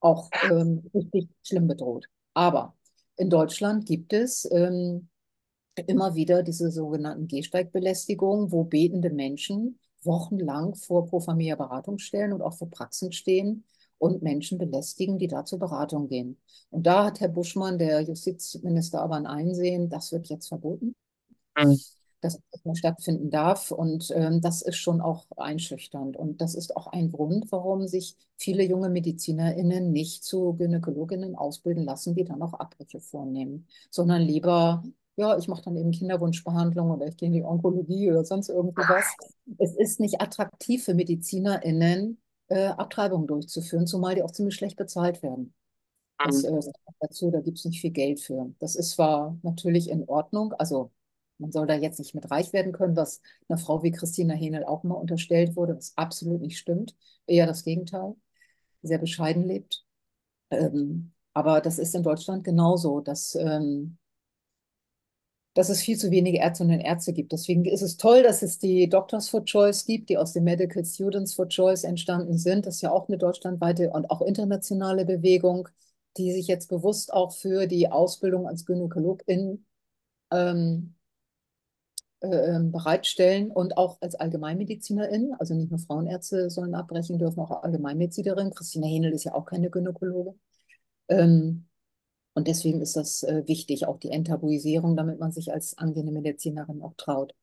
Auch 0.00 0.28
ähm, 0.50 0.90
richtig 0.94 1.30
schlimm 1.42 1.66
bedroht. 1.66 2.06
Aber 2.34 2.74
in 3.16 3.30
Deutschland 3.30 3.86
gibt 3.86 4.12
es 4.12 4.46
ähm, 4.52 5.08
immer 5.86 6.14
wieder 6.14 6.42
diese 6.42 6.70
sogenannten 6.70 7.26
Gehsteigbelästigungen, 7.26 8.52
wo 8.52 8.64
betende 8.64 9.10
Menschen 9.10 9.78
wochenlang 10.04 10.74
vor 10.74 11.06
Pro 11.06 11.20
Familia 11.20 11.56
Beratungsstellen 11.56 12.32
und 12.32 12.42
auch 12.42 12.54
vor 12.54 12.70
Praxen 12.70 13.12
stehen 13.12 13.64
und 13.98 14.22
Menschen 14.22 14.58
belästigen, 14.58 15.18
die 15.18 15.28
da 15.28 15.44
zur 15.44 15.58
Beratung 15.58 16.08
gehen. 16.08 16.38
Und 16.70 16.86
da 16.86 17.04
hat 17.04 17.20
Herr 17.20 17.28
Buschmann, 17.28 17.78
der 17.78 18.02
Justizminister, 18.02 19.00
aber 19.00 19.16
ein 19.16 19.26
Einsehen, 19.26 19.88
das 19.88 20.12
wird 20.12 20.28
jetzt 20.28 20.48
verboten. 20.48 20.94
Mhm. 21.58 21.78
Dass 22.20 22.40
das 22.50 22.64
mehr 22.64 22.74
stattfinden 22.74 23.30
darf. 23.30 23.70
Und 23.70 24.10
ähm, 24.14 24.40
das 24.40 24.62
ist 24.62 24.76
schon 24.76 25.00
auch 25.00 25.26
einschüchternd. 25.36 26.16
Und 26.16 26.40
das 26.40 26.54
ist 26.54 26.74
auch 26.76 26.86
ein 26.86 27.12
Grund, 27.12 27.52
warum 27.52 27.86
sich 27.86 28.16
viele 28.36 28.64
junge 28.64 28.88
MedizinerInnen 28.88 29.92
nicht 29.92 30.24
zu 30.24 30.54
Gynäkologinnen 30.54 31.36
ausbilden 31.36 31.84
lassen, 31.84 32.14
die 32.14 32.24
dann 32.24 32.42
auch 32.42 32.54
Abbrüche 32.54 33.00
vornehmen, 33.00 33.66
sondern 33.90 34.22
lieber 34.22 34.82
ja, 35.16 35.38
ich 35.38 35.48
mache 35.48 35.62
dann 35.62 35.76
eben 35.76 35.92
Kinderwunschbehandlung 35.92 36.90
oder 36.90 37.06
ich 37.06 37.16
gehe 37.16 37.28
in 37.28 37.32
die 37.32 37.44
Onkologie 37.44 38.10
oder 38.10 38.24
sonst 38.24 38.48
irgendwas. 38.48 39.04
Es 39.58 39.74
ist 39.76 40.00
nicht 40.00 40.20
attraktiv 40.20 40.84
für 40.84 40.94
MedizinerInnen, 40.94 42.20
äh, 42.48 42.66
Abtreibungen 42.66 43.26
durchzuführen, 43.26 43.86
zumal 43.86 44.14
die 44.14 44.22
auch 44.22 44.32
ziemlich 44.32 44.54
schlecht 44.54 44.76
bezahlt 44.76 45.22
werden. 45.22 45.54
Das 46.18 46.42
mhm. 46.42 46.58
äh, 46.58 46.72
dazu, 47.00 47.30
da 47.30 47.40
gibt 47.40 47.58
es 47.58 47.64
nicht 47.64 47.80
viel 47.80 47.90
Geld 47.90 48.20
für. 48.20 48.52
Das 48.58 48.74
ist 48.74 48.90
zwar 48.90 49.38
natürlich 49.42 49.88
in 49.88 50.08
Ordnung, 50.08 50.52
also 50.54 50.90
man 51.38 51.52
soll 51.52 51.66
da 51.66 51.74
jetzt 51.74 51.98
nicht 51.98 52.14
mit 52.14 52.30
reich 52.30 52.52
werden 52.52 52.72
können, 52.72 52.96
was 52.96 53.20
einer 53.48 53.58
Frau 53.58 53.82
wie 53.82 53.90
Christina 53.90 54.34
Henel 54.34 54.64
auch 54.64 54.84
mal 54.84 54.94
unterstellt 54.94 55.56
wurde, 55.56 55.76
was 55.76 55.92
absolut 55.96 56.40
nicht 56.40 56.58
stimmt. 56.58 56.96
Eher 57.26 57.46
das 57.46 57.64
Gegenteil. 57.64 58.14
Sehr 58.82 58.98
bescheiden 58.98 59.42
lebt. 59.42 59.84
Ähm, 60.50 61.12
aber 61.32 61.60
das 61.60 61.78
ist 61.78 61.94
in 61.94 62.04
Deutschland 62.04 62.44
genauso, 62.44 63.00
dass 63.00 63.34
ähm, 63.34 63.98
dass 65.54 65.68
es 65.68 65.80
viel 65.80 65.96
zu 65.96 66.10
wenige 66.10 66.38
Ärztinnen 66.40 66.78
und 66.78 66.84
Ärzte 66.84 67.12
gibt. 67.12 67.32
Deswegen 67.32 67.64
ist 67.64 67.82
es 67.82 67.96
toll, 67.96 68.22
dass 68.22 68.42
es 68.42 68.58
die 68.58 68.88
Doctors 68.88 69.28
for 69.28 69.44
Choice 69.44 69.86
gibt, 69.86 70.08
die 70.10 70.18
aus 70.18 70.32
den 70.32 70.44
Medical 70.44 70.84
Students 70.84 71.34
for 71.34 71.48
Choice 71.48 71.84
entstanden 71.84 72.38
sind. 72.38 72.66
Das 72.66 72.76
ist 72.76 72.82
ja 72.82 72.90
auch 72.90 73.08
eine 73.08 73.18
deutschlandweite 73.18 73.90
und 73.90 74.10
auch 74.10 74.20
internationale 74.22 75.04
Bewegung, 75.04 75.68
die 76.16 76.32
sich 76.32 76.48
jetzt 76.48 76.68
bewusst 76.68 77.12
auch 77.12 77.32
für 77.32 77.66
die 77.66 77.90
Ausbildung 77.90 78.48
als 78.48 78.66
Gynäkologin 78.66 79.64
ähm, 80.32 80.94
äh, 82.20 82.56
ähm, 82.56 82.72
bereitstellen 82.72 83.50
und 83.50 83.76
auch 83.76 83.98
als 84.00 84.14
Allgemeinmedizinerin. 84.14 85.34
Also 85.38 85.54
nicht 85.54 85.70
nur 85.70 85.78
Frauenärzte 85.78 86.50
sollen 86.50 86.74
abbrechen 86.74 87.18
dürfen, 87.18 87.40
auch 87.40 87.62
Allgemeinmedizinerin. 87.62 88.50
Christine 88.50 88.86
Henel 88.86 89.12
ist 89.12 89.24
ja 89.24 89.34
auch 89.34 89.44
keine 89.44 89.70
Gynäkologin. 89.70 90.40
Ähm, 91.08 91.66
und 92.34 92.48
deswegen 92.48 92.80
ist 92.80 92.96
das 92.96 93.22
äh, 93.22 93.44
wichtig, 93.46 93.86
auch 93.86 93.98
die 93.98 94.10
Enttabuisierung, 94.10 94.96
damit 94.96 95.20
man 95.20 95.30
sich 95.30 95.52
als 95.52 95.78
angehende 95.78 96.12
Medizinerin 96.12 96.82
auch 96.82 96.94
traut. 96.96 97.34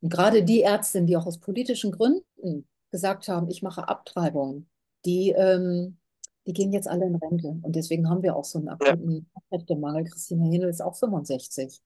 Und 0.00 0.12
gerade 0.12 0.44
die 0.44 0.62
Ärztinnen, 0.62 1.06
die 1.06 1.16
auch 1.16 1.26
aus 1.26 1.38
politischen 1.38 1.90
Gründen 1.90 2.68
gesagt 2.92 3.28
haben, 3.28 3.50
ich 3.50 3.62
mache 3.62 3.88
Abtreibung, 3.88 4.68
die, 5.04 5.30
ähm, 5.30 5.98
die 6.46 6.52
gehen 6.52 6.72
jetzt 6.72 6.86
alle 6.86 7.06
in 7.06 7.16
Rente. 7.16 7.58
Und 7.62 7.74
deswegen 7.74 8.08
haben 8.08 8.22
wir 8.22 8.36
auch 8.36 8.44
so 8.44 8.58
einen 8.58 8.68
akuten 8.68 9.28
Kräftemangel. 9.48 10.04
Christine 10.04 10.48
Henel 10.48 10.68
ist 10.68 10.80
auch 10.80 10.94
65. 10.94 11.80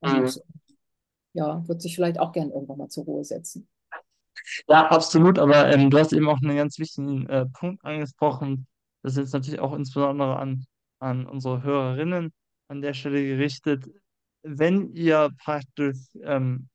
Und 0.00 0.22
mhm. 0.22 0.42
ja, 1.34 1.68
wird 1.68 1.82
sich 1.82 1.94
vielleicht 1.94 2.18
auch 2.18 2.32
gern 2.32 2.50
irgendwann 2.50 2.78
mal 2.78 2.88
zur 2.88 3.04
Ruhe 3.04 3.24
setzen. 3.24 3.68
Ja, 4.68 4.86
absolut. 4.88 5.38
Aber 5.38 5.70
ähm, 5.70 5.90
du 5.90 5.98
hast 5.98 6.14
eben 6.14 6.28
auch 6.28 6.40
einen 6.40 6.56
ganz 6.56 6.78
wichtigen 6.78 7.26
äh, 7.28 7.44
Punkt 7.46 7.84
angesprochen. 7.84 8.66
Das 9.02 9.12
ist 9.12 9.18
jetzt 9.18 9.34
natürlich 9.34 9.60
auch 9.60 9.74
insbesondere 9.74 10.36
an 10.36 10.66
an 10.98 11.26
unsere 11.26 11.62
Hörerinnen 11.62 12.32
an 12.68 12.82
der 12.82 12.94
Stelle 12.94 13.22
gerichtet. 13.22 13.88
Wenn 14.42 14.92
ihr 14.94 15.30
praktisch 15.42 15.98
ähm, 16.22 16.68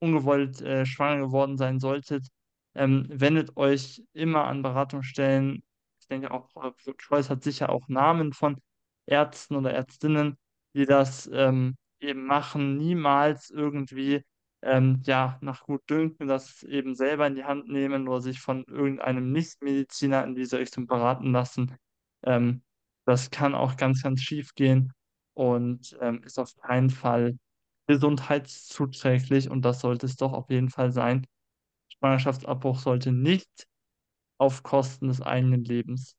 ungewollt 0.00 0.60
äh, 0.62 0.84
schwanger 0.86 1.26
geworden 1.26 1.56
sein 1.56 1.78
solltet, 1.78 2.26
ähm, 2.74 3.06
wendet 3.08 3.56
euch 3.56 4.02
immer 4.12 4.44
an 4.44 4.62
Beratungsstellen. 4.62 5.62
Ich 6.00 6.08
denke 6.08 6.30
auch, 6.30 6.48
äh, 6.56 6.92
Choice 6.98 7.30
hat 7.30 7.42
sicher 7.42 7.70
auch 7.70 7.88
Namen 7.88 8.32
von 8.32 8.60
Ärzten 9.06 9.56
oder 9.56 9.72
Ärztinnen, 9.72 10.38
die 10.74 10.86
das 10.86 11.30
ähm, 11.32 11.76
eben 12.00 12.24
machen. 12.26 12.78
Niemals 12.78 13.50
irgendwie 13.50 14.22
ähm, 14.62 15.00
ja, 15.04 15.38
nach 15.40 15.64
Gutdünken 15.64 16.28
das 16.28 16.62
eben 16.62 16.94
selber 16.94 17.26
in 17.26 17.34
die 17.34 17.44
Hand 17.44 17.68
nehmen 17.68 18.08
oder 18.08 18.20
sich 18.20 18.40
von 18.40 18.64
irgendeinem 18.64 19.32
Nichtmediziner 19.32 20.24
in 20.24 20.34
diese 20.34 20.58
Richtung 20.58 20.86
beraten 20.86 21.32
lassen. 21.32 21.76
Ähm, 22.24 22.62
das 23.04 23.30
kann 23.30 23.54
auch 23.54 23.76
ganz, 23.76 24.02
ganz 24.02 24.20
schief 24.20 24.54
gehen 24.54 24.92
und 25.34 25.96
ähm, 26.00 26.22
ist 26.24 26.38
auf 26.38 26.54
keinen 26.56 26.90
Fall 26.90 27.36
gesundheitszuträglich 27.86 29.50
und 29.50 29.64
das 29.64 29.80
sollte 29.80 30.06
es 30.06 30.16
doch 30.16 30.32
auf 30.32 30.50
jeden 30.50 30.70
Fall 30.70 30.92
sein. 30.92 31.26
Schwangerschaftsabbruch 31.88 32.78
sollte 32.78 33.12
nicht 33.12 33.66
auf 34.38 34.62
Kosten 34.62 35.08
des 35.08 35.20
eigenen 35.20 35.64
Lebens 35.64 36.16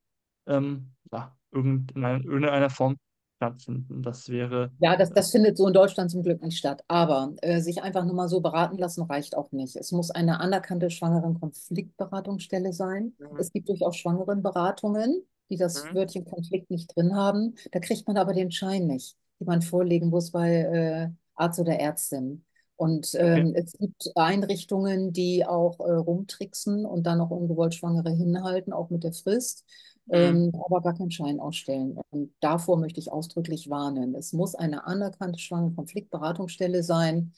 ähm, 0.48 0.94
ja, 1.12 1.36
in 1.52 1.88
irgendeiner 1.94 2.70
Form 2.70 2.98
stattfinden. 3.38 4.02
Das 4.02 4.30
wäre. 4.30 4.72
Ja, 4.80 4.96
das, 4.96 5.12
das 5.12 5.32
findet 5.32 5.58
so 5.58 5.68
in 5.68 5.74
Deutschland 5.74 6.12
zum 6.12 6.24
Glück 6.24 6.42
nicht 6.42 6.58
statt. 6.58 6.84
Aber 6.88 7.34
äh, 7.42 7.60
sich 7.60 7.82
einfach 7.82 8.06
nur 8.06 8.16
mal 8.16 8.30
so 8.30 8.40
beraten 8.40 8.78
lassen 8.78 9.04
reicht 9.04 9.36
auch 9.36 9.52
nicht. 9.52 9.76
Es 9.76 9.92
muss 9.92 10.12
eine 10.12 10.40
anerkannte 10.40 10.90
Schwangeren-Konfliktberatungsstelle 10.90 12.74
sein. 12.74 13.14
Mhm. 13.20 13.38
Es 13.38 13.52
gibt 13.52 13.70
durchaus 13.70 13.98
Schwangerenberatungen 13.98 15.24
die 15.50 15.58
das 15.58 15.84
mhm. 15.86 15.96
Wörtchen 15.96 16.26
Konflikt 16.26 16.70
nicht 16.70 16.96
drin 16.96 17.16
haben. 17.16 17.56
Da 17.72 17.80
kriegt 17.80 18.08
man 18.08 18.18
aber 18.18 18.34
den 18.34 18.52
Schein 18.52 18.88
nicht, 18.88 19.18
den 19.40 19.48
man 19.48 19.62
vorlegen 19.62 20.10
muss 20.10 20.32
bei 20.32 20.56
äh, 20.58 21.10
Arzt 21.36 21.60
oder 21.60 21.80
Ärztin. 21.80 22.46
Und 22.76 23.12
ähm, 23.16 23.50
okay. 23.50 23.64
es 23.64 23.74
gibt 23.74 24.12
Einrichtungen, 24.16 25.14
die 25.14 25.46
auch 25.46 25.80
äh, 25.80 25.92
rumtricksen 25.92 26.86
und 26.86 27.04
dann 27.04 27.22
auch 27.22 27.30
ungewollt 27.30 27.76
Schwangere 27.76 28.12
hinhalten, 28.12 28.74
auch 28.74 28.90
mit 28.90 29.04
der 29.04 29.14
Frist. 29.14 29.64
ähm, 30.10 30.52
aber 30.66 30.82
gar 30.82 30.96
keinen 30.96 31.12
Schein 31.12 31.40
ausstellen. 31.40 31.98
Und 32.10 32.34
davor 32.42 32.78
möchte 32.78 33.00
ich 33.00 33.12
ausdrücklich 33.12 33.70
warnen. 33.70 34.16
Es 34.16 34.34
muss 34.34 34.54
eine 34.54 34.86
anerkannte 34.86 35.40
Schwangerenkonfliktberatungsstelle 35.40 36.84
sein. 36.84 37.32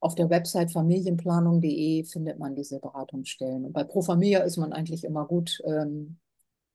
Auf 0.00 0.14
der 0.14 0.30
Website 0.30 0.72
familienplanung.de 0.72 2.04
findet 2.04 2.38
man 2.38 2.56
diese 2.56 2.80
Beratungsstellen. 2.80 3.66
Und 3.66 3.72
bei 3.72 3.84
Pro 3.84 4.02
Familia 4.02 4.40
ist 4.40 4.56
man 4.56 4.72
eigentlich 4.72 5.04
immer 5.04 5.26
gut, 5.26 5.62
ähm, 5.64 6.18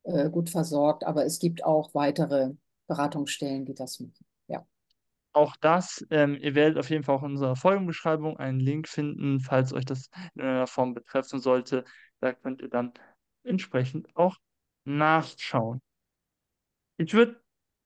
äh, 0.03 0.29
gut 0.29 0.49
versorgt, 0.49 1.03
aber 1.03 1.25
es 1.25 1.39
gibt 1.39 1.63
auch 1.63 1.93
weitere 1.93 2.51
Beratungsstellen, 2.87 3.65
die 3.65 3.73
das 3.73 3.99
machen. 3.99 4.25
Ja. 4.47 4.65
Auch 5.31 5.55
das, 5.57 6.05
ähm, 6.09 6.37
ihr 6.39 6.55
werdet 6.55 6.77
auf 6.77 6.89
jeden 6.89 7.03
Fall 7.03 7.15
auch 7.15 7.23
in 7.23 7.31
unserer 7.31 7.55
Folgenbeschreibung 7.55 8.37
einen 8.37 8.59
Link 8.59 8.87
finden, 8.87 9.39
falls 9.39 9.73
euch 9.73 9.85
das 9.85 10.09
in 10.35 10.41
einer 10.41 10.67
Form 10.67 10.93
betreffen 10.93 11.39
sollte. 11.39 11.85
Da 12.19 12.33
könnt 12.33 12.61
ihr 12.61 12.69
dann 12.69 12.93
entsprechend 13.43 14.07
auch 14.15 14.37
nachschauen. 14.85 15.81
Ich 16.97 17.13
würde 17.13 17.41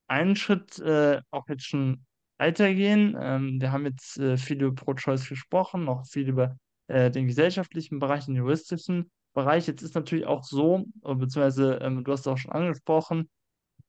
einen 0.08 0.36
Schritt 0.36 0.80
äh, 0.80 1.22
auch 1.32 1.48
jetzt 1.48 1.66
schon 1.66 2.06
weitergehen. 2.38 3.16
Ähm, 3.20 3.62
wir 3.62 3.72
haben 3.72 3.86
jetzt 3.86 4.18
äh, 4.18 4.38
viel 4.38 4.62
über 4.62 4.76
Pro-Choice 4.76 5.28
gesprochen, 5.28 5.86
noch 5.86 6.06
viel 6.06 6.28
über 6.30 6.58
äh, 6.88 7.12
den 7.12 7.28
gesellschaftlichen 7.28 8.00
Bereich, 8.00 8.26
den 8.26 8.36
juristischen 8.36 9.12
Bereich. 9.38 9.68
Jetzt 9.68 9.84
ist 9.84 9.96
natürlich 9.96 10.26
auch 10.26 10.44
so, 10.44 10.86
beziehungsweise 11.04 11.80
ähm, 11.82 12.04
du 12.04 12.12
hast 12.12 12.22
es 12.22 12.28
auch 12.28 12.38
schon 12.38 12.52
angesprochen, 12.52 13.30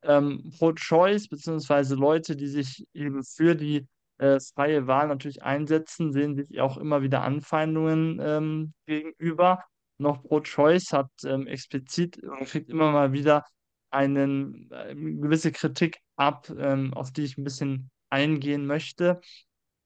ähm, 0.02 0.52
Pro-Choice, 0.58 1.28
beziehungsweise 1.28 1.94
Leute, 1.94 2.36
die 2.36 2.46
sich 2.46 2.86
eben 2.92 3.24
für 3.24 3.56
die 3.56 3.88
äh, 4.18 4.38
freie 4.54 4.86
Wahl 4.86 5.08
natürlich 5.08 5.42
einsetzen, 5.42 6.12
sehen 6.12 6.36
sich 6.36 6.60
auch 6.60 6.76
immer 6.76 7.02
wieder 7.02 7.22
Anfeindungen 7.22 8.20
ähm, 8.22 8.74
gegenüber. 8.86 9.64
Noch 9.96 10.22
Pro-Choice 10.22 10.92
hat 10.92 11.10
ähm, 11.24 11.46
explizit 11.46 12.22
und 12.22 12.44
kriegt 12.44 12.68
immer 12.68 12.92
mal 12.92 13.12
wieder 13.12 13.44
einen, 13.90 14.70
äh, 14.70 14.94
gewisse 14.94 15.50
Kritik 15.50 15.98
ab, 16.16 16.52
ähm, 16.58 16.92
auf 16.94 17.10
die 17.10 17.24
ich 17.24 17.38
ein 17.38 17.44
bisschen 17.44 17.90
eingehen 18.10 18.66
möchte. 18.66 19.20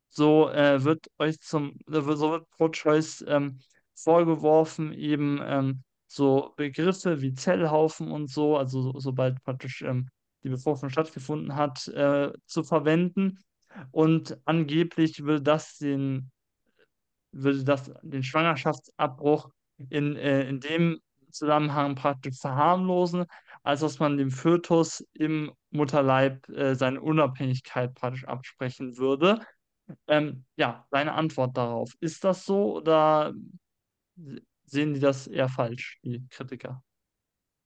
So 0.09 0.51
äh, 0.51 0.83
wird 0.85 1.07
euch 1.19 1.41
zum, 1.41 1.79
so 1.87 2.07
wird 2.07 2.51
Pro-Choice 2.51 3.25
ähm, 3.29 3.61
vorgeworfen, 3.95 4.93
eben 4.93 5.41
ähm, 5.45 5.83
so 6.07 6.53
Begriffe 6.57 7.23
wie 7.23 7.35
Zellhaufen 7.35 8.11
und 8.11 8.31
so, 8.31 8.57
also 8.57 8.83
so, 8.83 9.01
sobald 9.01 9.43
praktisch 9.43 9.83
ähm, 9.83 10.09
die 10.43 10.51
Befruchtung 10.51 10.91
stattgefunden 10.91 11.55
hat, 11.57 11.89
äh, 11.89 12.33
zu 12.47 12.63
verwenden. 12.63 13.39
Und 13.91 14.39
angeblich 14.45 15.25
würde 15.25 15.43
das 15.43 15.79
den, 15.79 16.31
würde 17.33 17.65
das 17.65 17.91
den 18.03 18.23
Schwangerschaftsabbruch 18.23 19.49
in, 19.89 20.17
äh, 20.17 20.49
in 20.49 20.61
dem 20.61 21.01
Zusammenhang 21.31 21.95
praktisch 21.95 22.39
verharmlosen, 22.39 23.25
als 23.63 23.81
dass 23.81 23.99
man 23.99 24.19
dem 24.19 24.31
Fötus 24.31 25.05
im 25.15 25.53
Mutterleib 25.71 26.49
äh, 26.51 26.75
seine 26.75 27.01
Unabhängigkeit 27.01 27.95
praktisch 27.95 28.27
absprechen 28.27 28.99
würde. 28.99 29.41
Ähm, 30.07 30.45
ja, 30.57 30.87
deine 30.91 31.15
Antwort 31.15 31.57
darauf. 31.57 31.93
Ist 32.01 32.25
das 32.25 32.45
so 32.45 32.77
oder 32.77 33.33
sehen 34.65 34.95
die 34.95 35.01
das 35.01 35.27
eher 35.27 35.49
falsch, 35.49 35.99
die 36.05 36.27
Kritiker? 36.31 36.83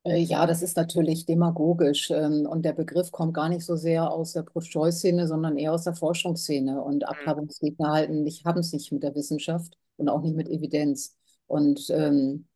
Äh, 0.04 0.18
ja, 0.22 0.46
das 0.46 0.62
ist 0.62 0.76
natürlich 0.76 1.26
demagogisch 1.26 2.10
ähm, 2.10 2.46
und 2.46 2.62
der 2.64 2.72
Begriff 2.72 3.10
kommt 3.10 3.34
gar 3.34 3.48
nicht 3.48 3.64
so 3.64 3.76
sehr 3.76 4.10
aus 4.10 4.32
der 4.32 4.42
Pro-Choice-Szene, 4.42 5.26
sondern 5.26 5.56
eher 5.56 5.72
aus 5.72 5.84
der 5.84 5.94
Forschungsszene. 5.94 6.80
Und 6.82 7.08
Mhm. 7.08 7.08
Abtreibungsgegner 7.08 7.90
halten 7.92 8.22
nicht, 8.22 8.44
haben 8.44 8.60
es 8.60 8.72
nicht 8.72 8.92
mit 8.92 9.02
der 9.02 9.14
Wissenschaft 9.14 9.76
und 9.96 10.08
auch 10.08 10.22
nicht 10.22 10.36
mit 10.36 10.48
Evidenz. 10.48 11.16
Und 11.46 11.88
ähm, 11.90 12.46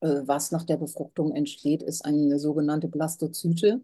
äh, 0.00 0.22
was 0.26 0.52
nach 0.52 0.64
der 0.64 0.76
Befruchtung 0.78 1.34
entsteht, 1.34 1.82
ist 1.82 2.04
eine 2.04 2.38
sogenannte 2.38 2.88
Blastozyte. 2.88 3.82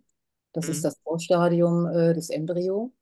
Das 0.52 0.68
ist 0.68 0.82
Mhm. 0.82 0.84
das 0.84 0.98
Vorstadium 1.04 1.86
äh, 1.88 2.14
des 2.14 2.30
Embryo. 2.30 2.92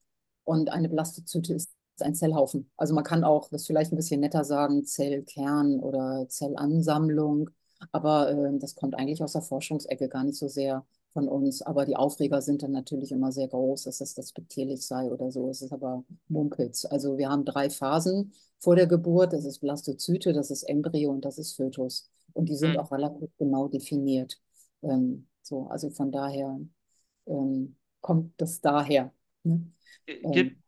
Und 0.44 0.70
eine 0.70 0.88
Blastozyte 0.88 1.54
ist 1.54 1.72
ein 2.02 2.14
Zellhaufen. 2.14 2.70
Also 2.76 2.94
man 2.94 3.04
kann 3.04 3.24
auch 3.24 3.48
das 3.50 3.66
vielleicht 3.66 3.92
ein 3.92 3.96
bisschen 3.96 4.20
netter 4.20 4.44
sagen, 4.44 4.84
Zellkern 4.84 5.80
oder 5.80 6.26
Zellansammlung. 6.28 7.50
Aber 7.92 8.30
äh, 8.30 8.58
das 8.58 8.74
kommt 8.74 8.94
eigentlich 8.94 9.22
aus 9.22 9.32
der 9.32 9.42
Forschungsecke, 9.42 10.08
gar 10.08 10.24
nicht 10.24 10.38
so 10.38 10.48
sehr 10.48 10.84
von 11.12 11.28
uns. 11.28 11.62
Aber 11.62 11.84
die 11.84 11.96
Aufreger 11.96 12.40
sind 12.42 12.62
dann 12.62 12.72
natürlich 12.72 13.12
immer 13.12 13.32
sehr 13.32 13.48
groß, 13.48 13.84
dass 13.84 13.98
das 13.98 14.14
despektierlich 14.14 14.86
sei 14.86 15.10
oder 15.10 15.30
so. 15.30 15.48
Es 15.50 15.62
ist 15.62 15.72
aber 15.72 16.04
Mumpitz. 16.28 16.84
Also 16.86 17.18
wir 17.18 17.28
haben 17.28 17.44
drei 17.44 17.70
Phasen 17.70 18.32
vor 18.58 18.76
der 18.76 18.86
Geburt. 18.86 19.32
Das 19.32 19.44
ist 19.44 19.58
Blastozyte, 19.60 20.32
das 20.32 20.50
ist 20.50 20.62
Embryo 20.64 21.10
und 21.10 21.24
das 21.24 21.38
ist 21.38 21.54
Fötus. 21.56 22.08
Und 22.32 22.48
die 22.48 22.56
sind 22.56 22.76
Mhm. 22.76 22.78
auch 22.78 22.92
relativ 22.92 23.30
genau 23.38 23.68
definiert. 23.68 24.40
Ähm, 24.82 25.26
so, 25.42 25.66
also 25.68 25.90
von 25.90 26.10
daher 26.12 26.58
ähm, 27.26 27.76
kommt 28.00 28.32
das 28.40 28.60
daher. 28.60 29.12
Ne? 29.44 29.66
Gibt, 30.06 30.56
Ähm, 30.56 30.62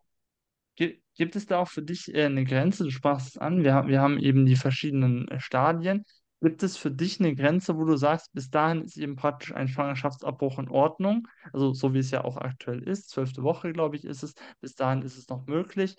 Gibt 1.17 1.37
es 1.37 1.47
da 1.47 1.59
auch 1.59 1.69
für 1.69 1.83
dich 1.83 2.13
äh, 2.15 2.25
eine 2.25 2.45
Grenze? 2.45 2.85
Du 2.85 2.91
sprachst 2.91 3.29
es 3.29 3.39
an, 3.39 3.63
wir, 3.63 3.87
wir 3.87 4.01
haben 4.01 4.19
eben 4.19 4.47
die 4.47 4.57
verschiedenen 4.57 5.29
äh, 5.29 5.41
Stadien. 5.41 6.05
Gibt 6.41 6.63
es 6.63 6.77
für 6.77 6.91
dich 6.91 7.21
eine 7.21 7.35
Grenze, 7.35 7.77
wo 7.77 7.85
du 7.85 7.97
sagst, 7.97 8.33
bis 8.35 8.51
dahin 8.51 8.83
ist 8.83 8.99
eben 8.99 9.17
praktisch 9.17 9.55
ein 9.55 9.69
Schwangerschaftsabbruch 9.69 10.59
in 10.59 10.69
Ordnung? 10.69 11.27
Also 11.53 11.73
so 11.73 11.95
wie 11.95 12.01
es 12.01 12.11
ja 12.11 12.25
auch 12.25 12.37
aktuell 12.37 12.83
ist, 12.83 13.09
zwölfte 13.11 13.43
Woche, 13.43 13.73
glaube 13.73 13.97
ich, 13.97 14.05
ist 14.05 14.23
es. 14.23 14.35
Bis 14.61 14.75
dahin 14.75 15.03
ist 15.03 15.17
es 15.17 15.29
noch 15.29 15.47
möglich. 15.47 15.97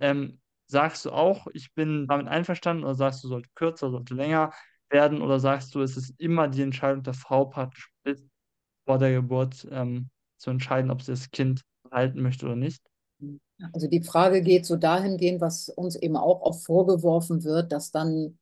Ähm, 0.00 0.40
sagst 0.66 1.04
du 1.06 1.12
auch, 1.12 1.46
ich 1.54 1.72
bin 1.72 2.06
damit 2.08 2.28
einverstanden 2.28 2.84
oder 2.84 2.94
sagst 2.94 3.22
du, 3.24 3.28
sollte 3.28 3.48
kürzer, 3.54 3.90
sollte 3.90 4.14
länger 4.14 4.52
werden 4.90 5.22
oder 5.22 5.40
sagst 5.40 5.74
du, 5.74 5.80
es 5.80 5.96
ist 5.96 6.14
immer 6.18 6.48
die 6.48 6.62
Entscheidung 6.62 7.02
der 7.02 7.14
Frau 7.14 7.46
praktisch 7.46 7.90
bis 8.02 8.22
vor 8.84 8.98
der 8.98 9.12
Geburt 9.12 9.66
ähm, 9.70 10.10
zu 10.36 10.50
entscheiden, 10.50 10.90
ob 10.90 11.02
sie 11.02 11.12
das 11.12 11.30
Kind 11.30 11.62
halten 11.90 12.20
möchte 12.20 12.46
oder 12.46 12.56
nicht? 12.56 12.82
Also 13.72 13.86
die 13.88 14.02
Frage 14.02 14.42
geht 14.42 14.66
so 14.66 14.76
dahingehend, 14.76 15.40
was 15.40 15.68
uns 15.70 15.96
eben 15.96 16.16
auch 16.16 16.42
oft 16.42 16.64
vorgeworfen 16.64 17.44
wird, 17.44 17.72
dass 17.72 17.90
dann 17.90 18.38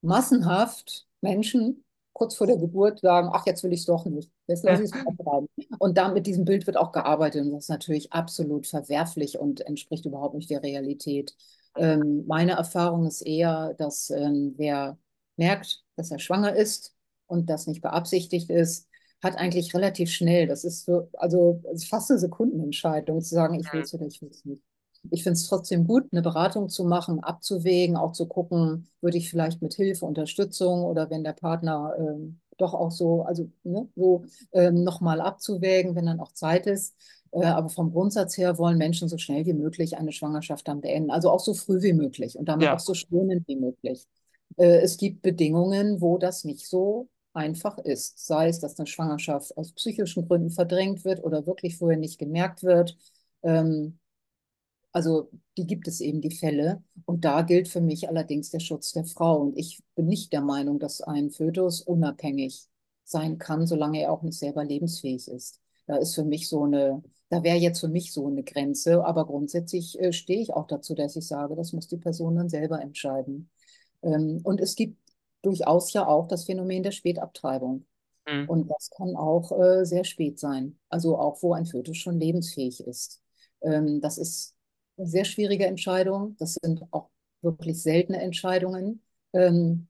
massenhaft 0.00 1.06
Menschen 1.20 1.84
kurz 2.12 2.34
vor 2.36 2.46
der 2.46 2.56
Geburt 2.56 3.00
sagen, 3.00 3.30
ach, 3.32 3.46
jetzt 3.46 3.62
will 3.62 3.72
ich 3.72 3.80
es 3.80 3.86
doch 3.86 4.04
nicht, 4.04 4.30
jetzt 4.48 4.64
lasse 4.64 4.82
ich 4.82 4.90
es 4.92 5.04
mal 5.04 5.14
bleiben. 5.16 5.48
Und 5.78 5.96
da 5.96 6.08
mit 6.08 6.26
diesem 6.26 6.44
Bild 6.44 6.66
wird 6.66 6.76
auch 6.76 6.92
gearbeitet 6.92 7.44
und 7.44 7.52
das 7.52 7.64
ist 7.64 7.70
natürlich 7.70 8.12
absolut 8.12 8.66
verwerflich 8.66 9.38
und 9.38 9.60
entspricht 9.60 10.04
überhaupt 10.04 10.34
nicht 10.34 10.50
der 10.50 10.62
Realität. 10.62 11.36
Ähm, 11.76 12.24
meine 12.26 12.52
Erfahrung 12.52 13.06
ist 13.06 13.22
eher, 13.22 13.74
dass 13.74 14.10
ähm, 14.10 14.54
wer 14.56 14.98
merkt, 15.36 15.84
dass 15.96 16.10
er 16.10 16.18
schwanger 16.18 16.54
ist 16.56 16.96
und 17.26 17.48
das 17.50 17.68
nicht 17.68 17.82
beabsichtigt 17.82 18.50
ist, 18.50 18.87
hat 19.22 19.36
eigentlich 19.36 19.74
relativ 19.74 20.10
schnell, 20.10 20.46
das 20.46 20.64
ist 20.64 20.84
so, 20.84 21.08
also 21.14 21.62
fast 21.88 22.10
eine 22.10 22.20
Sekundenentscheidung 22.20 23.20
zu 23.20 23.34
sagen, 23.34 23.58
ich 23.58 23.72
will 23.72 23.80
es 23.80 23.92
oder 23.94 24.06
ich 24.06 24.20
will 24.22 24.30
es 24.30 24.44
nicht. 24.44 24.62
Ich 25.10 25.22
finde 25.22 25.34
es 25.34 25.46
trotzdem 25.46 25.86
gut, 25.86 26.04
eine 26.12 26.22
Beratung 26.22 26.68
zu 26.68 26.84
machen, 26.84 27.20
abzuwägen, 27.20 27.96
auch 27.96 28.12
zu 28.12 28.26
gucken, 28.26 28.88
würde 29.00 29.16
ich 29.18 29.30
vielleicht 29.30 29.62
mit 29.62 29.74
Hilfe, 29.74 30.04
Unterstützung 30.06 30.84
oder 30.84 31.08
wenn 31.10 31.24
der 31.24 31.32
Partner 31.32 31.94
ähm, 31.98 32.40
doch 32.58 32.74
auch 32.74 32.90
so, 32.90 33.22
also 33.22 33.50
ne, 33.62 33.88
so 33.96 34.24
ähm, 34.52 34.82
nochmal 34.84 35.20
abzuwägen, 35.20 35.94
wenn 35.94 36.06
dann 36.06 36.20
auch 36.20 36.32
Zeit 36.32 36.66
ist. 36.66 36.94
Äh, 37.32 37.44
aber 37.44 37.68
vom 37.68 37.92
Grundsatz 37.92 38.36
her 38.36 38.58
wollen 38.58 38.78
Menschen 38.78 39.08
so 39.08 39.18
schnell 39.18 39.46
wie 39.46 39.52
möglich 39.52 39.96
eine 39.96 40.12
Schwangerschaft 40.12 40.66
dann 40.68 40.80
beenden, 40.80 41.10
also 41.10 41.30
auch 41.30 41.40
so 41.40 41.54
früh 41.54 41.80
wie 41.82 41.92
möglich 41.92 42.36
und 42.36 42.46
damit 42.48 42.66
Ja. 42.66 42.74
auch 42.74 42.80
so 42.80 42.94
schonend 42.94 43.46
wie 43.48 43.56
möglich. 43.56 44.04
Äh, 44.56 44.80
es 44.80 44.96
gibt 44.96 45.22
Bedingungen, 45.22 46.00
wo 46.00 46.18
das 46.18 46.44
nicht 46.44 46.66
so 46.66 47.08
einfach 47.38 47.78
ist. 47.78 48.26
Sei 48.26 48.48
es, 48.48 48.60
dass 48.60 48.78
eine 48.78 48.86
Schwangerschaft 48.86 49.56
aus 49.56 49.72
psychischen 49.72 50.26
Gründen 50.26 50.50
verdrängt 50.50 51.04
wird 51.04 51.24
oder 51.24 51.46
wirklich 51.46 51.78
vorher 51.78 51.98
nicht 51.98 52.18
gemerkt 52.18 52.62
wird. 52.62 52.96
Ähm, 53.42 53.98
also 54.92 55.30
die 55.56 55.66
gibt 55.66 55.86
es 55.88 56.00
eben, 56.00 56.20
die 56.20 56.34
Fälle. 56.34 56.82
Und 57.04 57.24
da 57.24 57.42
gilt 57.42 57.68
für 57.68 57.80
mich 57.80 58.08
allerdings 58.08 58.50
der 58.50 58.60
Schutz 58.60 58.92
der 58.92 59.04
Frau. 59.04 59.38
Und 59.40 59.56
ich 59.56 59.80
bin 59.94 60.06
nicht 60.06 60.32
der 60.32 60.40
Meinung, 60.40 60.78
dass 60.78 61.00
ein 61.00 61.30
Fötus 61.30 61.80
unabhängig 61.82 62.66
sein 63.04 63.38
kann, 63.38 63.66
solange 63.66 64.00
er 64.00 64.12
auch 64.12 64.22
nicht 64.22 64.38
selber 64.38 64.64
lebensfähig 64.64 65.28
ist. 65.28 65.60
Da 65.86 65.96
ist 65.96 66.14
für 66.14 66.24
mich 66.24 66.48
so 66.48 66.64
eine, 66.64 67.02
da 67.30 67.42
wäre 67.42 67.56
jetzt 67.56 67.80
für 67.80 67.88
mich 67.88 68.12
so 68.12 68.26
eine 68.26 68.42
Grenze. 68.42 69.04
Aber 69.04 69.26
grundsätzlich 69.26 69.98
äh, 70.00 70.12
stehe 70.12 70.40
ich 70.40 70.52
auch 70.54 70.66
dazu, 70.66 70.94
dass 70.94 71.16
ich 71.16 71.26
sage, 71.26 71.54
das 71.56 71.72
muss 71.72 71.88
die 71.88 71.96
Person 71.96 72.36
dann 72.36 72.48
selber 72.48 72.80
entscheiden. 72.82 73.50
Ähm, 74.02 74.40
und 74.44 74.60
es 74.60 74.74
gibt 74.74 74.98
durchaus 75.42 75.92
ja 75.92 76.06
auch 76.06 76.28
das 76.28 76.44
Phänomen 76.44 76.82
der 76.82 76.92
Spätabtreibung. 76.92 77.86
Mhm. 78.28 78.48
Und 78.48 78.70
das 78.70 78.90
kann 78.96 79.16
auch 79.16 79.52
äh, 79.58 79.84
sehr 79.84 80.04
spät 80.04 80.38
sein. 80.38 80.78
Also 80.88 81.18
auch, 81.18 81.42
wo 81.42 81.54
ein 81.54 81.66
Fötus 81.66 81.96
schon 81.96 82.18
lebensfähig 82.18 82.86
ist. 82.86 83.22
Ähm, 83.62 84.00
das 84.00 84.18
ist 84.18 84.54
eine 84.96 85.06
sehr 85.06 85.24
schwierige 85.24 85.66
Entscheidung. 85.66 86.36
Das 86.38 86.54
sind 86.62 86.82
auch 86.90 87.10
wirklich 87.42 87.82
seltene 87.82 88.20
Entscheidungen. 88.20 89.02
Ähm, 89.32 89.88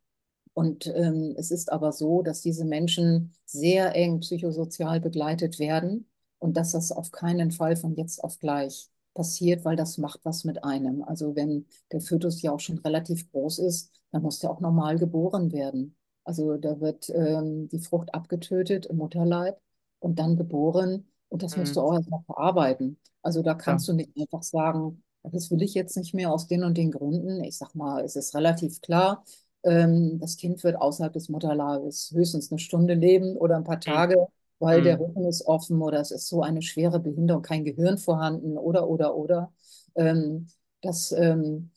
und 0.54 0.86
ähm, 0.88 1.34
es 1.36 1.50
ist 1.50 1.70
aber 1.70 1.92
so, 1.92 2.22
dass 2.22 2.40
diese 2.40 2.64
Menschen 2.64 3.32
sehr 3.44 3.94
eng 3.94 4.20
psychosozial 4.20 5.00
begleitet 5.00 5.58
werden 5.58 6.08
und 6.38 6.56
dass 6.56 6.72
das 6.72 6.90
auf 6.92 7.10
keinen 7.12 7.52
Fall 7.52 7.76
von 7.76 7.94
jetzt 7.94 8.22
auf 8.24 8.38
gleich 8.38 8.90
passiert, 9.14 9.64
weil 9.64 9.76
das 9.76 9.98
macht 9.98 10.20
was 10.24 10.44
mit 10.44 10.64
einem. 10.64 11.02
Also 11.02 11.34
wenn 11.36 11.66
der 11.92 12.00
Fötus 12.00 12.42
ja 12.42 12.52
auch 12.52 12.60
schon 12.60 12.78
relativ 12.78 13.30
groß 13.30 13.58
ist, 13.60 13.92
dann 14.12 14.22
muss 14.22 14.38
der 14.40 14.50
auch 14.50 14.60
normal 14.60 14.98
geboren 14.98 15.52
werden. 15.52 15.96
Also 16.24 16.56
da 16.56 16.80
wird 16.80 17.08
ähm, 17.10 17.68
die 17.68 17.78
Frucht 17.80 18.14
abgetötet 18.14 18.86
im 18.86 18.96
Mutterleib 18.98 19.60
und 20.00 20.18
dann 20.18 20.36
geboren. 20.36 21.08
Und 21.28 21.42
das 21.42 21.56
musst 21.56 21.76
du 21.76 21.80
Mhm. 21.80 21.82
auch 21.82 21.94
erstmal 21.94 22.22
verarbeiten. 22.24 22.98
Also 23.22 23.42
da 23.42 23.54
Ja. 23.66 23.78
kannst 23.78 23.88
du 23.88 23.92
nicht 23.92 24.10
einfach 24.18 24.42
sagen, 24.42 25.02
das 25.22 25.50
will 25.50 25.62
ich 25.62 25.74
jetzt 25.74 25.96
nicht 25.96 26.14
mehr 26.14 26.32
aus 26.32 26.46
den 26.46 26.64
und 26.64 26.76
den 26.78 26.90
Gründen. 26.90 27.42
Ich 27.44 27.58
sag 27.58 27.74
mal, 27.74 28.02
es 28.04 28.16
ist 28.16 28.34
relativ 28.34 28.80
klar, 28.80 29.24
ähm, 29.64 30.18
das 30.20 30.36
Kind 30.36 30.62
wird 30.64 30.76
außerhalb 30.76 31.12
des 31.12 31.28
Mutterleibes 31.28 32.12
höchstens 32.14 32.50
eine 32.50 32.58
Stunde 32.58 32.94
leben 32.94 33.36
oder 33.36 33.56
ein 33.56 33.64
paar 33.64 33.80
Mhm. 33.86 34.04
Tage, 34.06 34.26
weil 34.58 34.82
der 34.82 34.98
Mhm. 34.98 35.00
Rücken 35.00 35.24
ist 35.26 35.46
offen 35.46 35.82
oder 35.82 36.00
es 36.00 36.10
ist 36.10 36.28
so 36.28 36.42
eine 36.42 36.62
schwere 36.62 37.00
Behinderung, 37.00 37.42
kein 37.42 37.64
Gehirn 37.64 37.98
vorhanden 37.98 38.56
oder, 38.56 38.88
oder, 38.88 39.16
oder. 39.16 39.52
Ähm, 39.94 40.48
das, 40.80 41.12
ähm, 41.12 41.70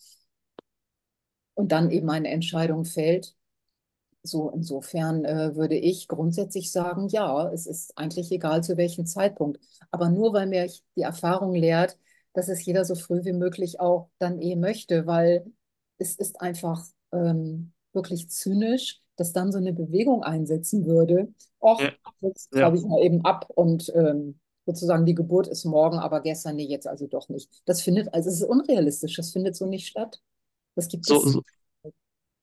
und 1.62 1.72
dann 1.72 1.92
eben 1.92 2.10
eine 2.10 2.30
Entscheidung 2.30 2.86
fällt. 2.86 3.36
So, 4.24 4.50
insofern 4.52 5.26
äh, 5.26 5.56
würde 5.56 5.76
ich 5.76 6.08
grundsätzlich 6.08 6.72
sagen, 6.72 7.08
ja, 7.10 7.52
es 7.52 7.66
ist 7.66 7.98
eigentlich 7.98 8.32
egal 8.32 8.64
zu 8.64 8.78
welchem 8.78 9.06
Zeitpunkt. 9.08 9.60
Aber 9.92 10.10
nur 10.10 10.34
weil 10.34 10.48
mir 10.48 10.70
die 10.96 11.02
Erfahrung 11.02 11.56
lehrt, 11.56 11.98
dass 12.34 12.48
es 12.50 12.64
jeder 12.66 12.86
so 12.86 12.96
früh 12.96 13.24
wie 13.26 13.34
möglich 13.34 13.80
auch 13.80 14.10
dann 14.20 14.40
eh 14.42 14.56
möchte, 14.56 15.08
weil 15.08 15.46
es 15.98 16.16
ist 16.16 16.40
einfach 16.42 16.84
ähm, 17.12 17.74
wirklich 17.94 18.30
zynisch, 18.30 19.02
dass 19.16 19.34
dann 19.34 19.52
so 19.52 19.58
eine 19.58 19.74
Bewegung 19.74 20.24
einsetzen 20.24 20.86
würde. 20.86 21.34
Och, 21.60 21.82
Ja. 21.82 21.92
jetzt 22.22 22.52
Ja. 22.54 22.62
treibe 22.62 22.78
ich 22.78 22.86
mal 22.86 23.02
eben 23.04 23.26
ab 23.26 23.48
und 23.56 23.92
ähm, 23.96 24.40
sozusagen 24.66 25.06
die 25.06 25.16
Geburt 25.16 25.48
ist 25.48 25.66
morgen, 25.66 25.98
aber 26.00 26.22
gestern, 26.22 26.56
nee, 26.56 26.66
jetzt 26.66 26.88
also 26.88 27.08
doch 27.08 27.28
nicht. 27.30 27.50
Das 27.66 27.82
findet, 27.82 28.14
also 28.14 28.30
es 28.30 28.36
ist 28.36 28.44
unrealistisch, 28.44 29.16
das 29.16 29.32
findet 29.32 29.56
so 29.56 29.66
nicht 29.66 29.88
statt. 29.88 30.22
Das 30.76 30.88
gibt 30.90 31.08
So, 31.08 31.26
es. 31.26 31.28
so, 31.28 31.44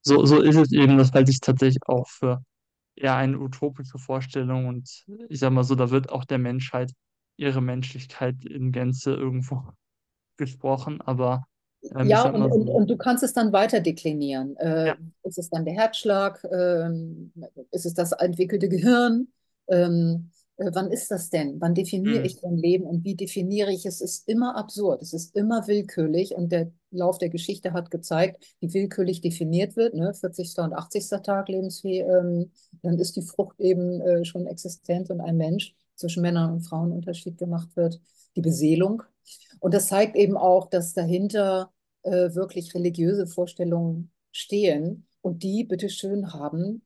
so, 0.03 0.24
so 0.24 0.41
ist 0.43 0.57
es 0.57 0.72
eben. 0.72 0.99
Das 0.99 1.12
halte 1.12 1.31
ich 1.31 1.41
tatsächlich 1.41 1.83
auch 1.87 2.09
für 2.09 2.43
eher 2.97 3.16
eine 3.16 3.39
utopische 3.41 3.99
Vorstellung. 3.99 4.66
Und 4.68 5.05
ich 5.29 5.41
sag 5.41 5.53
mal 5.53 5.64
so, 5.64 5.74
da 5.74 5.91
wird 5.91 6.11
auch 6.11 6.24
der 6.24 6.39
Menschheit 6.39 6.93
ihre 7.37 7.62
Menschlichkeit 7.62 8.45
in 8.45 8.72
Gänze 8.72 9.14
irgendwo 9.14 9.64
gesprochen. 10.39 11.03
Aber 11.03 11.45
ähm, 11.97 12.11
Ja, 12.11 12.24
und, 12.26 12.47
und, 12.47 12.68
und 12.68 12.89
du 12.91 12.97
kannst 12.97 13.24
es 13.24 13.33
dann 13.33 13.53
weiter 13.53 13.81
deklinieren. 13.81 14.57
Äh, 14.57 14.87
ja, 14.87 14.97
ist 15.24 15.39
es 15.39 15.51
dann 15.51 15.64
der 15.64 15.74
Herzschlag? 15.74 16.45
Ähm, 16.51 17.33
ist 17.72 17.87
es 17.87 17.95
das 17.95 18.12
entwickelte 18.12 18.68
Gehirn? 18.68 19.29
Ähm, 19.68 20.31
äh, 20.37 20.38
wann 20.59 20.90
ist 20.90 21.11
das 21.11 21.30
denn? 21.30 21.61
Wann 21.61 21.74
definiere 21.74 22.18
hm, 22.18 22.24
ich 22.24 22.42
mein 22.42 22.56
Leben 22.56 22.84
und 22.84 23.04
wie 23.04 23.14
definiere 23.14 23.72
ich 23.72 23.86
es? 23.86 24.00
Es 24.00 24.18
ist 24.18 24.28
immer 24.28 24.56
absurd, 24.56 25.02
es 25.02 25.12
ist 25.12 25.36
immer 25.36 25.66
willkürlich 25.68 26.34
und 26.34 26.50
der 26.50 26.72
Lauf 26.90 27.18
der 27.18 27.28
Geschichte 27.28 27.72
hat 27.72 27.90
gezeigt, 27.90 28.44
wie 28.61 28.72
willkürlich 28.72 29.20
definiert 29.20 29.76
wird, 29.76 29.94
ne? 29.94 30.12
40. 30.14 30.59
und 30.59 30.72
80. 30.72 31.22
Tag 31.22 31.48
Lebensfähig, 31.48 32.00
ähm, 32.00 32.50
dann 32.82 32.98
ist 32.98 33.16
die 33.16 33.22
Frucht 33.22 33.61
eben 33.61 34.00
äh, 34.00 34.24
schon 34.24 34.46
existent 34.46 35.11
und 35.11 35.20
ein 35.20 35.36
Mensch 35.36 35.74
zwischen 35.94 36.22
Männern 36.22 36.52
und 36.52 36.61
Frauen 36.62 36.92
Unterschied 36.92 37.38
gemacht 37.38 37.76
wird. 37.76 38.00
Die 38.36 38.40
Beseelung. 38.40 39.02
Und 39.61 39.74
das 39.74 39.88
zeigt 39.88 40.16
eben 40.16 40.36
auch, 40.36 40.68
dass 40.70 40.92
dahinter 40.92 41.72
äh, 42.02 42.34
wirklich 42.34 42.74
religiöse 42.74 43.26
Vorstellungen 43.26 44.12
stehen 44.30 45.06
und 45.20 45.42
die 45.42 45.64
bitteschön 45.64 46.32
haben. 46.32 46.82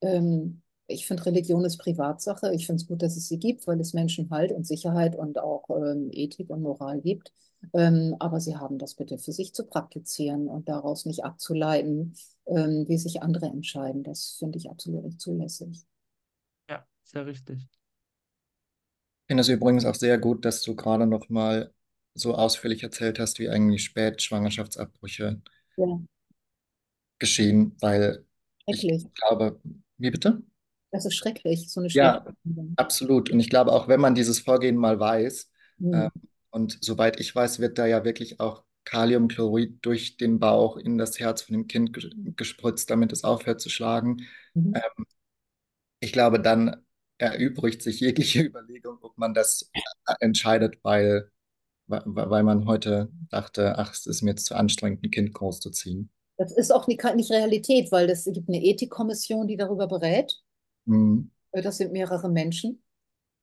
Ähm, 0.00 0.62
ich 0.86 1.06
finde, 1.06 1.26
Religion 1.26 1.64
ist 1.64 1.78
Privatsache. 1.78 2.52
Ich 2.54 2.66
finde 2.66 2.82
es 2.82 2.88
gut, 2.88 3.02
dass 3.02 3.16
es 3.16 3.28
sie 3.28 3.38
gibt, 3.38 3.66
weil 3.66 3.80
es 3.80 3.94
Menschen 3.94 4.30
Halt 4.30 4.52
und 4.52 4.66
Sicherheit 4.66 5.16
und 5.16 5.38
auch 5.38 5.68
ähm, 5.70 6.10
Ethik 6.12 6.50
und 6.50 6.62
Moral 6.62 7.00
gibt. 7.00 7.32
Ähm, 7.74 8.16
aber 8.18 8.40
sie 8.40 8.56
haben 8.56 8.78
das 8.78 8.94
bitte 8.94 9.18
für 9.18 9.32
sich 9.32 9.54
zu 9.54 9.64
praktizieren 9.66 10.48
und 10.48 10.68
daraus 10.68 11.06
nicht 11.06 11.24
abzuleiten, 11.24 12.14
ähm, 12.46 12.84
wie 12.88 12.98
sich 12.98 13.22
andere 13.22 13.46
entscheiden. 13.46 14.02
Das 14.02 14.36
finde 14.38 14.58
ich 14.58 14.68
absolut 14.70 15.04
nicht 15.04 15.20
zulässig. 15.20 15.84
ja, 16.68 16.86
sehr 17.04 17.26
richtig. 17.26 17.68
Ich 19.24 19.26
finde 19.26 19.40
es 19.42 19.48
übrigens 19.48 19.84
auch 19.84 19.94
sehr 19.96 20.16
gut, 20.18 20.44
dass 20.44 20.62
du 20.62 20.76
gerade 20.76 21.06
noch 21.08 21.28
mal 21.28 21.72
so 22.14 22.34
ausführlich 22.36 22.82
erzählt 22.84 23.18
hast, 23.18 23.38
wie 23.40 23.48
eigentlich 23.48 23.82
spät 23.84 24.22
Schwangerschaftsabbrüche 24.22 25.40
Ja, 25.76 25.86
geschehen, 27.18 27.76
weil 27.80 28.24
ich 28.70 28.88
schrecklich. 28.88 29.06
glaube, 29.14 29.60
wie 29.98 30.10
bitte? 30.10 30.42
Das 30.92 31.04
ist 31.06 31.14
schrecklich, 31.16 31.68
so 31.70 31.80
eine 31.80 31.88
Ja, 31.92 32.24
absolut. 32.76 33.30
Und 33.30 33.40
ich 33.40 33.50
glaube, 33.50 33.72
auch 33.72 33.88
wenn 33.88 34.00
man 34.00 34.14
dieses 34.14 34.40
Vorgehen 34.40 34.76
mal 34.76 34.98
weiß, 34.98 35.50
ähm, 35.92 36.10
Hm. 36.14 36.28
und 36.50 36.78
soweit 36.82 37.20
ich 37.20 37.34
weiß, 37.34 37.58
wird 37.60 37.78
da 37.78 37.86
ja 37.86 38.04
wirklich 38.04 38.40
auch 38.40 38.64
Kaliumchlorid 38.84 39.78
durch 39.84 40.16
den 40.16 40.38
Bauch 40.40 40.76
in 40.76 40.98
das 40.98 41.18
Herz 41.18 41.42
von 41.42 41.54
dem 41.54 41.66
Kind 41.68 41.96
ges- 41.96 42.34
gespritzt, 42.36 42.90
damit 42.90 43.12
es 43.12 43.24
aufhört 43.24 43.60
zu 43.60 43.70
schlagen. 43.70 44.26
Mhm. 44.54 44.72
Ähm, 44.74 45.06
ich 46.00 46.12
glaube, 46.12 46.40
dann 46.40 46.84
erübrigt 47.18 47.82
sich 47.82 48.00
jegliche 48.00 48.42
Überlegung, 48.44 48.98
ob 49.02 49.16
man 49.18 49.34
das 49.34 49.70
äh, 50.06 50.14
entscheidet, 50.20 50.78
weil, 50.82 51.30
weil 51.86 52.42
man 52.44 52.66
heute 52.66 53.10
dachte, 53.30 53.78
ach, 53.78 53.92
es 53.94 54.06
ist 54.06 54.22
mir 54.22 54.30
jetzt 54.32 54.46
zu 54.46 54.56
anstrengend, 54.56 55.04
ein 55.04 55.10
Kind 55.12 55.34
großzuziehen. 55.34 56.10
Das 56.36 56.52
ist 56.52 56.70
auch 56.72 56.86
nicht 56.88 57.02
Realität, 57.30 57.90
weil 57.90 58.10
es 58.10 58.24
gibt 58.24 58.48
eine 58.48 58.62
Ethikkommission, 58.62 59.46
die 59.46 59.56
darüber 59.56 59.86
berät. 59.86 60.42
Mhm. 60.86 61.30
Äh, 61.52 61.62
Das 61.62 61.76
sind 61.78 61.92
mehrere 61.92 62.28
Menschen. 62.28 62.82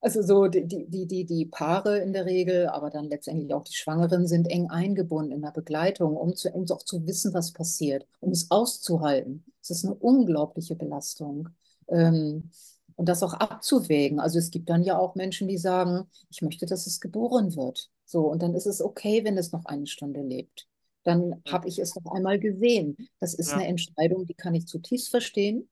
Also 0.01 0.21
so 0.21 0.47
die, 0.47 0.65
die, 0.67 1.07
die, 1.07 1.25
die 1.25 1.45
Paare 1.45 1.99
in 1.99 2.13
der 2.13 2.25
Regel, 2.25 2.67
aber 2.69 2.89
dann 2.89 3.05
letztendlich 3.09 3.53
auch 3.53 3.65
die 3.65 3.73
Schwangeren 3.75 4.27
sind 4.27 4.47
eng 4.47 4.69
eingebunden 4.69 5.31
in 5.33 5.41
der 5.41 5.51
Begleitung, 5.51 6.17
um, 6.17 6.35
zu, 6.35 6.49
um 6.51 6.65
auch 6.71 6.83
zu 6.83 7.05
wissen, 7.07 7.33
was 7.33 7.53
passiert, 7.53 8.07
um 8.21 8.31
es 8.31 8.51
auszuhalten. 8.51 9.45
Es 9.61 9.71
ist 9.71 9.85
eine 9.85 9.95
unglaubliche 9.95 10.75
Belastung. 10.75 11.49
Ähm, 11.89 12.51
und 12.95 13.09
das 13.09 13.23
auch 13.23 13.33
abzuwägen. 13.33 14.19
Also 14.19 14.39
es 14.39 14.51
gibt 14.51 14.69
dann 14.69 14.83
ja 14.83 14.97
auch 14.97 15.15
Menschen, 15.15 15.47
die 15.47 15.57
sagen, 15.57 16.07
ich 16.29 16.41
möchte, 16.41 16.65
dass 16.65 16.87
es 16.87 16.99
geboren 17.01 17.55
wird. 17.55 17.89
So, 18.05 18.27
und 18.29 18.41
dann 18.43 18.55
ist 18.55 18.67
es 18.67 18.81
okay, 18.81 19.23
wenn 19.25 19.37
es 19.37 19.51
noch 19.53 19.65
eine 19.65 19.87
Stunde 19.87 20.21
lebt. 20.21 20.67
Dann 21.03 21.41
habe 21.49 21.67
ich 21.69 21.79
es 21.79 21.95
noch 21.95 22.11
einmal 22.13 22.39
gesehen. 22.39 22.97
Das 23.19 23.33
ist 23.33 23.49
Ja, 23.49 23.57
eine 23.57 23.67
Entscheidung, 23.67 24.25
die 24.25 24.33
kann 24.33 24.55
ich 24.55 24.67
zutiefst 24.67 25.09
verstehen. 25.09 25.69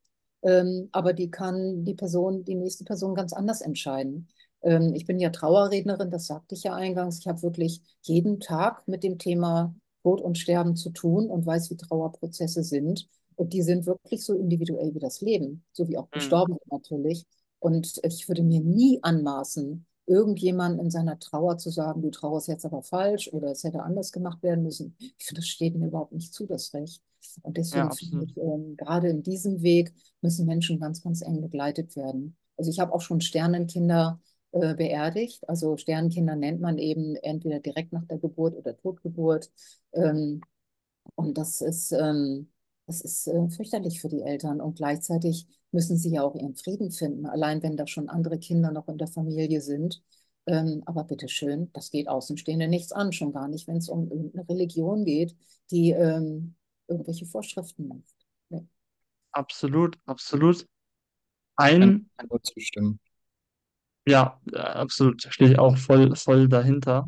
Ähm, 0.47 0.87
aber 0.93 1.11
die 1.11 1.29
kann 1.29 1.83
die 1.83 1.93
Person, 1.93 2.45
die 2.45 2.55
nächste 2.55 2.85
Person 2.85 3.15
ganz 3.15 3.33
anders 3.33 3.59
entscheiden. 3.59 4.29
Ähm, 4.61 4.93
ich 4.93 5.05
bin 5.05 5.19
ja 5.19 5.29
Trauerrednerin, 5.29 6.09
das 6.09 6.27
sagte 6.27 6.55
ich 6.55 6.63
ja 6.63 6.73
eingangs. 6.73 7.19
Ich 7.19 7.27
habe 7.27 7.41
wirklich 7.41 7.81
jeden 8.01 8.39
Tag 8.39 8.87
mit 8.87 9.03
dem 9.03 9.17
Thema 9.17 9.75
Tod 10.03 10.21
und 10.21 10.37
Sterben 10.37 10.77
zu 10.77 10.91
tun 10.91 11.29
und 11.29 11.45
weiß, 11.45 11.69
wie 11.69 11.75
Trauerprozesse 11.75 12.63
sind. 12.63 13.09
Und 13.35 13.51
die 13.51 13.61
sind 13.61 13.85
wirklich 13.85 14.23
so 14.23 14.35
individuell 14.35 14.95
wie 14.95 14.99
das 14.99 15.19
Leben, 15.19 15.65
so 15.73 15.89
wie 15.89 15.97
auch 15.97 16.05
hm, 16.05 16.11
Bestorbene 16.13 16.57
natürlich. 16.71 17.25
Und 17.59 17.99
ich 18.03 18.29
würde 18.29 18.43
mir 18.43 18.61
nie 18.61 18.99
anmaßen, 19.01 19.85
irgendjemand 20.05 20.79
in 20.79 20.89
seiner 20.89 21.19
Trauer 21.19 21.57
zu 21.57 21.69
sagen, 21.71 22.01
du 22.01 22.09
trauerst 22.09 22.47
jetzt 22.47 22.65
aber 22.65 22.81
falsch 22.83 23.27
oder 23.33 23.51
es 23.51 23.65
hätte 23.65 23.83
anders 23.83 24.13
gemacht 24.13 24.41
werden 24.43 24.63
müssen. 24.63 24.95
Ich 24.99 25.25
finde, 25.25 25.41
das 25.41 25.49
steht 25.49 25.75
mir 25.75 25.87
überhaupt 25.87 26.13
nicht 26.13 26.33
zu, 26.33 26.45
das 26.45 26.73
Recht. 26.73 27.01
Und 27.41 27.57
ja, 27.57 27.63
deswegen 27.63 27.91
finde 27.91 28.26
absolut. 28.26 28.32
ich, 28.32 28.38
ähm, 28.38 28.78
gerade 28.78 29.09
in 29.09 29.24
diesem 29.24 29.61
Weg 29.61 29.93
müssen 30.22 30.45
Menschen 30.45 30.80
ganz, 30.80 31.03
ganz 31.03 31.22
eng 31.22 31.41
begleitet 31.41 31.95
werden. 31.95 32.36
Also 32.57 32.72
ich 32.72 32.80
habe 32.80 32.93
auch 32.93 33.01
schon 33.01 33.22
Sternenkinder 33.22 34.20
äh, 34.51 34.76
beerdigt. 34.76 35.47
Also 35.47 35.78
Sternenkinder 35.78 36.36
nennt 36.36 36.61
man 36.61 36.78
eben 36.78 37.15
entweder 37.18 37.59
direkt 37.59 37.93
nach 37.93 38.05
der 38.05 38.18
Geburt 38.18 38.55
oder 38.55 38.76
Totgeburt. 38.78 39.51
Ähm, 39.93 40.41
und 41.15 41.38
das 41.38 41.61
ist, 41.61 41.91
ähm, 41.91 42.49
das 42.86 43.01
ist 43.01 43.28
äh, 43.28 43.49
fürchterlich 43.49 44.01
für 44.01 44.09
die 44.09 44.22
Eltern. 44.22 44.61
Und 44.61 44.78
gleichzeitig 44.78 45.47
müssen 45.72 45.97
sie 45.97 46.11
ja 46.11 46.24
auch 46.24 46.36
ihren 46.36 46.55
Frieden 46.55 46.91
finden, 46.91 47.26
allein 47.26 47.61
wenn 47.61 47.78
da 47.78 47.88
schon 47.88 48.09
andere 48.09 48.39
Kinder 48.39 48.72
noch 48.72 48.88
in 48.88 48.97
der 48.97 49.07
Familie 49.07 49.61
sind. 49.61 50.01
Ähm, 50.47 50.82
aber 50.86 51.03
bitteschön, 51.03 51.70
das 51.74 51.91
geht 51.91 52.07
Außenstehende 52.07 52.68
nichts 52.70 52.93
an, 52.93 53.11
schon 53.11 53.34
gar 53.34 53.49
nicht, 53.49 53.68
wenn 53.68 53.78
es 53.78 53.89
um 53.89 54.09
irgendeine 54.09 54.47
Religion 54.47 55.03
geht, 55.03 55.36
die 55.72 55.91
ähm, 55.91 56.55
irgendwelche 56.88 57.25
Vorschriften 57.25 57.88
macht. 57.88 58.15
Ja. 58.49 58.61
Absolut, 59.31 59.97
absolut. 60.05 60.67
Kann 61.79 61.81
Ein, 61.81 62.09
ich 62.21 62.29
nur 62.29 62.41
zustimmen. 62.43 62.99
ja, 64.07 64.39
äh, 64.53 64.57
absolut, 64.59 65.21
stehe 65.29 65.51
ich 65.51 65.59
auch 65.59 65.77
voll, 65.77 66.15
voll 66.15 66.47
dahinter. 66.47 67.07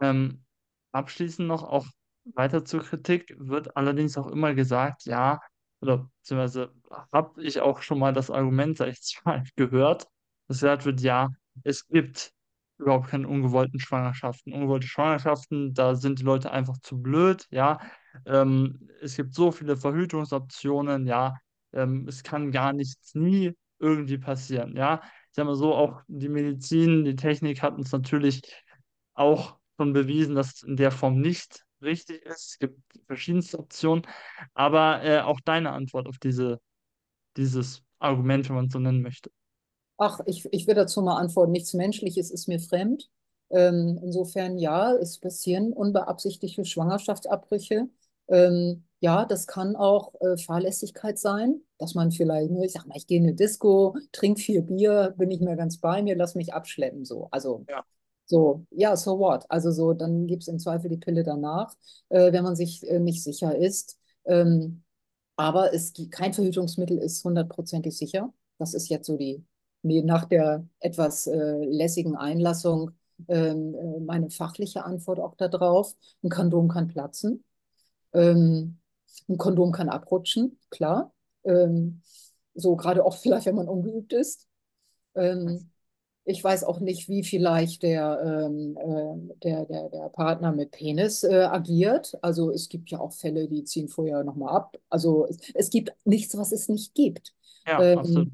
Ähm, 0.00 0.44
abschließend 0.92 1.48
noch 1.48 1.62
auch 1.64 1.86
weiter 2.24 2.64
zur 2.64 2.82
Kritik 2.82 3.34
wird 3.38 3.76
allerdings 3.76 4.16
auch 4.18 4.28
immer 4.28 4.54
gesagt, 4.54 5.04
ja, 5.06 5.40
oder 5.80 6.08
beziehungsweise 6.20 6.72
habe 7.12 7.42
ich 7.42 7.60
auch 7.60 7.82
schon 7.82 7.98
mal 7.98 8.12
das 8.12 8.30
Argument, 8.30 8.76
sag 8.76 8.88
ich 8.88 8.96
jetzt 8.96 9.24
mal, 9.24 9.42
gehört, 9.56 10.04
dass 10.48 10.58
gesagt 10.58 10.84
wird, 10.84 11.00
ja, 11.00 11.28
es 11.64 11.86
gibt 11.88 12.32
überhaupt 12.78 13.08
keine 13.08 13.28
ungewollten 13.28 13.80
Schwangerschaften. 13.80 14.52
Ungewollte 14.52 14.86
Schwangerschaften, 14.86 15.74
da 15.74 15.94
sind 15.94 16.18
die 16.20 16.24
Leute 16.24 16.50
einfach 16.50 16.78
zu 16.82 17.00
blöd, 17.00 17.46
ja. 17.50 17.80
Ähm, 18.26 18.88
es 19.00 19.16
gibt 19.16 19.34
so 19.34 19.52
viele 19.52 19.76
Verhütungsoptionen, 19.76 21.06
ja. 21.06 21.36
Ähm, 21.72 22.06
es 22.08 22.22
kann 22.22 22.50
gar 22.52 22.72
nichts 22.72 23.14
nie 23.14 23.52
irgendwie 23.78 24.18
passieren, 24.18 24.76
ja. 24.76 25.00
Ich 25.30 25.36
sag 25.36 25.46
mal 25.46 25.56
so, 25.56 25.74
auch 25.74 26.02
die 26.08 26.28
Medizin, 26.28 27.04
die 27.04 27.16
Technik 27.16 27.62
hat 27.62 27.74
uns 27.74 27.92
natürlich 27.92 28.42
auch 29.14 29.58
schon 29.78 29.92
bewiesen, 29.92 30.34
dass 30.34 30.54
es 30.56 30.62
in 30.62 30.76
der 30.76 30.90
Form 30.90 31.20
nicht 31.20 31.64
richtig 31.80 32.22
ist. 32.22 32.52
Es 32.52 32.58
gibt 32.58 32.80
verschiedenste 33.06 33.58
Optionen, 33.58 34.06
aber 34.54 35.02
äh, 35.02 35.20
auch 35.20 35.40
deine 35.44 35.72
Antwort 35.72 36.06
auf 36.08 36.18
diese, 36.18 36.60
dieses 37.36 37.82
Argument, 37.98 38.48
wenn 38.48 38.56
man 38.56 38.66
es 38.66 38.72
so 38.72 38.78
nennen 38.78 39.02
möchte. 39.02 39.30
Ach, 39.98 40.20
ich, 40.26 40.46
ich 40.52 40.66
will 40.66 40.74
dazu 40.74 41.00
mal 41.02 41.16
antworten, 41.18 41.52
nichts 41.52 41.74
Menschliches 41.74 42.30
ist 42.30 42.48
mir 42.48 42.58
fremd. 42.60 43.10
Ähm, 43.50 43.98
insofern 44.02 44.58
ja, 44.58 44.94
es 44.94 45.18
passieren 45.18 45.72
unbeabsichtigte 45.72 46.64
Schwangerschaftsabbrüche. 46.64 47.88
Ähm, 48.28 48.84
ja, 49.00 49.24
das 49.26 49.46
kann 49.46 49.76
auch 49.76 50.12
äh, 50.20 50.36
Fahrlässigkeit 50.38 51.18
sein, 51.18 51.60
dass 51.78 51.94
man 51.94 52.10
vielleicht, 52.12 52.50
ne, 52.50 52.64
ich 52.64 52.72
sag 52.72 52.86
mal, 52.86 52.96
ich 52.96 53.06
gehe 53.06 53.18
in 53.18 53.24
eine 53.24 53.34
Disco, 53.34 53.96
trinke 54.12 54.40
vier 54.40 54.62
Bier, 54.62 55.14
bin 55.18 55.28
nicht 55.28 55.42
mehr 55.42 55.56
ganz 55.56 55.78
bei 55.78 56.02
mir, 56.02 56.16
lass 56.16 56.34
mich 56.34 56.54
abschleppen. 56.54 57.04
So. 57.04 57.28
Also 57.30 57.66
Ja. 57.68 57.84
so, 58.26 58.66
ja, 58.70 58.96
so 58.96 59.18
what? 59.18 59.44
Also 59.50 59.70
so, 59.72 59.92
dann 59.92 60.26
gibt 60.26 60.42
es 60.42 60.48
im 60.48 60.58
Zweifel 60.58 60.88
die 60.90 60.96
Pille 60.98 61.22
danach, 61.24 61.74
äh, 62.08 62.32
wenn 62.32 62.44
man 62.44 62.56
sich 62.56 62.88
äh, 62.88 62.98
nicht 63.00 63.22
sicher 63.22 63.56
ist. 63.56 63.98
Ähm, 64.24 64.82
aber 65.36 65.74
es, 65.74 65.92
gibt- 65.92 66.12
kein 66.12 66.32
Verhütungsmittel 66.34 66.98
ist 66.98 67.24
hundertprozentig 67.24 67.96
sicher. 67.96 68.32
Das 68.58 68.74
ist 68.74 68.88
jetzt 68.88 69.06
so 69.06 69.16
die, 69.16 69.44
nach 69.82 70.26
der 70.26 70.64
etwas 70.80 71.26
äh, 71.26 71.64
lässigen 71.64 72.16
Einlassung 72.16 72.92
ähm, 73.28 73.74
äh, 73.74 74.00
meine 74.00 74.30
fachliche 74.30 74.84
Antwort 74.84 75.20
auch 75.20 75.34
darauf. 75.36 75.94
Ein 76.22 76.30
Kondom 76.30 76.68
kann 76.68 76.88
platzen. 76.88 77.44
Ähm, 78.12 78.78
ein 79.28 79.38
Kondom 79.38 79.72
kann 79.72 79.88
abrutschen, 79.88 80.58
klar. 80.70 81.12
Ähm, 81.44 82.02
so 82.54 82.76
gerade 82.76 83.04
auch 83.04 83.16
vielleicht, 83.18 83.46
wenn 83.46 83.56
man 83.56 83.68
ungeübt 83.68 84.12
ist. 84.12 84.48
Ähm, 85.14 85.68
ich 86.24 86.42
weiß 86.42 86.62
auch 86.62 86.78
nicht, 86.78 87.08
wie 87.08 87.24
vielleicht 87.24 87.82
der, 87.82 88.20
ähm, 88.24 88.76
äh, 88.76 89.34
der, 89.42 89.66
der, 89.66 89.88
der 89.88 90.08
Partner 90.10 90.52
mit 90.52 90.70
Penis 90.70 91.24
äh, 91.24 91.42
agiert. 91.42 92.16
Also 92.22 92.52
es 92.52 92.68
gibt 92.68 92.90
ja 92.90 93.00
auch 93.00 93.12
Fälle, 93.12 93.48
die 93.48 93.64
ziehen 93.64 93.88
vorher 93.88 94.22
nochmal 94.22 94.54
ab. 94.54 94.78
Also 94.88 95.26
es, 95.26 95.38
es 95.54 95.70
gibt 95.70 95.92
nichts, 96.04 96.36
was 96.36 96.52
es 96.52 96.68
nicht 96.68 96.94
gibt. 96.94 97.34
Ja, 97.66 97.78
absolut. 97.98 98.28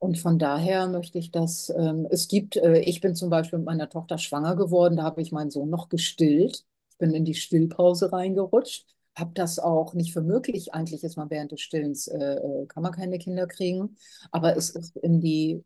Und 0.00 0.18
von 0.18 0.38
daher 0.38 0.88
möchte 0.88 1.18
ich 1.18 1.30
das, 1.30 1.70
ähm, 1.76 2.06
es 2.10 2.26
gibt, 2.26 2.56
äh, 2.56 2.80
ich 2.80 3.02
bin 3.02 3.14
zum 3.14 3.28
Beispiel 3.28 3.58
mit 3.58 3.66
meiner 3.66 3.88
Tochter 3.90 4.16
schwanger 4.18 4.56
geworden, 4.56 4.96
da 4.96 5.02
habe 5.04 5.20
ich 5.20 5.30
meinen 5.30 5.50
Sohn 5.50 5.68
noch 5.68 5.90
gestillt. 5.90 6.64
Ich 6.90 6.98
bin 6.98 7.12
in 7.14 7.26
die 7.26 7.34
Stillpause 7.34 8.10
reingerutscht, 8.10 8.86
habe 9.14 9.32
das 9.34 9.58
auch 9.58 9.92
nicht 9.94 10.14
für 10.14 10.22
möglich. 10.22 10.72
Eigentlich 10.72 11.04
ist 11.04 11.16
man 11.18 11.28
während 11.30 11.52
des 11.52 11.60
Stillens, 11.60 12.08
äh, 12.08 12.18
äh, 12.36 12.66
kann 12.66 12.82
man 12.82 12.92
keine 12.92 13.18
Kinder 13.18 13.46
kriegen, 13.46 13.96
aber 14.32 14.56
es 14.56 14.70
ist 14.70 14.96
in 14.96 15.20
die, 15.20 15.62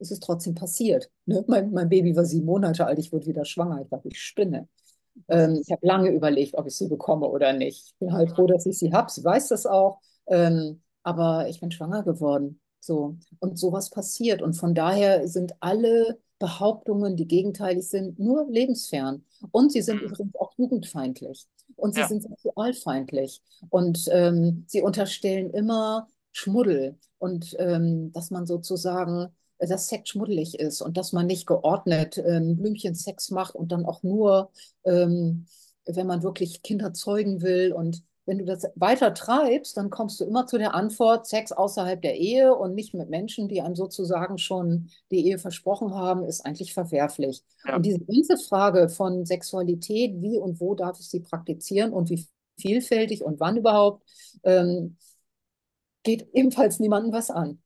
es 0.00 0.10
ist 0.10 0.24
trotzdem 0.24 0.56
passiert. 0.56 1.10
Ne? 1.26 1.44
Mein, 1.46 1.70
mein 1.72 1.88
Baby 1.88 2.16
war 2.16 2.24
sieben 2.24 2.46
Monate 2.46 2.86
alt, 2.86 2.98
ich 2.98 3.12
wurde 3.12 3.26
wieder 3.26 3.44
schwanger, 3.44 3.80
ich 3.82 3.88
dachte, 3.90 4.08
ich 4.08 4.20
spinne. 4.20 4.68
Ähm, 5.28 5.60
ich 5.62 5.70
habe 5.72 5.86
lange 5.86 6.10
überlegt, 6.10 6.56
ob 6.56 6.66
ich 6.66 6.76
sie 6.76 6.88
bekomme 6.88 7.28
oder 7.28 7.52
nicht. 7.52 7.86
Ich 7.88 7.96
bin 8.00 8.12
halt 8.12 8.30
froh, 8.32 8.46
dass 8.48 8.66
ich 8.66 8.78
sie 8.78 8.92
habe. 8.92 9.12
Sie 9.12 9.24
weiß 9.24 9.48
das 9.48 9.66
auch. 9.66 10.00
Ähm, 10.28 10.82
aber 11.04 11.48
ich 11.48 11.60
bin 11.60 11.70
schwanger 11.72 12.04
geworden. 12.04 12.61
So. 12.84 13.16
Und 13.38 13.58
sowas 13.58 13.90
passiert. 13.90 14.42
Und 14.42 14.54
von 14.54 14.74
daher 14.74 15.28
sind 15.28 15.54
alle 15.60 16.18
Behauptungen, 16.38 17.16
die 17.16 17.28
gegenteilig 17.28 17.88
sind, 17.88 18.18
nur 18.18 18.46
lebensfern. 18.50 19.24
Und 19.52 19.70
sie 19.72 19.82
sind 19.82 20.02
Mhm. 20.02 20.08
übrigens 20.08 20.34
auch 20.36 20.52
jugendfeindlich. 20.58 21.46
Und 21.76 21.94
sie 21.94 22.00
Ja, 22.00 22.08
sind 22.08 22.22
sexualfeindlich. 22.22 23.40
Und 23.70 24.06
ähm, 24.10 24.64
sie 24.66 24.82
unterstellen 24.82 25.50
immer 25.50 26.08
Schmuddel. 26.32 26.98
Und 27.18 27.54
ähm, 27.58 28.12
dass 28.12 28.30
man 28.30 28.46
sozusagen 28.46 29.28
dass 29.58 29.86
Sex 29.86 30.08
schmuddelig 30.10 30.58
ist 30.58 30.80
und 30.82 30.96
dass 30.96 31.12
man 31.12 31.26
nicht 31.28 31.46
geordnet 31.46 32.18
ähm, 32.18 32.56
Blümchen-Sex 32.56 33.30
macht 33.30 33.54
und 33.54 33.70
dann 33.70 33.86
auch 33.86 34.02
nur, 34.02 34.50
ähm, 34.84 35.46
wenn 35.86 36.06
man 36.08 36.24
wirklich 36.24 36.62
Kinder 36.62 36.92
zeugen 36.92 37.42
will. 37.42 37.72
Und 37.72 38.02
wenn 38.32 38.38
du 38.38 38.44
das 38.46 38.66
weiter 38.76 39.12
treibst, 39.12 39.76
dann 39.76 39.90
kommst 39.90 40.18
du 40.18 40.24
immer 40.24 40.46
zu 40.46 40.56
der 40.56 40.74
Antwort, 40.74 41.26
Sex 41.26 41.52
außerhalb 41.52 42.00
der 42.00 42.16
Ehe 42.16 42.54
und 42.54 42.74
nicht 42.74 42.94
mit 42.94 43.10
Menschen, 43.10 43.46
die 43.46 43.60
einem 43.60 43.76
sozusagen 43.76 44.38
schon 44.38 44.88
die 45.10 45.26
Ehe 45.26 45.36
versprochen 45.38 45.94
haben, 45.94 46.24
ist 46.24 46.46
eigentlich 46.46 46.72
verwerflich. 46.72 47.44
ja, 47.66 47.76
Und 47.76 47.84
diese 47.84 48.00
ganze 48.00 48.38
Frage 48.38 48.88
von 48.88 49.26
Sexualität, 49.26 50.22
wie 50.22 50.38
und 50.38 50.60
wo 50.60 50.74
darf 50.74 50.98
ich 50.98 51.10
sie 51.10 51.20
praktizieren 51.20 51.92
und 51.92 52.08
wie 52.08 52.26
vielfältig 52.58 53.22
und 53.22 53.38
wann 53.38 53.58
überhaupt, 53.58 54.02
ähm, 54.44 54.96
geht 56.02 56.26
ebenfalls 56.32 56.80
niemandem 56.80 57.12
was 57.12 57.30
an. 57.30 57.60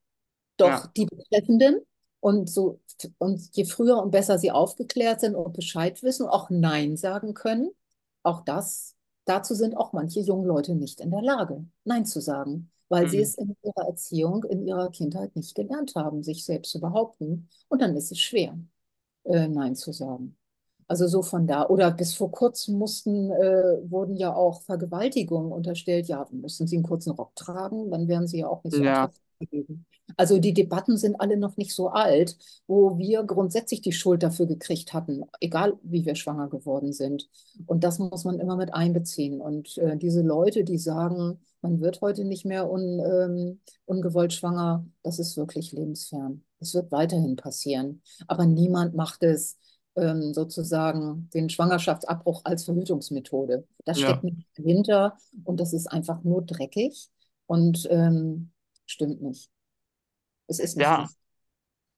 Doch 0.56 0.68
ja, 0.68 0.90
die 0.96 1.06
Betreffenden 1.06 1.80
und 2.18 2.50
so, 2.50 2.80
und 3.18 3.40
je 3.52 3.66
früher 3.66 4.02
und 4.02 4.10
besser 4.10 4.36
sie 4.40 4.50
aufgeklärt 4.50 5.20
sind 5.20 5.36
und 5.36 5.52
Bescheid 5.52 6.02
wissen 6.02 6.26
auch 6.26 6.50
Nein 6.50 6.96
sagen 6.96 7.34
können, 7.34 7.70
auch 8.24 8.40
das, 8.44 8.95
dazu 9.26 9.54
sind 9.54 9.76
auch 9.76 9.92
manche 9.94 10.20
jungen 10.20 10.46
Leute 10.46 10.74
nicht 10.76 11.00
in 11.00 11.10
der 11.12 11.22
Lage, 11.22 11.66
Nein 11.84 12.06
zu 12.06 12.20
sagen, 12.20 12.70
weil 12.88 13.08
sie 13.08 13.20
Mhm. 13.20 13.22
es 13.22 13.34
in 13.36 13.56
ihrer 13.62 13.86
Erziehung, 13.88 14.44
in 14.44 14.66
ihrer 14.66 14.90
Kindheit 14.90 15.36
nicht 15.36 15.54
gelernt 15.54 15.94
haben, 15.96 16.22
sich 16.24 16.44
selbst 16.44 16.72
zu 16.72 16.80
behaupten. 16.80 17.48
Und 17.68 17.82
dann 17.82 17.96
ist 17.96 18.12
es 18.12 18.20
schwer, 18.20 18.58
äh, 19.24 19.48
Nein 19.48 19.76
zu 19.76 19.92
sagen. 19.92 20.36
Also 20.88 21.08
so 21.08 21.22
von 21.22 21.46
da. 21.48 21.66
Oder 21.68 21.90
bis 21.92 22.14
vor 22.14 22.30
kurzem 22.32 22.78
mussten, 22.78 23.30
äh, 23.32 23.90
wurden 23.90 24.16
ja 24.16 24.34
auch 24.34 24.62
Vergewaltigungen 24.62 25.52
unterstellt. 25.52 26.08
Ja, 26.08 26.26
müssen 26.32 26.66
Sie 26.68 26.76
einen 26.76 26.84
kurzen 26.86 27.12
Rock 27.12 27.34
tragen, 27.36 27.90
dann 27.90 28.08
wären 28.08 28.26
Sie 28.28 28.40
ja 28.40 28.48
auch 28.48 28.64
nicht 28.64 28.76
so 28.76 28.86
ja, 28.86 29.10
attraktiv 29.10 29.22
Also 30.16 30.38
die 30.38 30.54
Debatten 30.54 30.96
sind 30.96 31.20
alle 31.20 31.36
noch 31.36 31.56
nicht 31.56 31.74
so 31.74 31.88
alt, 31.88 32.36
wo 32.66 32.98
wir 32.98 33.22
grundsätzlich 33.24 33.80
die 33.82 33.92
Schuld 33.92 34.22
dafür 34.22 34.46
gekriegt 34.46 34.92
hatten, 34.92 35.24
egal 35.40 35.78
wie 35.82 36.06
wir 36.06 36.14
schwanger 36.14 36.48
geworden 36.48 36.92
sind. 36.92 37.28
Und 37.66 37.84
das 37.84 37.98
muss 37.98 38.24
man 38.24 38.38
immer 38.38 38.56
mit 38.56 38.72
einbeziehen. 38.72 39.40
Und 39.40 39.76
äh, 39.78 39.96
diese 39.96 40.22
Leute, 40.22 40.64
die 40.64 40.78
sagen, 40.78 41.40
man 41.60 41.80
wird 41.80 42.00
heute 42.00 42.24
nicht 42.24 42.44
mehr 42.44 42.70
un, 42.70 43.00
ähm, 43.00 43.60
ungewollt 43.84 44.32
schwanger, 44.32 44.86
das 45.02 45.18
ist 45.18 45.36
wirklich 45.36 45.72
lebensfern. 45.72 46.44
Das 46.60 46.74
wird 46.74 46.92
weiterhin 46.92 47.36
passieren. 47.36 48.02
Aber 48.28 48.46
niemand 48.46 48.94
macht 48.94 49.22
es 49.22 49.58
ähm, 49.96 50.32
sozusagen 50.34 51.28
den 51.34 51.48
Schwangerschaftsabbruch 51.50 52.42
als 52.44 52.64
Verhütungsmethode. 52.64 53.66
Das 53.84 53.98
ja, 53.98 54.08
steckt 54.08 54.24
nicht 54.24 54.48
dahinter 54.56 55.16
und 55.44 55.58
das 55.58 55.72
ist 55.72 55.86
einfach 55.86 56.22
nur 56.22 56.42
dreckig 56.42 57.08
und 57.46 57.86
ähm, 57.90 58.50
stimmt 58.86 59.22
nicht. 59.22 59.50
Es 60.48 60.58
ist 60.60 60.76
nicht 60.76 60.96
ja, 60.96 60.96
lustig. 60.96 61.18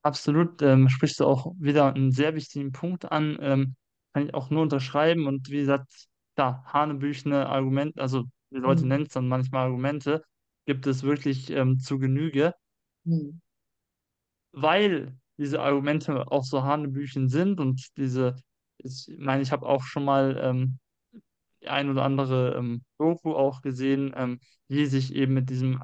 absolut. 0.03 0.63
Ähm, 0.63 0.89
sprichst 0.89 1.21
du 1.21 1.27
auch 1.27 1.55
wieder 1.61 1.95
einen 1.95 2.13
sehr 2.13 2.35
wichtigen 2.35 2.73
Punkt 2.73 3.11
an. 3.13 3.39
Ähm, 3.43 3.77
kann 4.15 4.27
ich 4.27 4.35
auch 4.35 4.51
nur 4.51 4.63
unterschreiben. 4.63 5.27
Und 5.27 5.51
wie 5.51 5.59
gesagt, 5.61 6.09
da 6.37 6.65
hanebüchene 6.67 7.49
Argumente, 7.49 8.01
also 8.03 8.25
die 8.53 8.59
Leute 8.59 8.87
Hm, 8.87 8.89
nennen 8.89 9.05
es 9.07 9.13
dann 9.15 9.29
manchmal 9.29 9.67
Argumente, 9.67 10.25
gibt 10.67 10.87
es 10.87 11.03
wirklich 11.03 11.51
ähm, 11.51 11.79
zu 11.81 11.99
Genüge. 11.99 12.55
hm, 13.07 13.39
weil 14.53 15.17
diese 15.39 15.61
Argumente 15.61 16.31
auch 16.31 16.45
so 16.45 16.63
Hanebüchen 16.65 17.29
sind 17.29 17.61
und 17.61 17.97
diese, 17.97 18.37
ich 18.79 19.09
meine, 19.19 19.43
ich 19.43 19.53
habe 19.53 19.67
auch 19.67 19.83
schon 19.85 20.05
mal 20.05 20.39
ähm, 20.43 20.79
die 21.63 21.69
ein 21.69 21.91
oder 21.91 22.05
andere 22.05 22.57
ähm, 22.57 22.85
Doku 22.99 23.35
auch 23.35 23.63
gesehen, 23.63 24.13
ähm, 24.17 24.41
die 24.71 24.87
sich 24.87 25.15
eben 25.15 25.35
mit 25.35 25.51
diesen 25.51 25.83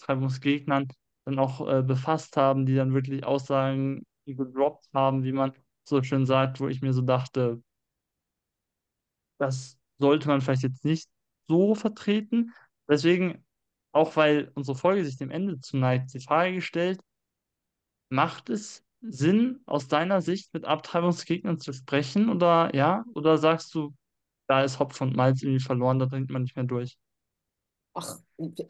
Abtreibungsgegnern 0.00 0.88
dann 1.24 1.38
auch 1.38 1.66
äh, 1.68 1.82
befasst 1.82 2.36
haben, 2.36 2.66
die 2.66 2.74
dann 2.74 2.94
wirklich 2.94 3.24
Aussagen 3.24 4.04
gedroppt 4.26 4.88
haben, 4.94 5.24
wie 5.24 5.32
man 5.32 5.52
so 5.88 6.02
schön 6.02 6.26
sagt, 6.26 6.60
wo 6.60 6.68
ich 6.68 6.80
mir 6.82 6.92
so 6.92 7.02
dachte, 7.02 7.62
das 9.38 9.78
sollte 9.98 10.28
man 10.28 10.40
vielleicht 10.40 10.62
jetzt 10.62 10.84
nicht 10.84 11.08
so 11.48 11.74
vertreten. 11.74 12.52
Deswegen, 12.88 13.44
auch 13.92 14.16
weil 14.16 14.50
unsere 14.54 14.76
Folge 14.76 15.04
sich 15.04 15.16
dem 15.16 15.30
Ende 15.30 15.60
zuneigt, 15.60 16.12
die 16.14 16.20
Frage 16.20 16.54
gestellt, 16.54 17.00
Macht 18.08 18.48
es 18.48 18.82
Sinn, 19.02 19.60
aus 19.66 19.88
deiner 19.88 20.22
Sicht 20.22 20.54
mit 20.54 20.64
Abtreibungsgegnern 20.64 21.58
zu 21.60 21.72
sprechen 21.74 22.30
oder 22.30 22.74
ja? 22.74 23.04
Oder 23.14 23.36
sagst 23.38 23.74
du, 23.74 23.94
da 24.46 24.62
ist 24.64 24.78
Hopf 24.78 25.00
und 25.02 25.16
Malz 25.16 25.42
irgendwie 25.42 25.62
verloren, 25.64 25.98
da 25.98 26.06
dringt 26.06 26.30
man 26.30 26.42
nicht 26.42 26.56
mehr 26.56 26.64
durch? 26.64 26.96
Ach, 27.94 28.18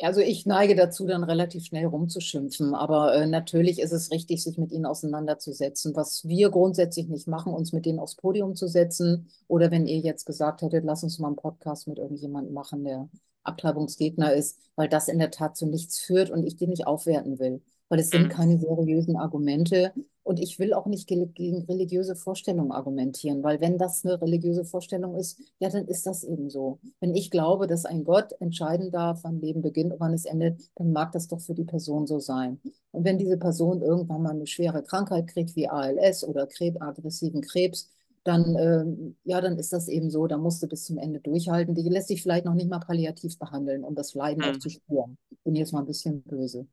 also 0.02 0.20
ich 0.20 0.46
neige 0.46 0.74
dazu, 0.74 1.06
dann 1.06 1.24
relativ 1.24 1.64
schnell 1.64 1.86
rumzuschimpfen. 1.86 2.74
Aber 2.74 3.14
äh, 3.14 3.26
natürlich 3.26 3.78
ist 3.80 3.92
es 3.92 4.10
richtig, 4.10 4.42
sich 4.42 4.58
mit 4.58 4.72
ihnen 4.72 4.86
auseinanderzusetzen. 4.86 5.96
Was 5.96 6.26
wir 6.28 6.50
grundsätzlich 6.50 7.08
nicht 7.08 7.28
machen, 7.28 7.54
uns 7.54 7.72
mit 7.72 7.86
denen 7.86 7.98
aufs 7.98 8.16
Podium 8.16 8.54
zu 8.56 8.68
setzen. 8.68 9.28
Oder 9.48 9.70
wenn 9.70 9.86
ihr 9.86 9.98
jetzt 9.98 10.26
gesagt 10.26 10.62
hättet, 10.62 10.84
lass 10.84 11.02
uns 11.02 11.18
mal 11.18 11.28
einen 11.28 11.36
Podcast 11.36 11.88
mit 11.88 11.98
irgendjemandem 11.98 12.52
machen, 12.52 12.84
der 12.84 13.08
Abtreibungsgegner 13.42 14.32
ist, 14.34 14.58
weil 14.76 14.88
das 14.88 15.08
in 15.08 15.18
der 15.18 15.30
Tat 15.30 15.56
zu 15.56 15.66
nichts 15.66 15.98
führt 15.98 16.30
und 16.30 16.44
ich 16.44 16.56
den 16.56 16.70
nicht 16.70 16.86
aufwerten 16.86 17.38
will. 17.38 17.62
Weil 17.94 18.00
es 18.00 18.10
sind 18.10 18.24
Mhm. 18.24 18.28
keine 18.28 18.58
seriösen 18.58 19.16
Argumente. 19.16 19.92
Und 20.24 20.40
ich 20.40 20.58
will 20.58 20.72
auch 20.74 20.86
nicht 20.86 21.06
ge- 21.06 21.26
gegen 21.34 21.62
religiöse 21.64 22.16
Vorstellungen 22.16 22.72
argumentieren, 22.72 23.42
weil 23.42 23.60
wenn 23.60 23.78
das 23.78 24.04
eine 24.04 24.20
religiöse 24.20 24.64
Vorstellung 24.64 25.14
ist, 25.16 25.38
ja, 25.60 25.68
dann 25.68 25.86
ist 25.86 26.06
das 26.06 26.24
eben 26.24 26.50
so. 26.50 26.78
Wenn 27.00 27.14
ich 27.14 27.30
glaube, 27.30 27.66
dass 27.66 27.84
ein 27.84 28.04
Gott 28.04 28.32
entscheiden 28.40 28.90
darf, 28.90 29.20
wann 29.22 29.40
Leben 29.40 29.62
beginnt 29.62 29.92
und 29.92 30.00
wann 30.00 30.14
es 30.14 30.24
endet, 30.24 30.60
dann 30.76 30.92
mag 30.92 31.12
das 31.12 31.28
doch 31.28 31.40
für 31.40 31.54
die 31.54 31.64
Person 31.64 32.06
so 32.06 32.18
sein. 32.20 32.60
Und 32.90 33.04
wenn 33.04 33.18
diese 33.18 33.36
Person 33.38 33.82
irgendwann 33.82 34.22
mal 34.22 34.30
eine 34.32 34.46
schwere 34.46 34.82
Krankheit 34.82 35.26
kriegt, 35.28 35.54
wie 35.56 35.68
ALS 35.68 36.24
oder 36.24 36.46
Krebs, 36.46 36.80
aggressiven 36.80 37.42
Krebs, 37.42 37.90
dann, 38.24 38.56
ähm, 38.58 39.16
ja, 39.24 39.40
dann 39.42 39.58
ist 39.58 39.72
das 39.74 39.88
eben 39.88 40.10
so, 40.10 40.26
da 40.26 40.38
musst 40.38 40.62
du 40.62 40.66
bis 40.68 40.84
zum 40.84 40.96
Ende 40.98 41.20
durchhalten. 41.20 41.74
Die 41.74 41.82
lässt 41.88 42.08
sich 42.08 42.22
vielleicht 42.22 42.46
noch 42.46 42.54
nicht 42.54 42.70
mal 42.70 42.78
palliativ 42.80 43.38
behandeln, 43.38 43.84
um 43.84 43.94
das 43.94 44.14
Leiden 44.14 44.44
auch 44.44 44.56
Mhm. 44.56 44.60
zu 44.60 44.70
spüren. 44.70 45.18
Bin 45.44 45.54
jetzt 45.54 45.72
mal 45.72 45.80
ein 45.80 45.86
bisschen 45.86 46.22
böse. 46.22 46.66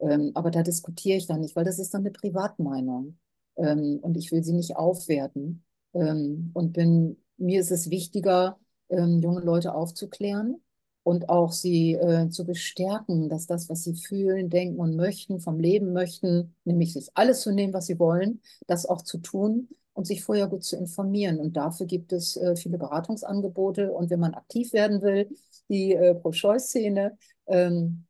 Ähm, 0.00 0.32
aber 0.34 0.50
da 0.50 0.62
diskutiere 0.62 1.18
ich 1.18 1.26
dann 1.26 1.40
nicht, 1.40 1.56
weil 1.56 1.64
das 1.64 1.78
ist 1.78 1.94
dann 1.94 2.02
eine 2.02 2.10
Privatmeinung. 2.10 3.18
Ähm, 3.56 3.98
und 4.02 4.16
ich 4.16 4.32
will 4.32 4.42
sie 4.42 4.52
nicht 4.52 4.76
aufwerten. 4.76 5.64
Ähm, 5.94 6.50
und 6.54 6.72
bin, 6.72 7.16
mir 7.38 7.60
ist 7.60 7.70
es 7.70 7.90
wichtiger, 7.90 8.58
ähm, 8.88 9.20
junge 9.20 9.40
Leute 9.40 9.74
aufzuklären 9.74 10.60
und 11.02 11.28
auch 11.28 11.52
sie 11.52 11.94
äh, 11.94 12.28
zu 12.30 12.44
bestärken, 12.44 13.28
dass 13.28 13.46
das, 13.46 13.68
was 13.68 13.84
sie 13.84 13.94
fühlen, 13.94 14.50
denken 14.50 14.80
und 14.80 14.96
möchten, 14.96 15.40
vom 15.40 15.60
Leben 15.60 15.92
möchten, 15.92 16.54
nämlich 16.64 16.92
sich 16.92 17.10
alles 17.14 17.42
zu 17.42 17.52
nehmen, 17.52 17.72
was 17.72 17.86
sie 17.86 17.98
wollen, 17.98 18.40
das 18.66 18.86
auch 18.86 19.02
zu 19.02 19.18
tun 19.18 19.68
und 19.92 20.06
sich 20.06 20.24
vorher 20.24 20.48
gut 20.48 20.64
zu 20.64 20.76
informieren. 20.76 21.38
Und 21.38 21.56
dafür 21.56 21.86
gibt 21.86 22.12
es 22.12 22.36
äh, 22.36 22.56
viele 22.56 22.76
Beratungsangebote. 22.78 23.92
Und 23.92 24.10
wenn 24.10 24.20
man 24.20 24.34
aktiv 24.34 24.72
werden 24.72 25.00
will, 25.00 25.28
die 25.68 25.94
äh, 25.94 26.14
Pro-Choice-Szene, 26.14 27.16
ähm, 27.46 28.04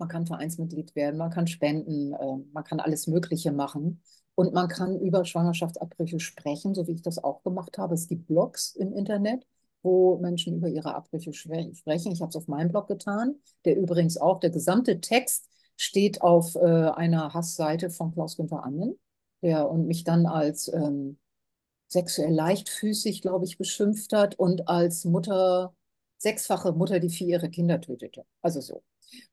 man 0.00 0.08
kann 0.08 0.26
Vereinsmitglied 0.26 0.96
werden, 0.96 1.18
man 1.18 1.30
kann 1.30 1.46
spenden, 1.46 2.12
äh, 2.14 2.36
man 2.52 2.64
kann 2.64 2.80
alles 2.80 3.06
Mögliche 3.06 3.52
machen. 3.52 4.02
Und 4.34 4.54
man 4.54 4.68
kann 4.68 4.98
über 4.98 5.24
Schwangerschaftsabbrüche 5.24 6.18
sprechen, 6.18 6.74
so 6.74 6.86
wie 6.86 6.92
ich 6.92 7.02
das 7.02 7.22
auch 7.22 7.42
gemacht 7.42 7.76
habe. 7.78 7.94
Es 7.94 8.08
gibt 8.08 8.26
Blogs 8.26 8.74
im 8.74 8.92
Internet, 8.92 9.46
wo 9.82 10.18
Menschen 10.18 10.56
über 10.56 10.68
ihre 10.68 10.94
Abbrüche 10.94 11.32
sprechen. 11.32 11.72
Ich 12.12 12.20
habe 12.20 12.30
es 12.30 12.36
auf 12.36 12.48
meinem 12.48 12.70
Blog 12.70 12.88
getan, 12.88 13.36
der 13.64 13.76
übrigens 13.76 14.16
auch, 14.16 14.40
der 14.40 14.50
gesamte 14.50 15.00
Text 15.00 15.48
steht 15.76 16.22
auf 16.22 16.54
äh, 16.56 16.60
einer 16.60 17.34
Hassseite 17.34 17.90
von 17.90 18.12
Klaus-Günther 18.12 18.64
Annen, 18.64 18.98
der 19.42 19.70
und 19.70 19.86
mich 19.86 20.04
dann 20.04 20.26
als 20.26 20.72
ähm, 20.72 21.18
sexuell 21.88 22.32
leichtfüßig, 22.32 23.22
glaube 23.22 23.44
ich, 23.44 23.58
beschimpft 23.58 24.12
hat 24.12 24.38
und 24.38 24.68
als 24.68 25.04
Mutter, 25.04 25.74
sechsfache 26.18 26.72
Mutter, 26.72 27.00
die 27.00 27.08
vier 27.10 27.28
ihre 27.28 27.50
Kinder 27.50 27.80
tötete. 27.80 28.24
Also 28.42 28.60
so. 28.60 28.82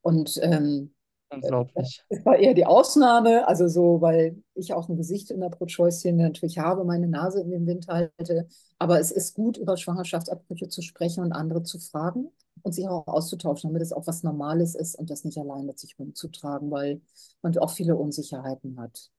Und 0.01 0.39
ähm, 0.41 0.93
Unglaublich. 1.29 2.03
das 2.09 2.25
war 2.25 2.37
eher 2.37 2.53
die 2.53 2.65
Ausnahme, 2.65 3.47
also 3.47 3.67
so, 3.67 3.99
weil 4.01 4.41
ich 4.55 4.73
auch 4.73 4.87
ein 4.89 4.95
Gesicht 4.97 5.29
in 5.31 5.41
der 5.41 5.49
Pro-Choice-Szene 5.49 6.23
natürlich 6.23 6.57
habe, 6.57 6.85
meine 6.85 7.07
Nase 7.07 7.41
in 7.41 7.51
den 7.51 7.67
Wind 7.67 7.87
halte. 7.87 8.47
Aber 8.79 8.99
es 8.99 9.11
ist 9.11 9.33
gut, 9.35 9.57
über 9.57 9.75
Schwangerschaftsabbrüche 9.77 10.69
zu 10.69 10.81
sprechen 10.81 11.23
und 11.23 11.33
andere 11.33 11.63
zu 11.63 11.79
fragen 11.79 12.29
und 12.63 12.73
sich 12.73 12.87
auch 12.87 13.05
auszutauschen, 13.07 13.69
damit 13.69 13.81
es 13.81 13.91
auch 13.93 14.07
was 14.07 14.23
Normales 14.23 14.75
ist 14.75 14.95
und 14.95 15.09
das 15.09 15.25
nicht 15.25 15.37
allein 15.37 15.65
mit 15.65 15.79
sich 15.79 15.97
rumzutragen, 15.99 16.71
weil 16.71 17.01
man 17.41 17.57
auch 17.57 17.71
viele 17.71 17.95
Unsicherheiten 17.97 18.79
hat. 18.79 19.09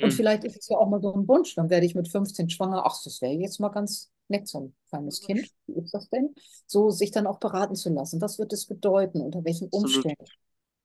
Und 0.00 0.12
Mhm. 0.12 0.16
vielleicht 0.16 0.44
ist 0.44 0.58
es 0.58 0.68
ja 0.68 0.78
auch 0.78 0.88
mal 0.88 1.00
so 1.02 1.14
ein 1.14 1.28
Wunsch, 1.28 1.54
dann 1.54 1.70
werde 1.70 1.86
ich 1.86 1.94
mit 1.94 2.08
15 2.08 2.50
schwanger. 2.50 2.84
Ach, 2.86 3.02
das 3.04 3.20
wäre 3.22 3.32
jetzt 3.34 3.60
mal 3.60 3.70
ganz 3.70 4.10
nett, 4.28 4.48
so 4.48 4.60
ein 4.60 4.74
kleines 4.88 5.20
Kind. 5.20 5.50
Wie 5.66 5.80
ist 5.80 5.92
das 5.92 6.08
denn? 6.08 6.34
So 6.66 6.90
sich 6.90 7.10
dann 7.10 7.26
auch 7.26 7.38
beraten 7.38 7.74
zu 7.74 7.90
lassen. 7.90 8.20
Was 8.20 8.38
wird 8.38 8.52
es 8.52 8.66
bedeuten? 8.66 9.20
Unter 9.20 9.44
welchen. 9.44 9.68
Umständen? 9.68 10.24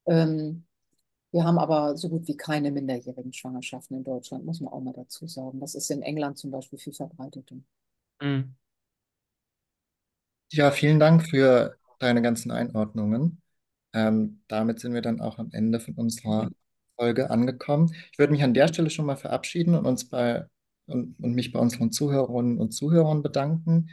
Ähm, 0.08 0.66
wir 1.32 1.46
haben 1.46 1.60
aber 1.60 1.96
so 1.96 2.10
gut 2.10 2.28
wie 2.28 2.36
keine 2.36 2.72
minderjährigen 2.72 3.32
Schwangerschaften 3.32 3.98
in 3.98 4.04
Deutschland, 4.04 4.46
muss 4.46 4.60
man 4.60 4.74
auch 4.74 4.82
mal 4.82 4.94
dazu 4.94 5.28
sagen. 5.28 5.60
Das 5.60 5.76
ist 5.76 5.90
in 5.90 6.02
England 6.02 6.38
zum 6.38 6.52
Beispiel 6.52 6.78
viel 6.78 6.94
verbreiteter. 6.94 7.56
Mhm. 8.22 8.56
Ja, 10.52 10.72
vielen 10.72 11.00
Dank 11.00 11.30
für 11.30 11.78
deine 12.00 12.22
ganzen 12.22 12.52
Einordnungen. 12.52 13.42
Ähm, 13.94 14.42
damit 14.48 14.80
sind 14.80 14.94
wir 14.94 15.02
dann 15.02 15.22
auch 15.22 15.38
am 15.38 15.50
Ende 15.54 15.80
von 15.80 15.94
unserer 15.96 16.50
Folge 16.98 17.30
angekommen. 17.30 17.94
Ich 18.12 18.20
würde 18.20 18.34
mich 18.34 18.44
an 18.44 18.54
der 18.54 18.68
Stelle 18.68 18.90
schon 18.90 19.06
mal 19.06 19.16
verabschieden 19.16 19.76
und 19.76 19.86
uns 19.86 20.10
bei 20.10 20.46
und, 20.92 21.16
und 21.20 21.34
mich 21.34 21.52
bei 21.52 21.60
unseren 21.60 21.92
Zuhörerinnen 21.92 22.58
und 22.58 22.72
Zuhörern 22.72 23.22
bedanken. 23.24 23.90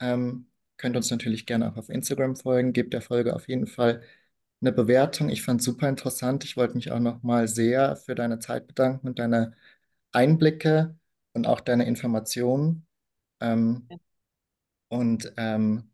Ähm, 0.00 0.48
könnt 0.76 0.96
uns 0.96 1.10
natürlich 1.10 1.46
gerne 1.46 1.70
auch 1.72 1.76
auf 1.76 1.88
Instagram 1.88 2.36
folgen. 2.36 2.72
Gebt 2.72 2.92
der 2.94 3.02
Folge 3.02 3.34
auf 3.34 3.48
jeden 3.48 3.66
Fall 3.66 4.02
eine 4.60 4.72
Bewertung. 4.72 5.28
Ich 5.30 5.42
fand 5.42 5.60
es 5.60 5.66
super 5.66 5.88
interessant. 5.88 6.44
Ich 6.44 6.56
wollte 6.56 6.74
mich 6.74 6.90
auch 6.92 7.00
noch 7.00 7.22
mal 7.22 7.48
sehr 7.48 7.96
für 7.96 8.14
deine 8.14 8.38
Zeit 8.38 8.66
bedanken 8.66 9.08
und 9.08 9.18
deine 9.18 9.54
Einblicke 10.12 10.96
und 11.34 11.46
auch 11.46 11.60
deine 11.60 11.86
Informationen. 11.86 12.86
Ähm, 13.40 13.88
und 14.88 15.32
ähm, 15.36 15.90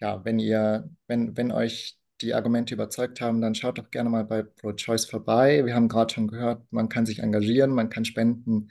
ja, 0.00 0.24
wenn 0.24 0.38
ihr, 0.38 0.90
wenn, 1.06 1.36
wenn 1.36 1.52
euch 1.52 1.98
die 2.20 2.34
Argumente 2.34 2.74
überzeugt 2.74 3.20
haben, 3.20 3.40
dann 3.40 3.54
schaut 3.54 3.78
doch 3.78 3.90
gerne 3.90 4.10
mal 4.10 4.24
bei 4.24 4.42
ProChoice 4.42 5.06
vorbei. 5.06 5.64
Wir 5.66 5.74
haben 5.74 5.88
gerade 5.88 6.14
schon 6.14 6.28
gehört, 6.28 6.70
man 6.72 6.88
kann 6.88 7.06
sich 7.06 7.18
engagieren, 7.20 7.70
man 7.72 7.90
kann 7.90 8.04
spenden. 8.04 8.70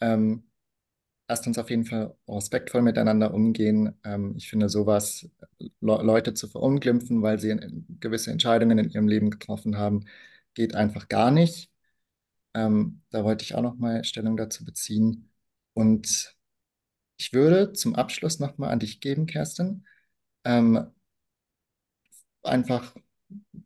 Ähm, 0.00 0.44
lasst 1.28 1.46
uns 1.46 1.58
auf 1.58 1.70
jeden 1.70 1.84
Fall 1.86 2.16
respektvoll 2.28 2.82
miteinander 2.82 3.32
umgehen. 3.34 3.94
Ähm, 4.04 4.34
ich 4.36 4.48
finde, 4.50 4.68
sowas, 4.68 5.28
Le 5.58 6.02
Leute 6.02 6.34
zu 6.34 6.48
verunglimpfen, 6.48 7.22
weil 7.22 7.38
sie 7.38 7.56
gewisse 8.00 8.30
Entscheidungen 8.30 8.78
in 8.78 8.90
ihrem 8.90 9.08
Leben 9.08 9.30
getroffen 9.30 9.76
haben, 9.78 10.06
geht 10.54 10.74
einfach 10.74 11.08
gar 11.08 11.30
nicht. 11.30 11.70
Ähm, 12.54 13.02
da 13.10 13.24
wollte 13.24 13.44
ich 13.44 13.54
auch 13.54 13.62
noch 13.62 13.76
mal 13.76 14.04
Stellung 14.04 14.36
dazu 14.36 14.64
beziehen. 14.64 15.30
Und 15.74 16.36
ich 17.18 17.32
würde 17.32 17.72
zum 17.72 17.94
Abschluss 17.94 18.40
noch 18.40 18.58
mal 18.58 18.70
an 18.70 18.80
dich 18.80 19.00
geben, 19.00 19.26
Kerstin. 19.26 19.86
Ähm, 20.44 20.92
einfach, 22.42 22.94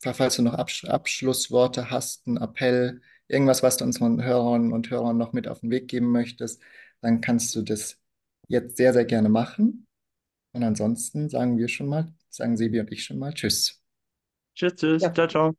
falls 0.01 0.37
du 0.37 0.43
noch 0.43 0.55
Absch 0.55 0.85
Abschlussworte 0.85 1.91
hast, 1.91 2.27
einen 2.27 2.37
Appell, 2.39 3.01
irgendwas, 3.29 3.63
was 3.63 3.77
du 3.77 3.85
unseren 3.85 4.23
Hörern 4.23 4.73
und 4.73 4.91
Hörern 4.91 5.17
noch 5.19 5.33
mit 5.33 5.49
auf 5.49 5.61
den 5.61 5.71
Weg 5.71 5.89
geben 5.89 6.11
möchtest, 6.13 6.63
dann 7.01 7.21
kannst 7.21 7.55
du 7.55 7.63
das 7.63 7.99
jetzt 8.49 8.77
sehr, 8.77 8.93
sehr 8.93 9.05
gerne 9.05 9.29
machen. 9.29 9.87
Und 10.53 10.63
ansonsten 10.63 11.29
sagen 11.29 11.59
wir 11.59 11.69
schon 11.69 11.89
mal, 11.89 12.13
sagen 12.31 12.57
Sebi 12.57 12.81
und 12.81 12.91
ich 12.93 13.05
schon 13.05 13.19
mal 13.19 13.33
Tschüss. 13.33 13.83
Tschüss, 14.55 14.75
tschüss. 14.75 15.03
Ja. 15.03 15.13
Ciao, 15.13 15.29
ciao. 15.29 15.55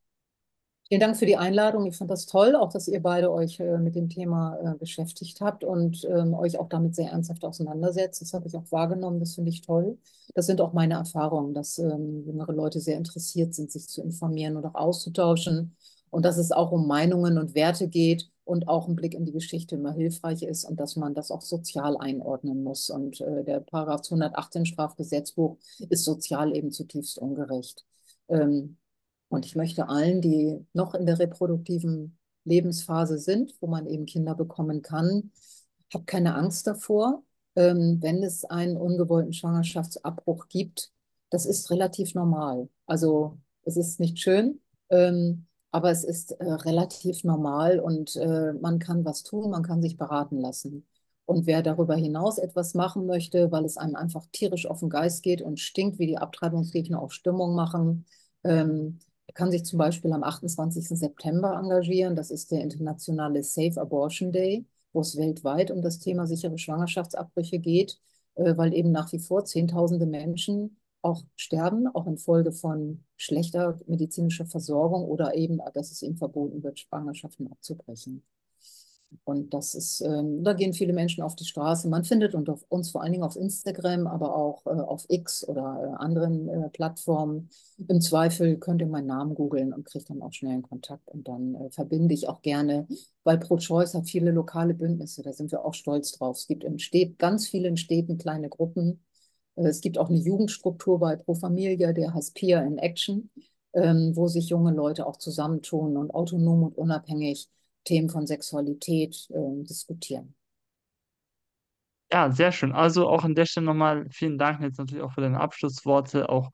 Vielen 0.90 1.02
Dank 1.02 1.18
für 1.18 1.28
die 1.28 1.38
Einladung. 1.38 1.86
Ich 1.86 1.98
fand 1.98 2.10
das 2.10 2.26
toll, 2.26 2.56
auch 2.56 2.74
dass 2.74 2.88
ihr 2.88 3.00
beide 3.00 3.32
euch 3.32 3.60
äh, 3.60 3.78
mit 3.78 3.96
dem 3.96 4.10
Thema 4.10 4.58
äh, 4.58 4.76
beschäftigt 4.76 5.40
habt 5.40 5.64
und 5.64 6.04
ähm, 6.06 6.34
euch 6.34 6.58
auch 6.58 6.68
damit 6.68 6.96
sehr 6.96 7.12
ernsthaft 7.12 7.46
auseinandersetzt. 7.46 8.24
Das 8.24 8.34
habe 8.34 8.48
ich 8.48 8.56
auch 8.58 8.72
wahrgenommen. 8.72 9.20
Das 9.20 9.36
finde 9.36 9.52
ich 9.52 9.62
toll. 9.62 10.00
Das 10.34 10.48
sind 10.48 10.62
auch 10.62 10.74
meine 10.74 10.96
Erfahrungen, 10.96 11.54
dass 11.54 11.78
ähm, 11.78 12.24
jüngere 12.26 12.54
Leute 12.54 12.80
sehr 12.80 12.98
interessiert 12.98 13.54
sind, 13.54 13.72
sich 13.72 13.88
zu 13.88 14.02
informieren 14.02 14.58
und 14.58 14.66
auch 14.66 14.74
auszutauschen. 14.74 15.76
Und 16.10 16.26
dass 16.26 16.38
es 16.38 16.52
auch 16.52 16.72
um 16.72 16.88
Meinungen 16.88 17.38
und 17.38 17.54
Werte 17.54 17.88
geht 17.88 18.32
und 18.50 18.68
auch 18.68 18.88
ein 18.88 18.96
Blick 18.96 19.14
in 19.14 19.26
die 19.26 19.32
Geschichte 19.32 19.76
immer 19.76 19.94
hilfreich 19.94 20.42
ist 20.42 20.66
und 20.66 20.80
dass 20.80 20.96
man 20.96 21.14
das 21.14 21.30
auch 21.30 21.42
sozial 21.42 21.98
einordnen 21.98 22.64
muss. 22.64 22.90
Und 22.90 23.22
äh, 23.22 23.44
der 23.44 23.60
Paragraph 23.60 24.02
218 24.02 24.66
Strafgesetzbuch 24.66 25.58
ist 25.90 26.04
sozial 26.04 26.56
eben 26.56 26.72
zutiefst 26.72 27.20
ungerecht. 27.20 27.86
Ähm, 28.28 28.78
und 29.30 29.46
ich 29.46 29.56
möchte 29.56 29.88
allen, 29.88 30.22
die 30.22 30.66
noch 30.74 30.96
in 30.96 31.06
der 31.06 31.20
reproduktiven 31.20 32.18
Lebensphase 32.44 33.20
sind, 33.20 33.54
wo 33.62 33.68
man 33.68 33.86
eben 33.86 34.08
Kinder 34.08 34.34
bekommen 34.34 34.82
kann, 34.82 35.32
habt 35.94 36.08
keine 36.08 36.34
Angst 36.34 36.66
davor, 36.66 37.24
ähm, 37.56 38.00
wenn 38.02 38.24
es 38.24 38.46
einen 38.46 38.78
ungewollten 38.78 39.34
Schwangerschaftsabbruch 39.34 40.48
gibt. 40.48 40.92
Das 41.30 41.46
ist 41.46 41.70
relativ 41.70 42.16
normal. 42.16 42.68
Also 42.88 43.38
es 43.64 43.78
ist 43.78 44.00
nicht 44.00 44.18
schön, 44.18 44.60
ähm, 44.90 45.46
aber 45.72 45.92
es 45.92 46.04
ist 46.04 46.32
äh, 46.32 46.44
relativ 46.52 47.24
normal 47.24 47.80
und 47.80 48.16
äh, 48.16 48.54
man 48.54 48.80
kann 48.80 49.06
was 49.06 49.24
tun, 49.24 49.52
man 49.52 49.64
kann 49.64 49.82
sich 49.82 49.98
beraten 49.98 50.40
lassen. 50.40 50.88
Und 51.26 51.46
wer 51.46 51.62
darüber 51.62 51.96
hinaus 51.96 52.40
etwas 52.40 52.74
machen 52.74 53.06
möchte, 53.06 53.52
weil 53.52 53.64
es 53.66 53.78
einem 53.78 53.96
einfach 53.96 54.26
tierisch 54.32 54.66
auf 54.66 54.80
den 54.80 54.90
Geist 54.90 55.22
geht 55.22 55.44
und 55.44 55.60
stinkt, 55.60 56.00
wie 56.00 56.08
die 56.08 56.18
Abtreibungsgegner 56.18 57.00
auch 57.00 57.12
Stimmung 57.12 57.54
machen, 57.56 58.06
ähm, 58.44 59.00
kann 59.36 59.52
sich 59.52 59.64
zum 59.64 59.78
Beispiel 59.78 60.12
am 60.12 60.24
28. 60.24 60.88
September 60.98 61.54
engagieren. 61.62 62.16
Das 62.16 62.32
ist 62.32 62.52
der 62.52 62.62
internationale 62.62 63.44
Safe 63.44 63.80
Abortion 63.80 64.32
Day, 64.32 64.66
wo 64.92 65.02
es 65.02 65.18
weltweit 65.18 65.70
um 65.70 65.82
das 65.84 66.00
Thema 66.00 66.26
sichere 66.26 66.58
Schwangerschaftsabbrüche 66.58 67.60
geht, 67.60 68.00
äh, 68.36 68.58
weil 68.58 68.74
eben 68.74 68.92
nach 68.92 69.12
wie 69.14 69.20
vor 69.20 69.46
Zehntausende 69.46 70.08
Menschen 70.08 70.78
auch 71.02 71.24
sterben, 71.36 71.88
auch 71.88 72.08
infolge 72.08 72.52
von 72.52 73.04
schlechter 73.18 73.80
medizinischer 73.88 74.46
Versorgung 74.46 75.06
oder 75.06 75.36
eben, 75.36 75.60
dass 75.74 75.92
es 75.92 76.02
ihnen 76.02 76.18
verboten 76.18 76.64
wird, 76.64 76.80
Schwangerschaften 76.80 77.52
abzubrechen. 77.52 78.24
Und 79.24 79.54
das 79.54 79.74
ist, 79.74 80.02
ähm, 80.02 80.44
da 80.44 80.54
gehen 80.54 80.74
viele 80.74 80.94
Menschen 80.94 81.24
auf 81.24 81.36
die 81.36 81.46
Straße. 81.46 81.90
Man 81.90 82.04
findet 82.04 82.36
uns 82.36 82.92
vor 82.92 83.02
allen 83.02 83.12
Dingen 83.12 83.24
auf 83.24 83.36
Instagram, 83.36 84.08
aber 84.08 84.36
auch 84.36 84.66
äh, 84.68 84.70
auf 84.70 85.06
X 85.08 85.48
oder 85.48 85.62
äh, 85.82 86.04
anderen 86.04 86.48
äh, 86.48 86.70
Plattformen. 86.70 87.50
Im 87.88 88.02
Zweifel 88.02 88.58
könnt 88.58 88.82
ihr 88.82 88.88
meinen 88.88 89.08
Namen 89.08 89.34
googeln 89.34 89.74
und 89.74 89.86
kriegt 89.86 90.10
dann 90.10 90.22
auch 90.22 90.34
schnell 90.34 90.54
einen 90.54 90.62
Kontakt. 90.64 91.08
Und 91.10 91.28
dann 91.28 91.56
äh, 91.56 91.72
verbinde 91.72 92.14
ich 92.14 92.28
auch 92.28 92.42
gerne, 92.42 92.88
weil 93.24 93.40
Pro-Choice 93.40 93.96
hat 93.96 94.08
viele 94.08 94.32
lokale 94.32 94.74
Bündnisse, 94.74 95.24
da 95.24 95.34
sind 95.34 95.52
wir 95.52 95.66
auch 95.66 95.74
stolz 95.74 96.12
drauf. 96.12 96.38
Es 96.38 96.48
gibt 96.48 96.64
in 96.64 96.78
Städten, 96.78 97.18
ganz 97.18 97.48
vielen 97.48 97.78
Städten 97.78 98.18
kleine 98.18 98.50
Gruppen. 98.50 99.02
Äh, 99.60 99.68
es 99.68 99.82
gibt 99.82 99.98
auch 99.98 100.10
eine 100.10 100.20
Jugendstruktur 100.20 101.00
bei 101.00 101.16
Pro 101.16 101.36
Familia, 101.36 101.94
der 101.94 102.14
heißt 102.14 102.36
Peer 102.36 102.64
in 102.64 102.78
Action, 102.78 103.30
ähm, 103.74 104.12
wo 104.16 104.28
sich 104.28 104.50
junge 104.50 104.72
Leute 104.72 105.06
auch 105.06 105.18
zusammentun 105.18 105.98
und 105.98 106.12
autonom 106.12 106.64
und 106.64 106.78
unabhängig 106.78 107.50
Themen 107.84 108.10
von 108.10 108.28
Sexualität 108.28 109.28
äh, 109.32 109.64
diskutieren. 109.64 110.36
Ja, 112.12 112.32
sehr 112.32 112.52
schön. 112.52 112.72
Also 112.72 113.08
auch 113.08 113.24
an 113.24 113.36
der 113.36 113.46
Stelle 113.46 113.68
nochmal 113.68 114.08
vielen 114.10 114.40
Dank 114.40 114.62
jetzt 114.62 114.80
natürlich 114.80 115.04
auch 115.04 115.14
für 115.14 115.22
deine 115.22 115.40
Abschlussworte. 115.40 116.30
Auch 116.30 116.50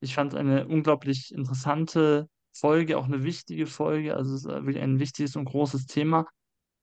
ich 0.00 0.14
fand 0.14 0.32
es 0.32 0.38
eine 0.38 0.68
unglaublich 0.68 1.34
interessante 1.34 2.28
Folge, 2.52 2.96
auch 2.96 3.06
eine 3.06 3.24
wichtige 3.24 3.66
Folge. 3.66 4.14
Also 4.14 4.34
es 4.34 4.44
ist 4.44 4.50
äh, 4.50 4.64
wirklich 4.64 4.80
ein 4.80 5.00
wichtiges 5.00 5.34
und 5.36 5.46
großes 5.46 5.86
Thema. 5.86 6.26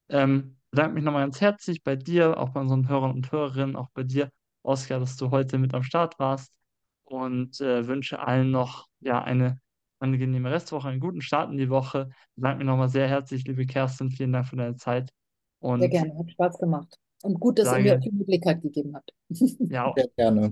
Ähm, 0.10 0.58
bedanke 0.72 0.96
mich 0.96 1.04
nochmal 1.04 1.24
ganz 1.24 1.40
herzlich 1.40 1.84
bei 1.84 1.96
dir, 1.96 2.38
auch 2.38 2.50
bei 2.50 2.60
unseren 2.60 2.90
Hörern 2.90 3.12
und 3.12 3.32
Hörerinnen, 3.32 3.76
auch 3.78 3.90
bei 3.94 4.04
dir, 4.04 4.30
Oskar, 4.68 5.00
dass 5.00 5.16
du 5.16 5.32
heute 5.32 5.58
mit 5.58 5.74
am 5.74 5.84
Start 5.84 6.20
warst 6.20 6.52
und 7.06 7.62
äh, 7.62 7.88
wünsche 7.88 8.20
allen 8.20 8.52
noch 8.52 8.88
ja, 9.00 9.24
eine 9.24 9.60
angenehme 10.00 10.52
Restwoche, 10.52 10.90
einen 10.90 11.00
guten 11.00 11.22
Start 11.22 11.50
in 11.50 11.58
die 11.58 11.70
Woche. 11.70 12.10
Bedanke 12.36 12.60
mich 12.60 12.68
nochmal 12.68 12.90
sehr 12.90 13.08
herzlich, 13.08 13.46
liebe 13.46 13.66
Kerstin, 13.66 14.12
vielen 14.12 14.34
Dank 14.34 14.48
für 14.48 14.58
deine 14.58 14.76
Zeit 14.76 15.10
Sehr 15.62 15.70
und 15.72 15.90
gerne, 15.90 16.18
hat 16.18 16.32
Spaß 16.32 16.60
gemacht. 16.60 17.00
Und 17.24 17.40
gut, 17.40 17.58
dass 17.58 17.72
ihr 17.72 17.80
mir 17.80 17.90
sage 17.92 18.02
die 18.02 18.12
Möglichkeit 18.12 18.62
gegeben 18.62 18.96
habt. 18.96 19.12
ja, 19.30 19.94
Sehr 19.96 20.08
gerne. 20.18 20.52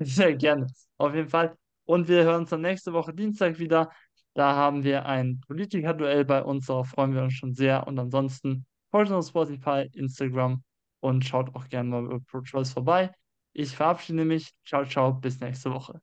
sehr 0.00 0.34
gerne, 0.34 0.66
auf 0.98 1.14
jeden 1.14 1.28
Fall. 1.28 1.56
Und 1.84 2.08
wir 2.08 2.24
hören 2.24 2.42
uns 2.42 2.50
dann 2.50 2.62
nächste 2.62 2.92
Woche 2.92 3.14
Dienstag 3.14 3.58
wieder. 3.58 3.90
Da 4.34 4.54
haben 4.56 4.82
wir 4.82 5.06
ein 5.06 5.40
Politiker-Duell 5.46 6.24
bei 6.24 6.42
uns, 6.42 6.66
darauf 6.66 6.88
freuen 6.88 7.14
wir 7.14 7.22
uns 7.22 7.34
schon 7.34 7.54
sehr. 7.54 7.86
Und 7.86 7.98
ansonsten 7.98 8.66
folgt 8.90 9.10
uns 9.10 9.26
auf 9.26 9.30
Spotify, 9.30 9.88
Instagram 9.94 10.62
und 11.00 11.24
schaut 11.24 11.54
auch 11.54 11.68
gerne 11.68 11.88
mal 11.88 12.04
über 12.04 12.20
ProChoice 12.20 12.72
vorbei. 12.72 13.12
Ich 13.56 13.74
verabschiede 13.74 14.24
mich. 14.24 14.52
Ciao, 14.64 14.84
ciao, 14.84 15.12
bis 15.12 15.40
nächste 15.40 15.72
Woche. 15.72 16.00